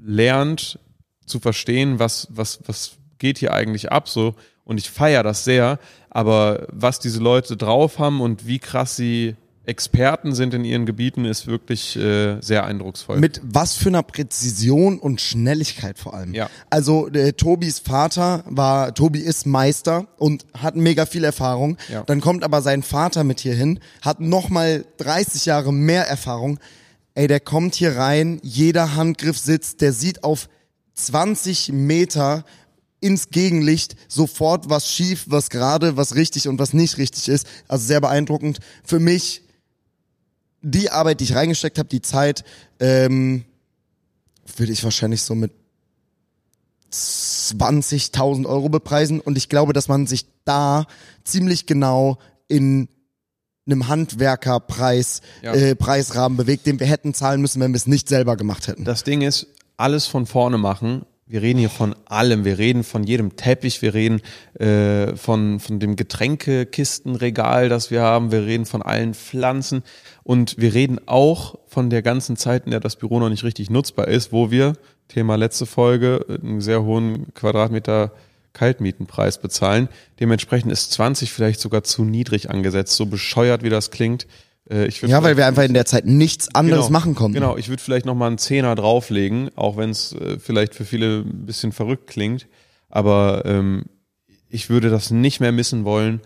lernt 0.00 0.78
zu 1.26 1.40
verstehen, 1.40 1.98
was, 1.98 2.28
was, 2.30 2.60
was 2.66 2.92
geht 3.18 3.38
hier 3.38 3.52
eigentlich 3.52 3.90
ab 3.90 4.08
so. 4.08 4.36
Und 4.62 4.78
ich 4.78 4.88
feiere 4.88 5.24
das 5.24 5.42
sehr, 5.42 5.80
aber 6.08 6.68
was 6.70 7.00
diese 7.00 7.18
Leute 7.18 7.56
drauf 7.56 7.98
haben 7.98 8.20
und 8.20 8.46
wie 8.46 8.60
krass 8.60 8.94
sie 8.94 9.34
Experten 9.66 10.34
sind 10.34 10.54
in 10.54 10.64
ihren 10.64 10.86
Gebieten, 10.86 11.24
ist 11.24 11.46
wirklich 11.46 11.96
äh, 11.96 12.40
sehr 12.40 12.64
eindrucksvoll. 12.64 13.18
Mit 13.18 13.40
was 13.42 13.74
für 13.74 13.88
einer 13.88 14.04
Präzision 14.04 14.98
und 14.98 15.20
Schnelligkeit 15.20 15.98
vor 15.98 16.14
allem. 16.14 16.34
Ja. 16.34 16.48
Also 16.70 17.08
äh, 17.08 17.32
Tobis 17.32 17.80
Vater 17.80 18.44
war, 18.46 18.94
Tobi 18.94 19.20
ist 19.20 19.44
Meister 19.46 20.06
und 20.18 20.46
hat 20.56 20.76
mega 20.76 21.04
viel 21.04 21.24
Erfahrung. 21.24 21.76
Ja. 21.88 22.04
Dann 22.04 22.20
kommt 22.20 22.44
aber 22.44 22.62
sein 22.62 22.82
Vater 22.82 23.24
mit 23.24 23.40
hier 23.40 23.54
hin, 23.54 23.80
hat 24.02 24.20
nochmal 24.20 24.84
30 24.98 25.46
Jahre 25.46 25.72
mehr 25.72 26.06
Erfahrung. 26.06 26.60
Ey, 27.14 27.26
der 27.26 27.40
kommt 27.40 27.74
hier 27.74 27.96
rein, 27.96 28.38
jeder 28.42 28.94
Handgriff 28.94 29.38
sitzt, 29.38 29.80
der 29.80 29.92
sieht 29.92 30.22
auf 30.22 30.48
20 30.94 31.72
Meter 31.72 32.44
ins 33.00 33.30
Gegenlicht 33.30 33.96
sofort 34.08 34.70
was 34.70 34.90
schief, 34.92 35.24
was 35.26 35.50
gerade, 35.50 35.96
was 35.96 36.14
richtig 36.14 36.48
und 36.48 36.58
was 36.58 36.72
nicht 36.72 36.98
richtig 36.98 37.28
ist. 37.28 37.46
Also 37.68 37.86
sehr 37.86 38.00
beeindruckend. 38.00 38.60
Für 38.84 38.98
mich 38.98 39.42
die 40.68 40.90
Arbeit, 40.90 41.20
die 41.20 41.24
ich 41.24 41.34
reingesteckt 41.34 41.78
habe, 41.78 41.88
die 41.88 42.02
Zeit, 42.02 42.44
ähm, 42.80 43.44
würde 44.56 44.72
ich 44.72 44.82
wahrscheinlich 44.82 45.22
so 45.22 45.34
mit 45.34 45.52
20.000 46.92 48.46
Euro 48.46 48.68
bepreisen. 48.68 49.20
Und 49.20 49.38
ich 49.38 49.48
glaube, 49.48 49.72
dass 49.72 49.88
man 49.88 50.06
sich 50.06 50.26
da 50.44 50.86
ziemlich 51.24 51.66
genau 51.66 52.18
in 52.48 52.88
einem 53.66 53.88
Handwerkerpreis, 53.88 55.20
Ja. 55.42 55.52
äh, 55.54 55.74
Preisrahmen 55.74 56.36
bewegt, 56.36 56.66
den 56.66 56.78
wir 56.80 56.86
hätten 56.86 57.14
zahlen 57.14 57.40
müssen, 57.40 57.60
wenn 57.60 57.72
wir 57.72 57.76
es 57.78 57.86
nicht 57.86 58.08
selber 58.08 58.36
gemacht 58.36 58.68
hätten. 58.68 58.84
Das 58.84 59.04
Ding 59.04 59.22
ist, 59.22 59.46
alles 59.76 60.06
von 60.06 60.26
vorne 60.26 60.58
machen. 60.58 61.04
Wir 61.28 61.42
reden 61.42 61.58
hier 61.58 61.70
von 61.70 61.96
allem. 62.04 62.44
Wir 62.44 62.56
reden 62.58 62.84
von 62.84 63.02
jedem 63.02 63.34
Teppich. 63.34 63.82
Wir 63.82 63.94
reden 63.94 64.20
äh, 64.60 65.16
von, 65.16 65.58
von 65.58 65.80
dem 65.80 65.96
Getränkekistenregal, 65.96 67.68
das 67.68 67.90
wir 67.90 68.02
haben. 68.02 68.30
Wir 68.30 68.42
reden 68.46 68.64
von 68.64 68.80
allen 68.80 69.12
Pflanzen. 69.12 69.82
Und 70.26 70.58
wir 70.58 70.74
reden 70.74 70.98
auch 71.06 71.54
von 71.68 71.88
der 71.88 72.02
ganzen 72.02 72.36
Zeit, 72.36 72.64
in 72.64 72.72
der 72.72 72.80
das 72.80 72.96
Büro 72.96 73.20
noch 73.20 73.28
nicht 73.28 73.44
richtig 73.44 73.70
nutzbar 73.70 74.08
ist, 74.08 74.32
wo 74.32 74.50
wir, 74.50 74.72
Thema 75.06 75.36
letzte 75.36 75.66
Folge, 75.66 76.26
einen 76.42 76.60
sehr 76.60 76.82
hohen 76.82 77.32
Quadratmeter 77.34 78.10
Kaltmietenpreis 78.52 79.40
bezahlen. 79.40 79.88
Dementsprechend 80.18 80.72
ist 80.72 80.90
20 80.90 81.30
vielleicht 81.30 81.60
sogar 81.60 81.84
zu 81.84 82.02
niedrig 82.02 82.50
angesetzt. 82.50 82.96
So 82.96 83.06
bescheuert, 83.06 83.62
wie 83.62 83.68
das 83.68 83.92
klingt. 83.92 84.26
Äh, 84.68 84.88
ja, 84.88 85.22
weil 85.22 85.36
wir 85.36 85.46
einfach 85.46 85.62
in 85.62 85.74
der 85.74 85.86
Zeit 85.86 86.06
nichts 86.06 86.52
anderes 86.52 86.90
machen 86.90 87.14
konnten. 87.14 87.34
Genau, 87.34 87.56
ich 87.56 87.68
würde 87.68 87.80
vielleicht 87.80 88.04
noch 88.04 88.16
mal 88.16 88.26
einen 88.26 88.38
Zehner 88.38 88.74
drauflegen, 88.74 89.52
auch 89.54 89.76
wenn 89.76 89.90
es 89.90 90.12
äh, 90.12 90.40
vielleicht 90.40 90.74
für 90.74 90.84
viele 90.84 91.20
ein 91.20 91.46
bisschen 91.46 91.70
verrückt 91.70 92.08
klingt. 92.08 92.48
Aber 92.88 93.44
ähm, 93.44 93.84
ich 94.48 94.70
würde 94.70 94.90
das 94.90 95.12
nicht 95.12 95.38
mehr 95.38 95.52
missen 95.52 95.84
wollen, 95.84 96.20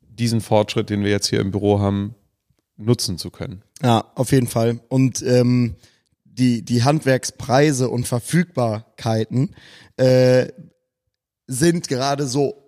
diesen 0.00 0.40
Fortschritt, 0.40 0.88
den 0.88 1.04
wir 1.04 1.10
jetzt 1.10 1.26
hier 1.26 1.40
im 1.40 1.50
Büro 1.50 1.80
haben, 1.80 2.14
nutzen 2.76 3.18
zu 3.18 3.30
können. 3.30 3.62
Ja, 3.82 4.12
auf 4.14 4.32
jeden 4.32 4.46
Fall. 4.46 4.80
Und 4.88 5.22
ähm, 5.22 5.76
die, 6.24 6.64
die 6.64 6.82
Handwerkspreise 6.82 7.88
und 7.88 8.06
Verfügbarkeiten 8.06 9.54
äh, 9.96 10.48
sind 11.46 11.88
gerade 11.88 12.26
so 12.26 12.61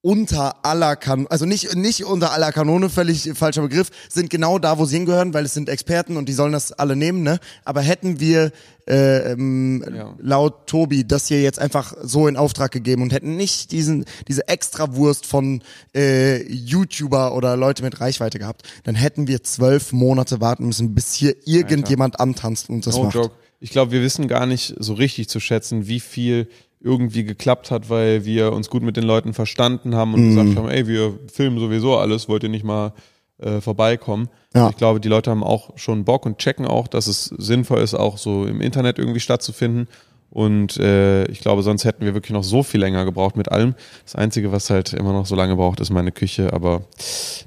unter 0.00 0.64
aller 0.64 0.94
Kanone, 0.94 1.28
also 1.30 1.44
nicht, 1.44 1.74
nicht 1.74 2.04
unter 2.04 2.32
aller 2.32 2.52
Kanone, 2.52 2.88
völlig 2.88 3.30
falscher 3.34 3.62
Begriff, 3.62 3.90
sind 4.08 4.30
genau 4.30 4.58
da, 4.60 4.78
wo 4.78 4.84
sie 4.84 4.96
hingehören, 4.96 5.34
weil 5.34 5.44
es 5.44 5.54
sind 5.54 5.68
Experten 5.68 6.16
und 6.16 6.28
die 6.28 6.32
sollen 6.34 6.52
das 6.52 6.70
alle 6.72 6.94
nehmen, 6.94 7.22
ne? 7.24 7.40
Aber 7.64 7.80
hätten 7.82 8.20
wir 8.20 8.52
äh, 8.86 9.32
ähm, 9.32 9.84
Ja. 9.92 10.14
laut 10.20 10.66
Tobi 10.68 11.06
das 11.06 11.26
hier 11.26 11.42
jetzt 11.42 11.58
einfach 11.58 11.94
so 12.02 12.28
in 12.28 12.36
Auftrag 12.36 12.70
gegeben 12.70 13.02
und 13.02 13.12
hätten 13.12 13.36
nicht 13.36 13.72
diesen, 13.72 14.04
diese 14.28 14.46
Extrawurst 14.48 15.26
von 15.26 15.62
äh, 15.94 16.42
YouTuber 16.50 17.34
oder 17.34 17.56
Leute 17.56 17.82
mit 17.82 18.00
Reichweite 18.00 18.38
gehabt, 18.38 18.62
dann 18.84 18.94
hätten 18.94 19.26
wir 19.26 19.42
zwölf 19.42 19.92
Monate 19.92 20.40
warten 20.40 20.66
müssen, 20.66 20.94
bis 20.94 21.12
hier 21.14 21.34
irgendjemand 21.44 22.20
antanzt 22.20 22.70
und 22.70 22.86
das 22.86 22.94
No 22.94 23.04
macht. 23.04 23.14
joke. 23.14 23.34
Ich 23.60 23.70
glaube, 23.70 23.90
wir 23.90 24.00
wissen 24.02 24.28
gar 24.28 24.46
nicht 24.46 24.76
so 24.78 24.94
richtig 24.94 25.28
zu 25.28 25.40
schätzen, 25.40 25.88
wie 25.88 25.98
viel 25.98 26.48
irgendwie 26.80 27.24
geklappt 27.24 27.70
hat, 27.70 27.90
weil 27.90 28.24
wir 28.24 28.52
uns 28.52 28.70
gut 28.70 28.82
mit 28.82 28.96
den 28.96 29.04
Leuten 29.04 29.34
verstanden 29.34 29.94
haben 29.94 30.14
und 30.14 30.20
Mhm. 30.22 30.28
gesagt 30.28 30.56
haben, 30.56 30.68
ey, 30.68 30.86
wir 30.86 31.18
filmen 31.32 31.58
sowieso 31.58 31.96
alles, 31.96 32.28
wollt 32.28 32.42
ihr 32.44 32.48
nicht 32.48 32.64
mal 32.64 32.92
äh, 33.40 33.60
vorbeikommen? 33.60 34.28
Ja. 34.54 34.68
Ich 34.70 34.76
glaube, 34.76 34.98
die 35.00 35.08
Leute 35.08 35.30
haben 35.30 35.44
auch 35.44 35.76
schon 35.76 36.04
Bock 36.04 36.26
und 36.26 36.38
checken 36.38 36.66
auch, 36.66 36.88
dass 36.88 37.06
es 37.06 37.24
sinnvoll 37.38 37.80
ist, 37.80 37.94
auch 37.94 38.18
so 38.18 38.44
im 38.46 38.60
Internet 38.60 38.98
irgendwie 38.98 39.20
stattzufinden. 39.20 39.86
Und 40.30 40.76
äh, 40.76 41.24
ich 41.26 41.40
glaube, 41.40 41.62
sonst 41.62 41.84
hätten 41.84 42.04
wir 42.04 42.14
wirklich 42.14 42.32
noch 42.32 42.42
so 42.44 42.62
viel 42.62 42.80
länger 42.80 43.04
gebraucht 43.04 43.36
mit 43.36 43.50
allem. 43.50 43.74
Das 44.04 44.14
Einzige, 44.16 44.52
was 44.52 44.70
halt 44.70 44.92
immer 44.92 45.12
noch 45.12 45.24
so 45.26 45.34
lange 45.36 45.56
braucht, 45.56 45.80
ist 45.80 45.90
meine 45.90 46.12
Küche. 46.12 46.52
Aber 46.52 46.82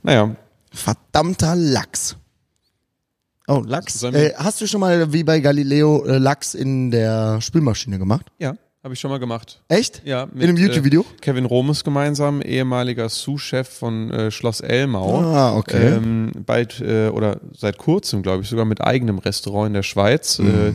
naja, 0.03 0.35
Verdammter 0.73 1.55
Lachs. 1.55 2.15
Oh, 3.47 3.61
Lachs. 3.65 4.01
Äh, 4.03 4.33
hast 4.37 4.61
du 4.61 4.67
schon 4.67 4.79
mal 4.79 5.11
wie 5.11 5.23
bei 5.23 5.39
Galileo 5.41 6.05
äh, 6.05 6.17
Lachs 6.17 6.53
in 6.53 6.89
der 6.91 7.41
Spülmaschine 7.41 7.99
gemacht? 7.99 8.27
Ja, 8.39 8.55
habe 8.83 8.93
ich 8.93 8.99
schon 8.99 9.11
mal 9.11 9.19
gemacht. 9.19 9.61
Echt? 9.67 10.01
Ja, 10.05 10.27
in 10.35 10.41
einem 10.41 10.57
YouTube-Video? 10.57 11.01
Äh, 11.01 11.21
Kevin 11.21 11.45
Romes 11.45 11.83
gemeinsam, 11.83 12.41
ehemaliger 12.41 13.09
Sous-Chef 13.09 13.67
von 13.67 14.09
äh, 14.09 14.31
Schloss 14.31 14.61
Elmau. 14.61 15.19
Ah, 15.21 15.55
okay. 15.55 15.97
Ähm, 15.97 16.31
bald 16.45 16.81
äh, 16.81 17.09
oder 17.09 17.39
seit 17.55 17.77
kurzem, 17.77 18.23
glaube 18.23 18.43
ich, 18.43 18.49
sogar 18.49 18.65
mit 18.65 18.81
eigenem 18.81 19.19
Restaurant 19.19 19.67
in 19.67 19.73
der 19.73 19.83
Schweiz. 19.83 20.39
Äh, 20.39 20.73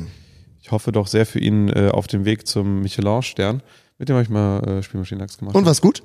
ich 0.63 0.71
hoffe 0.71 0.93
doch 0.93 1.09
sehr 1.09 1.27
für 1.27 1.41
ihn 1.41 1.69
äh, 1.69 1.91
auf 1.93 2.07
dem 2.07 2.25
Weg 2.25 2.47
zum 2.47 2.83
Michelin-Stern. 2.83 3.63
Mit 3.99 4.09
dem 4.09 4.15
habe 4.15 4.23
ich 4.23 4.31
mal 4.31 4.63
äh, 4.63 4.83
Spielmaschinenlachs 4.83 5.39
gemacht. 5.39 5.57
Und 5.57 5.67
was 5.67 5.81
gut? 5.81 6.03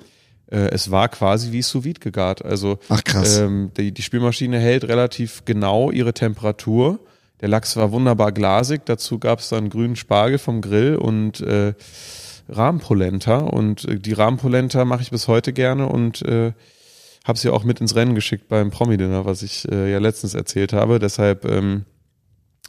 Äh, 0.48 0.70
es 0.72 0.90
war 0.90 1.08
quasi 1.10 1.52
wie 1.52 1.62
sous 1.62 1.84
vide 1.84 2.00
gegart. 2.00 2.44
Also 2.44 2.80
Ach, 2.90 3.04
krass. 3.04 3.38
Ähm, 3.38 3.72
die, 3.78 3.92
die 3.92 4.02
Spülmaschine 4.02 4.60
hält 4.60 4.86
relativ 4.86 5.44
genau 5.46 5.92
ihre 5.92 6.14
Temperatur. 6.14 7.00
Der 7.42 7.50
Lachs 7.50 7.76
war 7.76 7.92
wunderbar 7.92 8.32
glasig. 8.32 8.86
Dazu 8.86 9.20
gab 9.20 9.40
es 9.40 9.50
dann 9.50 9.70
grünen 9.70 9.96
Spargel 9.96 10.38
vom 10.38 10.62
Grill 10.62 10.96
und 10.96 11.42
äh, 11.42 11.74
Rahmpolenta. 12.48 13.38
Und 13.38 13.86
äh, 13.86 14.00
die 14.00 14.14
Rahmpolenta 14.14 14.86
mache 14.86 15.02
ich 15.02 15.12
bis 15.12 15.28
heute 15.28 15.52
gerne 15.52 15.88
und 15.88 16.22
äh, 16.22 16.54
habe 17.26 17.40
sie 17.40 17.50
auch 17.50 17.64
mit 17.64 17.82
ins 17.82 17.96
Rennen 17.96 18.16
geschickt 18.16 18.48
beim 18.48 18.72
Promi-Dinner, 18.72 19.26
was 19.26 19.42
ich 19.42 19.70
äh, 19.72 19.92
ja 19.92 20.00
letztens 20.00 20.34
erzählt 20.34 20.74
habe. 20.74 21.00
Deshalb 21.00 21.46
ähm, 21.46 21.86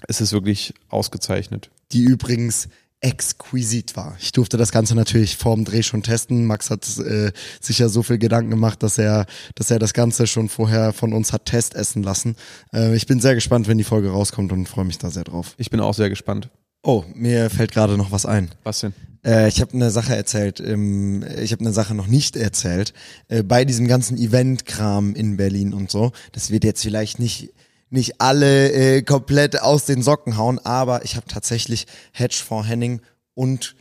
ist 0.08 0.20
es 0.20 0.32
wirklich 0.32 0.74
ausgezeichnet. 0.88 1.70
die 1.92 2.02
übrigens 2.02 2.68
exquisit 3.02 3.96
war. 3.96 4.16
Ich 4.20 4.32
durfte 4.32 4.56
das 4.56 4.70
Ganze 4.70 4.94
natürlich 4.94 5.36
vorm 5.36 5.64
Dreh 5.64 5.82
schon 5.82 6.02
testen. 6.02 6.46
Max 6.46 6.70
hat 6.70 6.86
äh, 6.98 7.32
sich 7.60 7.80
ja 7.80 7.88
so 7.88 8.02
viel 8.02 8.18
Gedanken 8.18 8.50
gemacht, 8.50 8.82
dass 8.82 8.96
er, 8.96 9.26
dass 9.56 9.70
er 9.70 9.80
das 9.80 9.92
Ganze 9.92 10.26
schon 10.26 10.48
vorher 10.48 10.92
von 10.92 11.12
uns 11.12 11.32
hat 11.32 11.46
testessen 11.46 12.04
lassen. 12.04 12.36
Äh, 12.72 12.94
ich 12.94 13.06
bin 13.06 13.20
sehr 13.20 13.34
gespannt, 13.34 13.66
wenn 13.68 13.78
die 13.78 13.84
Folge 13.84 14.10
rauskommt 14.10 14.52
und 14.52 14.68
freue 14.68 14.84
mich 14.84 14.98
da 14.98 15.10
sehr 15.10 15.24
drauf. 15.24 15.54
Ich 15.58 15.68
bin 15.68 15.80
auch 15.80 15.94
sehr 15.94 16.08
gespannt. 16.08 16.48
Oh, 16.84 17.04
mir 17.14 17.50
fällt 17.50 17.72
gerade 17.72 17.96
noch 17.96 18.12
was 18.12 18.24
ein. 18.24 18.50
Was 18.62 18.80
denn? 18.80 18.94
Äh, 19.24 19.48
ich 19.48 19.60
habe 19.60 19.72
eine 19.74 19.90
Sache 19.90 20.16
erzählt, 20.16 20.60
ähm, 20.60 21.24
ich 21.40 21.52
habe 21.52 21.60
eine 21.60 21.72
Sache 21.72 21.94
noch 21.94 22.06
nicht 22.06 22.36
erzählt. 22.36 22.92
Äh, 23.28 23.42
bei 23.42 23.64
diesem 23.64 23.86
ganzen 23.86 24.16
Event-Kram 24.16 25.14
in 25.14 25.36
Berlin 25.36 25.74
und 25.74 25.90
so, 25.90 26.12
das 26.32 26.50
wird 26.50 26.64
jetzt 26.64 26.82
vielleicht 26.82 27.18
nicht 27.18 27.52
nicht 27.92 28.20
alle 28.20 28.72
äh, 28.72 29.02
komplett 29.02 29.60
aus 29.60 29.84
den 29.84 30.02
Socken 30.02 30.36
hauen, 30.36 30.58
aber 30.58 31.04
ich 31.04 31.16
habe 31.16 31.26
tatsächlich 31.26 31.86
Hedgefonds 32.12 32.68
Henning 32.68 33.00
und 33.34 33.76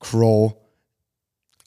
Crow 0.00 0.54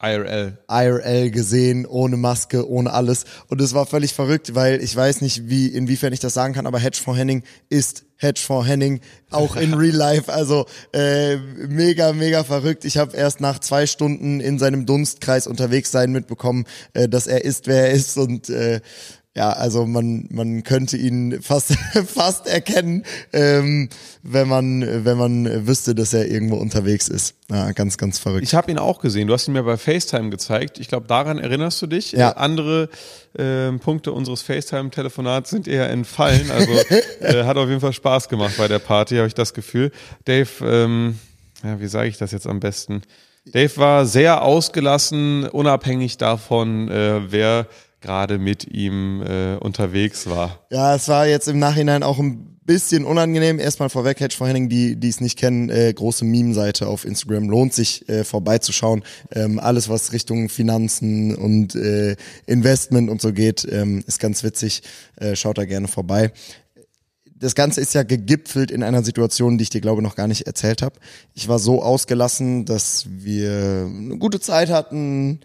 IRL. 0.02 0.60
IRL 0.70 1.32
gesehen, 1.32 1.88
ohne 1.88 2.18
Maske, 2.18 2.70
ohne 2.70 2.94
alles. 2.94 3.26
Und 3.48 3.62
es 3.62 3.74
war 3.74 3.88
völlig 3.88 4.14
verrückt, 4.14 4.54
weil 4.54 4.82
ich 4.84 4.96
weiß 4.96 5.22
nicht, 5.22 5.50
wie, 5.50 5.68
inwiefern 5.68 6.14
ich 6.14 6.20
das 6.20 6.36
sagen 6.36 6.54
kann, 6.54 6.68
aber 6.68 6.78
Hedgefonds 6.78 7.20
Henning 7.20 7.44
ist 7.70 8.06
Hedgefonds 8.18 8.68
Henning, 8.68 9.02
auch 9.32 9.56
in 9.56 9.74
Real 9.74 9.96
Life. 9.96 10.32
Also 10.32 10.68
äh, 10.94 11.38
mega, 11.38 12.14
mega 12.14 12.44
verrückt. 12.44 12.86
Ich 12.86 12.98
habe 12.98 13.18
erst 13.18 13.42
nach 13.42 13.58
zwei 13.58 13.88
Stunden 13.88 14.40
in 14.40 14.60
seinem 14.60 14.86
Dunstkreis 14.86 15.48
unterwegs 15.48 15.92
sein 15.92 16.12
mitbekommen, 16.12 16.66
äh, 16.94 17.10
dass 17.10 17.26
er 17.26 17.44
ist, 17.44 17.66
wer 17.66 17.88
er 17.88 17.92
ist. 17.92 18.18
Und 18.18 18.50
äh, 18.50 18.82
ja, 19.38 19.52
also 19.52 19.86
man, 19.86 20.26
man 20.32 20.64
könnte 20.64 20.98
ihn 20.98 21.44
fast, 21.44 21.78
fast 22.08 22.48
erkennen, 22.48 23.04
ähm, 23.32 23.88
wenn 24.24 24.48
man, 24.48 25.06
wenn 25.06 25.16
man 25.16 25.68
wüsste, 25.68 25.94
dass 25.94 26.12
er 26.14 26.28
irgendwo 26.28 26.56
unterwegs 26.56 27.08
ist. 27.08 27.36
Ja, 27.48 27.72
ganz, 27.74 28.00
ganz 28.00 28.18
verrückt. 28.18 28.44
Ich 28.44 28.56
habe 28.56 28.72
ihn 28.72 28.80
auch 28.80 29.00
gesehen. 29.00 29.28
Du 29.28 29.34
hast 29.36 29.48
ihn 29.48 29.54
mir 29.54 29.62
bei 29.62 29.78
FaceTime 29.78 30.32
gezeigt. 30.32 30.80
Ich 30.80 30.88
glaube, 30.88 31.06
daran 31.06 31.38
erinnerst 31.38 31.80
du 31.84 31.86
dich. 31.86 32.14
Ja. 32.14 32.32
Andere 32.32 32.90
ähm, 33.38 33.80
Punkte 33.80 34.12
unseres 34.12 34.42
FaceTime-Telefonats 34.42 35.52
sind 35.52 35.68
eher 35.68 35.88
entfallen. 35.92 36.50
Also 36.50 36.72
äh, 37.20 37.44
hat 37.44 37.58
auf 37.58 37.70
jeden 37.70 37.82
Fall 37.82 37.94
Spaß 37.94 38.30
gemacht 38.30 38.56
bei 38.58 38.68
der 38.68 38.80
Party, 38.80 39.18
habe 39.18 39.28
ich 39.28 39.36
das 39.36 39.54
Gefühl. 39.54 39.92
Dave, 40.26 40.50
ähm, 40.64 41.20
ja, 41.64 41.80
wie 41.80 41.88
sage 41.88 42.10
ich 42.10 42.18
das 42.18 42.32
jetzt 42.32 42.48
am 42.48 42.60
besten? 42.60 43.04
Dave 43.46 43.78
war 43.78 44.06
sehr 44.08 44.42
ausgelassen, 44.42 45.46
unabhängig 45.46 46.18
davon, 46.18 46.90
äh, 46.90 47.32
wer 47.32 47.68
gerade 48.02 48.38
mit 48.38 48.68
ihm 48.68 49.22
äh, 49.22 49.56
unterwegs 49.56 50.28
war. 50.28 50.66
Ja, 50.70 50.96
es 50.96 51.08
war 51.08 51.28
jetzt 51.28 51.48
im 51.48 51.60
Nachhinein 51.60 52.04
auch 52.04 52.20
ein 52.20 52.58
bisschen 52.68 53.06
unangenehm. 53.06 53.60
Erstmal 53.60 53.90
vorweg, 53.90 54.20
Hedge 54.20 54.36
vor 54.36 54.48
Henning, 54.48 54.70
die 54.70 54.98
die 54.98 55.10
es 55.10 55.22
nicht 55.22 55.40
kennen, 55.40 55.70
äh, 55.70 55.92
große 55.92 56.26
Meme-Seite 56.26 56.88
auf 56.88 57.06
Instagram. 57.06 57.50
Lohnt 57.50 57.74
sich 57.74 58.08
äh, 58.10 58.24
vorbeizuschauen. 58.24 59.04
Ähm, 59.32 59.58
alles, 59.58 59.90
was 59.90 60.14
Richtung 60.14 60.50
Finanzen 60.50 61.36
und 61.36 61.74
äh, 61.76 62.16
Investment 62.46 63.10
und 63.10 63.22
so 63.22 63.34
geht, 63.34 63.68
ähm, 63.72 64.04
ist 64.06 64.20
ganz 64.20 64.44
witzig. 64.44 64.84
Äh, 65.16 65.36
schaut 65.36 65.58
da 65.58 65.66
gerne 65.66 65.88
vorbei. 65.88 66.32
Das 67.40 67.56
Ganze 67.56 67.82
ist 67.82 67.94
ja 67.94 68.04
gegipfelt 68.04 68.72
in 68.72 68.84
einer 68.84 69.04
Situation, 69.04 69.58
die 69.58 69.64
ich 69.64 69.70
dir 69.70 69.82
glaube 69.82 70.02
noch 70.02 70.16
gar 70.16 70.28
nicht 70.28 70.48
erzählt 70.48 70.82
habe. 70.82 71.00
Ich 71.34 71.48
war 71.48 71.60
so 71.60 71.82
ausgelassen, 71.82 72.66
dass 72.66 73.06
wir 73.10 73.88
eine 73.88 74.18
gute 74.18 74.40
Zeit 74.40 74.70
hatten, 74.70 75.40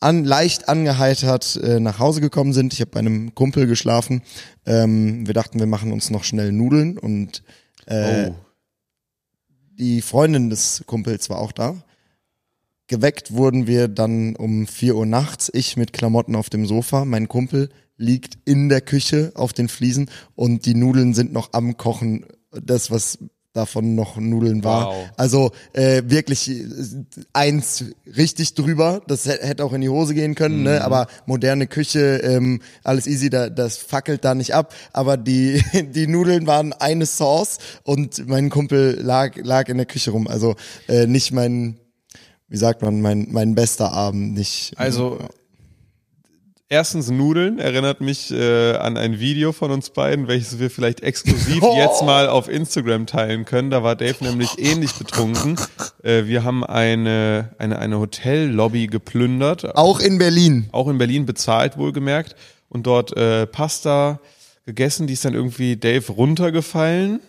an, 0.00 0.24
leicht 0.24 0.68
angeheitert 0.68 1.56
äh, 1.62 1.78
nach 1.78 1.98
Hause 1.98 2.20
gekommen 2.20 2.52
sind. 2.52 2.72
Ich 2.72 2.80
habe 2.80 2.90
bei 2.90 3.00
einem 3.00 3.34
Kumpel 3.34 3.66
geschlafen. 3.66 4.22
Ähm, 4.66 5.26
wir 5.26 5.34
dachten, 5.34 5.58
wir 5.58 5.66
machen 5.66 5.92
uns 5.92 6.10
noch 6.10 6.24
schnell 6.24 6.52
Nudeln 6.52 6.98
und 6.98 7.42
äh, 7.86 8.30
oh. 8.30 8.34
die 9.78 10.00
Freundin 10.00 10.50
des 10.50 10.82
Kumpels 10.86 11.30
war 11.30 11.38
auch 11.38 11.52
da. 11.52 11.76
Geweckt 12.86 13.32
wurden 13.32 13.66
wir 13.66 13.86
dann 13.86 14.34
um 14.34 14.66
4 14.66 14.96
Uhr 14.96 15.06
nachts, 15.06 15.50
ich 15.52 15.76
mit 15.76 15.92
Klamotten 15.92 16.34
auf 16.34 16.50
dem 16.50 16.66
Sofa, 16.66 17.04
mein 17.04 17.28
Kumpel 17.28 17.68
liegt 17.96 18.38
in 18.46 18.68
der 18.68 18.80
Küche 18.80 19.30
auf 19.34 19.52
den 19.52 19.68
Fliesen 19.68 20.10
und 20.34 20.64
die 20.66 20.74
Nudeln 20.74 21.14
sind 21.14 21.32
noch 21.32 21.52
am 21.52 21.76
Kochen. 21.76 22.24
Das, 22.50 22.90
was 22.90 23.18
davon 23.52 23.94
noch 23.96 24.16
Nudeln 24.16 24.62
war. 24.62 24.86
Wow. 24.88 24.94
Also 25.16 25.50
äh, 25.72 26.02
wirklich 26.06 26.48
äh, 26.50 26.64
eins 27.32 27.84
richtig 28.16 28.54
drüber. 28.54 29.02
Das 29.08 29.26
hä- 29.26 29.38
hätte 29.40 29.64
auch 29.64 29.72
in 29.72 29.80
die 29.80 29.88
Hose 29.88 30.14
gehen 30.14 30.34
können, 30.36 30.58
Mhm. 30.58 30.64
ne? 30.64 30.84
aber 30.84 31.08
moderne 31.26 31.66
Küche, 31.66 32.18
ähm, 32.22 32.60
alles 32.84 33.06
easy, 33.08 33.28
da, 33.28 33.48
das 33.50 33.76
fackelt 33.76 34.24
da 34.24 34.34
nicht 34.36 34.54
ab. 34.54 34.72
Aber 34.92 35.16
die, 35.16 35.62
die 35.94 36.06
Nudeln 36.06 36.46
waren 36.46 36.72
eine 36.72 37.06
Sauce 37.06 37.58
und 37.82 38.28
mein 38.28 38.50
Kumpel 38.50 39.00
lag, 39.02 39.36
lag 39.36 39.68
in 39.68 39.78
der 39.78 39.86
Küche 39.86 40.12
rum. 40.12 40.28
Also 40.28 40.54
äh, 40.86 41.06
nicht 41.06 41.32
mein, 41.32 41.76
wie 42.48 42.56
sagt 42.56 42.82
man, 42.82 43.00
mein, 43.00 43.28
mein 43.30 43.54
bester 43.56 43.92
Abend. 43.92 44.34
Nicht, 44.34 44.74
Also 44.76 45.18
erstens 46.70 47.10
Nudeln 47.10 47.58
erinnert 47.58 48.00
mich 48.00 48.30
äh, 48.30 48.76
an 48.76 48.96
ein 48.96 49.18
Video 49.18 49.52
von 49.52 49.70
uns 49.72 49.90
beiden, 49.90 50.28
welches 50.28 50.58
wir 50.58 50.70
vielleicht 50.70 51.02
exklusiv 51.02 51.62
Oh. 51.62 51.76
jetzt 51.76 52.02
mal 52.02 52.28
auf 52.28 52.48
Instagram 52.48 53.06
teilen 53.06 53.44
können. 53.44 53.70
Da 53.70 53.82
war 53.82 53.96
Dave 53.96 54.24
nämlich 54.24 54.58
ähnlich 54.58 54.94
betrunken. 54.94 55.56
Äh, 56.02 56.24
wir 56.24 56.44
haben 56.44 56.64
eine, 56.64 57.50
eine, 57.58 57.78
eine 57.78 57.98
Hotellobby 57.98 58.86
geplündert, 58.86 59.76
auch 59.76 60.00
in 60.00 60.18
Berlin. 60.18 60.68
auch 60.72 60.88
in 60.88 60.96
Berlin 60.96 61.26
bezahlt 61.26 61.76
wohlgemerkt 61.76 62.36
und 62.68 62.86
dort 62.86 63.14
äh, 63.16 63.46
Pasta 63.46 64.20
gegessen, 64.64 65.06
die 65.06 65.14
ist 65.14 65.24
dann 65.24 65.34
irgendwie 65.34 65.76
Dave 65.76 66.10
runtergefallen. 66.12 67.20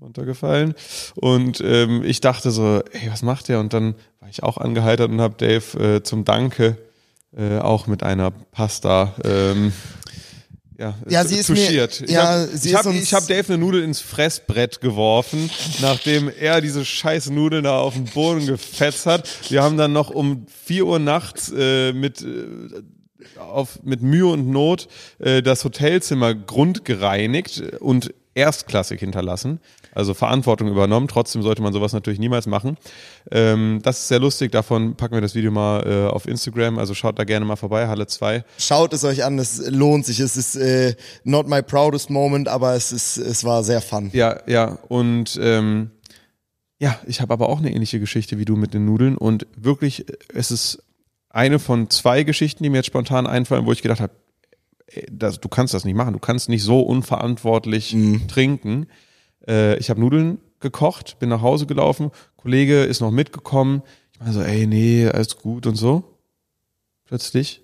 Runtergefallen 0.00 0.74
und 1.14 1.60
ähm, 1.64 2.02
ich 2.04 2.20
dachte 2.20 2.50
so, 2.50 2.82
ey, 2.90 3.08
was 3.08 3.22
macht 3.22 3.48
der? 3.48 3.60
Und 3.60 3.72
dann 3.72 3.94
war 4.18 4.28
ich 4.28 4.42
auch 4.42 4.58
angeheitert 4.58 5.10
und 5.10 5.20
habe 5.20 5.36
Dave 5.36 5.78
äh, 5.78 6.02
zum 6.02 6.24
Danke 6.24 6.76
äh, 7.36 7.58
auch 7.58 7.86
mit 7.86 8.02
einer 8.02 8.30
Pasta 8.30 9.14
ähm, 9.24 9.72
ja, 10.78 10.94
Ja, 11.08 11.24
sie 11.24 11.36
ist 11.36 11.48
mir- 11.50 11.56
touchiert. 11.56 12.00
ich 12.00 12.10
ja, 12.10 12.24
habe 12.24 12.48
ich 12.54 12.64
ist 12.64 13.12
hab, 13.12 13.22
hab 13.22 13.28
Dave 13.28 13.44
eine 13.52 13.58
Nudel 13.58 13.82
ins 13.84 14.00
Fressbrett 14.00 14.80
geworfen, 14.80 15.48
nachdem 15.80 16.28
er 16.28 16.60
diese 16.60 16.84
scheiß 16.84 17.30
Nudeln 17.30 17.64
da 17.64 17.78
auf 17.78 17.94
den 17.94 18.06
Boden 18.06 18.46
gefetzt 18.46 19.06
hat. 19.06 19.28
Wir 19.50 19.62
haben 19.62 19.76
dann 19.76 19.92
noch 19.92 20.10
um 20.10 20.46
4 20.64 20.86
Uhr 20.86 20.98
nachts 20.98 21.52
äh, 21.56 21.92
mit 21.92 22.22
äh, 22.22 23.38
auf, 23.38 23.78
mit 23.84 24.02
Mühe 24.02 24.26
und 24.26 24.48
Not 24.48 24.88
äh, 25.18 25.42
das 25.42 25.64
Hotelzimmer 25.64 26.34
grundgereinigt 26.34 27.62
und 27.80 28.12
erstklassig 28.34 28.98
hinterlassen. 29.00 29.60
Also 29.94 30.14
Verantwortung 30.14 30.68
übernommen. 30.68 31.08
Trotzdem 31.08 31.42
sollte 31.42 31.62
man 31.62 31.72
sowas 31.72 31.92
natürlich 31.92 32.18
niemals 32.18 32.46
machen. 32.46 32.76
Ähm, 33.30 33.80
das 33.82 34.00
ist 34.00 34.08
sehr 34.08 34.18
lustig. 34.18 34.52
Davon 34.52 34.96
packen 34.96 35.14
wir 35.14 35.20
das 35.20 35.34
Video 35.34 35.50
mal 35.50 35.86
äh, 35.86 36.10
auf 36.10 36.26
Instagram. 36.26 36.78
Also 36.78 36.94
schaut 36.94 37.18
da 37.18 37.24
gerne 37.24 37.44
mal 37.44 37.56
vorbei. 37.56 37.88
Halle 37.88 38.06
2. 38.06 38.44
Schaut 38.58 38.92
es 38.92 39.04
euch 39.04 39.24
an, 39.24 39.38
es 39.38 39.68
lohnt 39.68 40.06
sich. 40.06 40.20
Es 40.20 40.36
ist 40.36 40.56
äh, 40.56 40.94
not 41.24 41.48
my 41.48 41.62
proudest 41.62 42.10
moment, 42.10 42.48
aber 42.48 42.74
es 42.74 42.92
ist, 42.92 43.18
es 43.18 43.44
war 43.44 43.62
sehr 43.64 43.80
fun. 43.82 44.10
Ja, 44.12 44.40
ja. 44.46 44.78
Und 44.88 45.38
ähm, 45.42 45.90
ja, 46.78 46.98
ich 47.06 47.20
habe 47.20 47.32
aber 47.34 47.48
auch 47.48 47.58
eine 47.58 47.72
ähnliche 47.72 48.00
Geschichte 48.00 48.38
wie 48.38 48.44
du 48.44 48.56
mit 48.56 48.74
den 48.74 48.86
Nudeln. 48.86 49.16
Und 49.16 49.46
wirklich, 49.56 50.06
es 50.34 50.50
ist 50.50 50.82
eine 51.28 51.58
von 51.58 51.90
zwei 51.90 52.24
Geschichten, 52.24 52.62
die 52.62 52.70
mir 52.70 52.78
jetzt 52.78 52.86
spontan 52.86 53.26
einfallen, 53.26 53.66
wo 53.66 53.72
ich 53.72 53.82
gedacht 53.82 54.00
habe, 54.00 54.12
das, 55.10 55.40
du 55.40 55.48
kannst 55.48 55.74
das 55.74 55.84
nicht 55.84 55.94
machen. 55.94 56.12
Du 56.12 56.18
kannst 56.18 56.48
nicht 56.48 56.62
so 56.62 56.80
unverantwortlich 56.80 57.96
trinken. 58.28 58.86
Äh, 59.46 59.76
ich 59.78 59.90
habe 59.90 60.00
Nudeln 60.00 60.38
gekocht, 60.60 61.18
bin 61.18 61.28
nach 61.28 61.42
Hause 61.42 61.66
gelaufen, 61.66 62.10
Kollege 62.36 62.84
ist 62.84 63.00
noch 63.00 63.10
mitgekommen. 63.10 63.82
Ich 64.12 64.20
meine 64.20 64.32
so, 64.32 64.42
ey, 64.42 64.66
nee, 64.66 65.08
alles 65.08 65.38
gut 65.38 65.66
und 65.66 65.76
so. 65.76 66.18
Plötzlich 67.04 67.62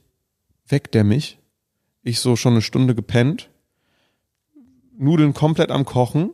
weckt 0.67 0.95
der 0.95 1.05
mich. 1.05 1.39
Ich 2.03 2.21
so 2.21 2.37
schon 2.37 2.55
eine 2.55 2.63
Stunde 2.63 2.95
gepennt. 2.95 3.51
Nudeln 4.97 5.35
komplett 5.35 5.71
am 5.71 5.85
Kochen. 5.85 6.31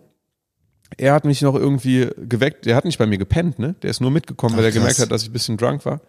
Er 0.96 1.12
hat 1.12 1.24
mich 1.24 1.42
noch 1.42 1.54
irgendwie 1.54 2.08
geweckt. 2.16 2.66
Der 2.66 2.76
hat 2.76 2.84
nicht 2.84 2.98
bei 2.98 3.06
mir 3.06 3.18
gepennt, 3.18 3.58
ne? 3.58 3.74
Der 3.82 3.90
ist 3.90 4.00
nur 4.00 4.10
mitgekommen, 4.10 4.54
Ach, 4.54 4.58
weil 4.58 4.66
er 4.66 4.72
gemerkt 4.72 4.98
hat, 4.98 5.10
dass 5.10 5.22
ich 5.22 5.30
ein 5.30 5.32
bisschen 5.32 5.56
drunk 5.56 5.84
war. 5.84 6.00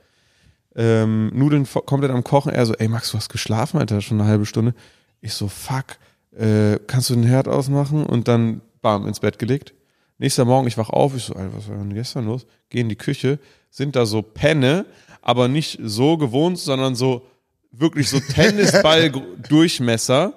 Ähm, 0.75 1.31
Nudeln 1.33 1.67
komplett 1.86 2.11
am 2.11 2.23
Kochen. 2.23 2.51
Er 2.51 2.65
so, 2.65 2.73
ey 2.73 2.88
Max, 2.88 3.11
du 3.11 3.17
hast 3.17 3.29
geschlafen, 3.29 3.79
Alter, 3.79 4.01
schon 4.01 4.19
eine 4.19 4.29
halbe 4.29 4.45
Stunde. 4.45 4.73
Ich 5.21 5.33
so, 5.33 5.47
fuck, 5.47 5.97
äh, 6.38 6.79
kannst 6.88 7.09
du 7.09 7.15
den 7.15 7.23
Herd 7.23 7.47
ausmachen? 7.47 8.05
Und 8.05 8.27
dann, 8.27 8.61
bam, 8.86 9.05
ins 9.07 9.19
Bett 9.19 9.39
gelegt. 9.39 9.73
Nächster 10.19 10.45
Morgen, 10.45 10.67
ich 10.67 10.77
wach 10.77 10.91
auf, 10.91 11.15
ich 11.15 11.23
so, 11.23 11.33
Alter, 11.33 11.57
was 11.57 11.67
war 11.67 11.75
denn 11.75 11.95
gestern 11.95 12.27
los? 12.27 12.45
Geh 12.69 12.81
in 12.81 12.88
die 12.88 12.95
Küche, 12.95 13.39
sind 13.71 13.95
da 13.95 14.05
so 14.05 14.21
Penne, 14.21 14.86
aber 15.23 15.47
nicht 15.47 15.79
so 15.81 16.17
gewohnt, 16.17 16.59
sondern 16.59 16.93
so 16.93 17.25
wirklich 17.71 18.09
so 18.09 18.19
Tennisball-Durchmesser, 18.19 20.36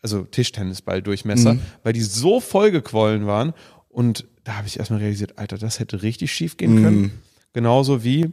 also 0.00 0.22
Tischtennisball-Durchmesser, 0.22 1.56
weil 1.82 1.92
die 1.92 2.02
so 2.02 2.38
vollgequollen 2.38 3.26
waren. 3.26 3.54
Und 3.88 4.24
da 4.44 4.58
habe 4.58 4.68
ich 4.68 4.78
erstmal 4.78 5.00
realisiert, 5.00 5.36
Alter, 5.36 5.58
das 5.58 5.80
hätte 5.80 6.02
richtig 6.02 6.32
schief 6.32 6.56
gehen 6.56 6.76
können. 6.84 7.20
Genauso 7.52 8.04
wie 8.04 8.30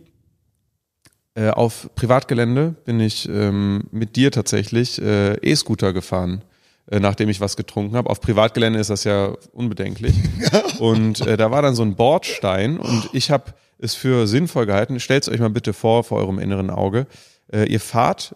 äh, 1.33 1.49
auf 1.49 1.89
Privatgelände 1.95 2.75
bin 2.85 2.99
ich 2.99 3.27
ähm, 3.27 3.85
mit 3.89 4.17
dir 4.17 4.31
tatsächlich 4.31 5.01
äh, 5.01 5.33
E-Scooter 5.41 5.93
gefahren, 5.93 6.43
nachdem 6.89 7.29
ich 7.29 7.41
was 7.41 7.57
getrunken 7.57 7.95
habe. 7.95 8.09
Auf 8.09 8.21
Privatgelände 8.21 8.79
ist 8.79 8.89
das 8.89 9.03
ja 9.03 9.33
unbedenklich. 9.51 10.15
und 10.79 11.21
äh, 11.21 11.37
da 11.37 11.51
war 11.51 11.61
dann 11.61 11.75
so 11.75 11.83
ein 11.83 11.95
Bordstein 11.95 12.77
und 12.77 13.09
ich 13.13 13.31
habe 13.31 13.53
es 13.77 13.93
für 13.93 14.27
sinnvoll 14.27 14.65
gehalten. 14.65 14.99
Stellt 14.99 15.27
euch 15.27 15.39
mal 15.39 15.49
bitte 15.49 15.73
vor, 15.73 16.03
vor 16.03 16.19
eurem 16.19 16.39
inneren 16.39 16.69
Auge. 16.69 17.07
Äh, 17.51 17.69
ihr 17.69 17.79
fahrt 17.79 18.35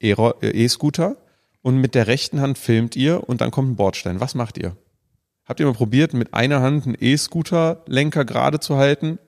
äh, 0.00 0.12
E-Scooter 0.40 1.16
und 1.62 1.78
mit 1.78 1.94
der 1.94 2.06
rechten 2.06 2.40
Hand 2.40 2.56
filmt 2.56 2.96
ihr 2.96 3.28
und 3.28 3.40
dann 3.40 3.50
kommt 3.50 3.70
ein 3.70 3.76
Bordstein. 3.76 4.20
Was 4.20 4.34
macht 4.34 4.58
ihr? 4.58 4.76
Habt 5.44 5.60
ihr 5.60 5.66
mal 5.66 5.72
probiert, 5.72 6.12
mit 6.12 6.34
einer 6.34 6.60
Hand 6.60 6.86
einen 6.86 6.96
E-Scooter-Lenker 6.98 8.24
gerade 8.24 8.60
zu 8.60 8.76
halten? 8.76 9.18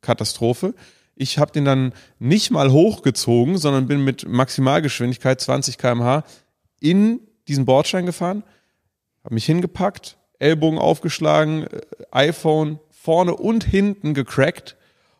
Katastrophe. 0.00 0.74
Ich 1.14 1.38
habe 1.38 1.52
den 1.52 1.66
dann 1.66 1.92
nicht 2.18 2.50
mal 2.50 2.72
hochgezogen, 2.72 3.58
sondern 3.58 3.86
bin 3.86 4.02
mit 4.02 4.26
Maximalgeschwindigkeit 4.26 5.40
20 5.40 5.76
km/h 5.76 6.24
in 6.80 7.20
diesen 7.48 7.64
Bordstein 7.64 8.06
gefahren, 8.06 8.42
habe 9.24 9.34
mich 9.34 9.46
hingepackt, 9.46 10.16
Ellbogen 10.38 10.78
aufgeschlagen, 10.78 11.64
äh, 11.66 11.80
iPhone 12.10 12.78
vorne 12.90 13.34
und 13.34 13.64
hinten 13.64 14.14
gecrackt 14.14 14.76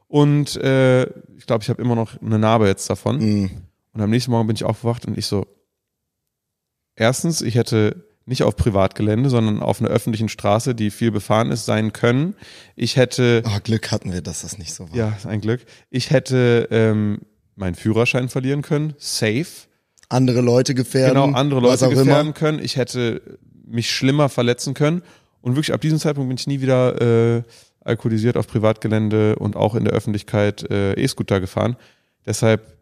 und 0.08 0.56
äh, 0.56 1.04
ich 1.36 1.46
glaube, 1.46 1.62
ich 1.62 1.68
habe 1.70 1.80
immer 1.80 1.94
noch 1.94 2.20
eine 2.20 2.38
Narbe 2.38 2.66
jetzt 2.66 2.90
davon. 2.90 3.20
Und 3.92 4.00
am 4.00 4.10
nächsten 4.10 4.30
Morgen 4.32 4.46
bin 4.48 4.56
ich 4.56 4.64
aufgewacht 4.64 5.06
und 5.06 5.16
ich 5.16 5.26
so, 5.26 5.46
erstens, 6.96 7.42
ich 7.42 7.54
hätte 7.54 8.04
nicht 8.26 8.42
auf 8.42 8.54
Privatgelände, 8.56 9.30
sondern 9.30 9.60
auf 9.62 9.80
einer 9.80 9.88
öffentlichen 9.90 10.28
Straße, 10.28 10.74
die 10.74 10.90
viel 10.90 11.10
befahren 11.10 11.50
ist, 11.50 11.64
sein 11.64 11.92
können. 11.92 12.36
Ich 12.76 12.96
hätte 12.96 13.42
Oh, 13.46 13.58
Glück 13.62 13.90
hatten 13.90 14.12
wir, 14.12 14.20
dass 14.20 14.42
das 14.42 14.58
nicht 14.58 14.72
so 14.74 14.88
war. 14.90 14.96
ja, 14.96 15.16
ein 15.26 15.40
Glück. 15.40 15.64
Ich 15.90 16.10
hätte 16.10 16.68
ähm, 16.70 17.20
meinen 17.56 17.74
Führerschein 17.74 18.28
verlieren 18.28 18.62
können, 18.62 18.94
safe. 18.98 19.46
Andere 20.10 20.42
Leute 20.42 20.74
gefährden. 20.74 21.22
Genau, 21.22 21.38
andere 21.38 21.60
Leute 21.60 21.88
gefährden 21.88 22.26
Immer. 22.26 22.32
können. 22.32 22.58
Ich 22.62 22.76
hätte 22.76 23.22
mich 23.64 23.90
schlimmer 23.90 24.28
verletzen 24.28 24.74
können. 24.74 25.02
Und 25.40 25.52
wirklich 25.52 25.72
ab 25.72 25.80
diesem 25.80 25.98
Zeitpunkt 25.98 26.28
bin 26.28 26.36
ich 26.36 26.46
nie 26.46 26.60
wieder 26.60 27.38
äh, 27.38 27.42
alkoholisiert 27.82 28.36
auf 28.36 28.46
Privatgelände 28.46 29.36
und 29.36 29.56
auch 29.56 29.74
in 29.74 29.84
der 29.84 29.94
Öffentlichkeit 29.94 30.68
äh, 30.70 30.92
E-Scooter 31.00 31.40
gefahren. 31.40 31.76
Deshalb 32.26 32.76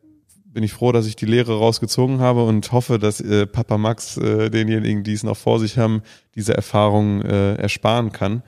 bin 0.46 0.64
ich 0.64 0.72
froh, 0.72 0.90
dass 0.90 1.06
ich 1.06 1.14
die 1.14 1.26
Lehre 1.26 1.58
rausgezogen 1.58 2.20
habe 2.20 2.44
und 2.44 2.72
hoffe, 2.72 2.98
dass 2.98 3.20
äh, 3.20 3.46
Papa 3.46 3.78
Max 3.78 4.16
äh, 4.16 4.50
denjenigen, 4.50 5.04
die 5.04 5.12
es 5.12 5.22
noch 5.22 5.36
vor 5.36 5.60
sich 5.60 5.78
haben, 5.78 6.02
diese 6.34 6.54
Erfahrung 6.54 7.22
äh, 7.22 7.54
ersparen 7.56 8.10
kann. 8.10 8.42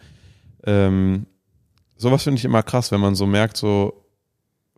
Ähm, 0.64 1.26
sowas 1.96 2.24
finde 2.24 2.38
ich 2.38 2.44
immer 2.44 2.62
krass, 2.62 2.90
wenn 2.90 3.00
man 3.00 3.14
so 3.14 3.26
merkt, 3.26 3.56
so, 3.56 4.06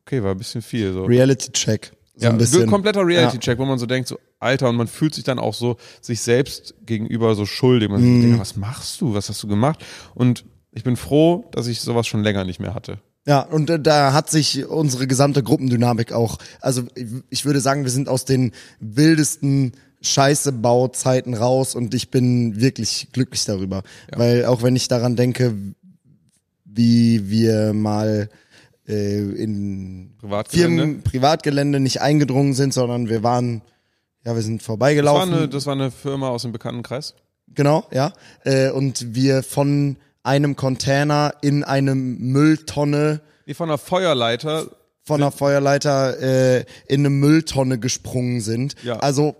okay, 0.00 0.22
war 0.22 0.32
ein 0.32 0.38
bisschen 0.38 0.60
viel. 0.60 0.92
So. 0.92 1.04
Reality-Check. 1.04 1.92
So 2.14 2.24
Ja, 2.24 2.30
ein 2.30 2.38
bisschen. 2.38 2.66
kompletter 2.66 3.06
Reality-Check, 3.06 3.58
wo 3.58 3.64
man 3.64 3.78
so 3.78 3.86
denkt, 3.86 4.06
so, 4.08 4.18
Alter, 4.38 4.68
und 4.68 4.76
man 4.76 4.86
fühlt 4.86 5.14
sich 5.14 5.24
dann 5.24 5.38
auch 5.38 5.54
so 5.54 5.76
sich 6.02 6.20
selbst 6.20 6.74
gegenüber 6.84 7.34
so 7.34 7.46
schuldig. 7.46 7.88
Man 7.88 8.02
Mhm. 8.02 8.16
so 8.16 8.22
denkt, 8.28 8.40
was 8.40 8.56
machst 8.56 9.00
du? 9.00 9.14
Was 9.14 9.28
hast 9.30 9.42
du 9.42 9.48
gemacht? 9.48 9.82
Und 10.14 10.44
ich 10.72 10.84
bin 10.84 10.96
froh, 10.96 11.46
dass 11.52 11.66
ich 11.68 11.80
sowas 11.80 12.06
schon 12.06 12.22
länger 12.22 12.44
nicht 12.44 12.60
mehr 12.60 12.74
hatte. 12.74 12.98
Ja, 13.26 13.40
und 13.40 13.66
da 13.86 14.12
hat 14.12 14.30
sich 14.30 14.66
unsere 14.66 15.06
gesamte 15.06 15.42
Gruppendynamik 15.42 16.12
auch, 16.12 16.38
also 16.60 16.82
ich- 16.96 17.06
ich 17.30 17.44
würde 17.44 17.60
sagen, 17.60 17.84
wir 17.84 17.90
sind 17.90 18.08
aus 18.08 18.24
den 18.24 18.52
wildesten 18.80 19.72
Scheiße-Bauzeiten 20.00 21.34
raus 21.34 21.74
und 21.74 21.94
ich 21.94 22.10
bin 22.10 22.60
wirklich 22.60 23.08
glücklich 23.12 23.44
darüber. 23.44 23.82
Weil 24.14 24.46
auch 24.46 24.62
wenn 24.62 24.74
ich 24.76 24.88
daran 24.88 25.14
denke, 25.16 25.54
wie 26.64 27.30
wir 27.30 27.72
mal 27.72 28.28
äh, 28.88 29.18
in 29.18 30.14
Privatgelände? 30.20 30.82
Firmen, 30.82 31.02
Privatgelände 31.02 31.80
nicht 31.80 32.00
eingedrungen 32.00 32.54
sind, 32.54 32.72
sondern 32.74 33.08
wir 33.08 33.22
waren, 33.22 33.62
ja, 34.24 34.34
wir 34.34 34.42
sind 34.42 34.60
Das 34.60 34.68
war, 34.68 34.72
vorbeigelaufen. 34.76 35.34
eine, 35.34 35.48
das 35.48 35.66
war 35.66 35.74
eine 35.74 35.90
Firma 35.90 36.28
aus 36.28 36.42
dem 36.42 36.52
Bekanntenkreis. 36.52 37.14
Genau, 37.48 37.84
ja. 37.92 38.12
Äh, 38.44 38.70
und 38.70 39.14
wir 39.14 39.42
von 39.42 39.96
einem 40.22 40.56
Container 40.56 41.34
in 41.42 41.64
eine 41.64 41.94
Mülltonne 41.94 43.20
Die 43.46 43.54
von 43.54 43.68
einer 43.68 43.78
Feuerleiter. 43.78 44.66
von 45.04 45.20
einer 45.20 45.32
Feuerleiter 45.32 46.20
äh, 46.20 46.64
in 46.86 47.00
eine 47.00 47.10
Mülltonne 47.10 47.78
gesprungen 47.78 48.40
sind. 48.40 48.74
Ja. 48.84 48.98
Also 49.00 49.34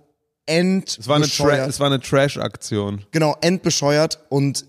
end 0.46 0.98
Es 0.98 1.06
war 1.08 1.16
eine, 1.16 1.28
Tra 1.28 1.56
es 1.66 1.78
war 1.78 1.86
eine 1.86 2.00
Trash-Aktion. 2.00 3.02
genau 3.12 3.36
endbescheuert 3.40 4.18
und 4.28 4.66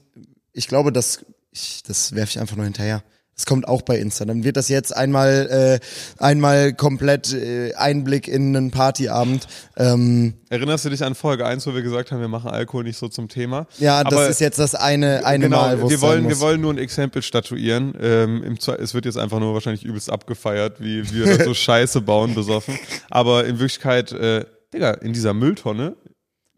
ich 0.54 0.68
glaube, 0.68 0.92
das 0.92 1.26
ich, 1.52 1.82
das 1.84 2.14
werfe 2.16 2.30
ich 2.32 2.40
einfach 2.40 2.56
nur 2.56 2.66
hinterher. 2.66 3.04
Das 3.36 3.48
kommt 3.48 3.68
auch 3.68 3.82
bei 3.82 3.98
Insta. 3.98 4.26
Dann 4.26 4.44
wird 4.44 4.58
das 4.58 4.70
jetzt 4.70 4.96
einmal 4.96 5.80
äh, 5.82 6.24
einmal 6.24 6.72
komplett 6.74 7.34
äh, 7.34 7.74
Einblick 7.74 8.28
in 8.28 8.56
einen 8.56 8.70
Partyabend. 8.70 9.48
Ähm, 9.76 10.36
Erinnerst 10.50 10.86
du 10.86 10.90
dich 10.92 11.04
an 11.04 11.16
Folge 11.16 11.44
1, 11.44 11.66
wo 11.66 11.74
wir 11.74 11.82
gesagt 11.82 12.12
haben, 12.12 12.22
wir 12.22 12.28
machen 12.28 12.52
Alkohol 12.52 12.84
nicht 12.84 12.98
so 12.98 13.08
zum 13.08 13.30
Thema? 13.30 13.66
ja, 13.80 14.04
das 14.04 14.14
Aber- 14.14 14.28
ist 14.30 14.40
jetzt 14.40 14.60
das 14.60 14.76
eine 14.76 15.26
eine 15.26 15.46
genau, 15.46 15.62
Mal, 15.62 15.82
wo 15.82 15.90
wir 15.90 16.00
wollen, 16.02 16.30
wir 16.30 16.40
wollen 16.40 16.62
nur 16.62 16.72
ein 16.74 16.78
Exempel 16.78 17.24
statuieren. 17.24 17.96
Ähm, 18.00 18.44
im 18.44 18.58
es 18.78 18.94
wird 18.94 19.06
jetzt 19.06 19.18
einfach 19.18 19.40
nur 19.40 19.56
wahrscheinlich 19.56 19.84
übelst 19.84 20.12
abgefeiert, 20.12 20.80
wie 20.80 21.12
wir 21.12 21.44
so 21.44 21.54
Scheiße 21.56 22.02
bauen, 22.02 22.36
besoffen. 22.36 22.78
Aber 23.10 23.46
in 23.46 23.58
Wirklichkeit, 23.58 24.12
äh, 24.12 24.46
Digga, 24.72 24.92
in 24.92 25.12
dieser 25.14 25.34
Mülltonne, 25.34 25.96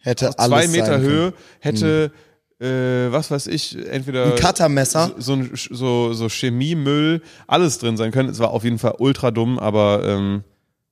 hätte 0.01 0.29
zwei 0.35 0.67
Meter. 0.67 0.99
Höhe, 0.99 1.33
hätte, 1.59 2.11
äh, 2.59 3.11
was 3.11 3.31
weiß 3.31 3.47
ich, 3.47 3.77
entweder 3.89 4.33
Ein 4.33 4.39
Cuttermesser. 4.39 5.11
so, 5.17 5.21
so, 5.21 5.33
ein- 5.33 5.51
so, 5.53 6.13
so 6.13 6.29
Chemiemüll, 6.29 7.21
alles 7.47 7.77
drin 7.79 7.97
sein 7.97 8.11
können. 8.11 8.29
Es 8.29 8.39
war 8.39 8.51
auf 8.51 8.63
jeden 8.63 8.79
Fall 8.79 8.95
ultra 8.99 9.31
dumm, 9.31 9.59
aber 9.59 10.03
ähm, 10.05 10.43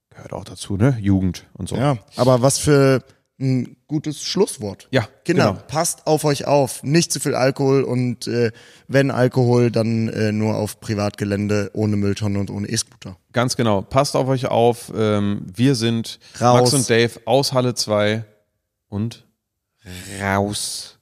gehört 0.10 0.34
auch 0.34 0.44
dazu, 0.44 0.76
ne? 0.78 0.98
Jugend 1.02 1.46
und 1.54 1.70
so. 1.70 1.76
Ja, 1.76 1.98
aber 2.18 2.42
was 2.42 2.60
für 2.60 3.04
ein 3.40 3.78
gutes 3.88 4.24
Schlusswort. 4.24 4.88
Ja, 4.92 5.08
Kinder, 5.26 5.52
genau. 5.54 5.64
passt 5.68 6.06
auf 6.06 6.24
euch 6.24 6.46
auf. 6.46 6.84
Nicht 6.84 7.12
zu 7.12 7.20
viel 7.20 7.34
Alkohol 7.34 7.82
und 7.84 8.28
äh, 8.28 8.52
wenn 8.88 9.10
Alkohol, 9.10 9.72
dann 9.72 10.08
äh, 10.10 10.32
nur 10.32 10.56
auf 10.56 10.80
Privatgelände, 10.80 11.72
ohne 11.74 11.96
Mülltonne 11.98 12.40
und 12.40 12.52
ohne 12.52 12.68
E-Scooter. 12.70 13.18
Ganz 13.34 13.56
genau. 13.58 13.82
Passt 13.82 14.16
auf 14.16 14.28
euch 14.28 14.46
auf. 14.46 14.92
Ähm, 14.96 15.46
wir 15.54 15.74
sind 15.76 16.20
Raus. 16.40 16.62
Max 16.62 16.74
und 16.74 16.90
Dave 16.90 17.20
aus 17.26 17.54
Halle 17.54 17.74
2 17.74 18.24
und 18.88 19.26
Raus. 20.22 20.93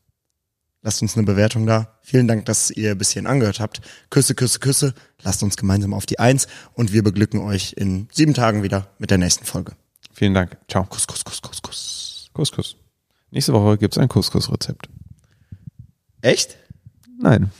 Lasst 0.83 1.01
uns 1.01 1.15
eine 1.15 1.25
Bewertung 1.25 1.67
da. 1.67 1.97
Vielen 2.01 2.27
Dank, 2.27 2.45
dass 2.45 2.71
ihr 2.71 2.95
bis 2.95 3.11
hierhin 3.11 3.27
angehört 3.27 3.59
habt. 3.59 3.81
Küsse, 4.09 4.33
Küsse, 4.33 4.59
Küsse. 4.59 4.93
Lasst 5.21 5.43
uns 5.43 5.55
gemeinsam 5.57 5.93
auf 5.93 6.07
die 6.07 6.17
Eins 6.19 6.47
und 6.73 6.91
wir 6.91 7.03
beglücken 7.03 7.39
euch 7.39 7.73
in 7.77 8.07
sieben 8.11 8.33
Tagen 8.33 8.63
wieder 8.63 8.87
mit 8.97 9.11
der 9.11 9.19
nächsten 9.19 9.45
Folge. 9.45 9.73
vielen 10.13 10.33
Dank. 10.33 10.57
Ciao. 10.67 10.83
Kuss, 10.85 11.05
Kuss, 11.05 11.23
Kuss, 11.23 11.41
Kuss, 11.41 11.61
Kuss. 11.61 12.29
Couscous. 12.33 12.75
Nächste 13.29 13.53
Woche 13.53 13.77
gibt's 13.77 13.97
ein 13.97 14.09
Couscous-Rezept. 14.09 14.89
Echt? 16.21 16.57
Nein. 17.19 17.51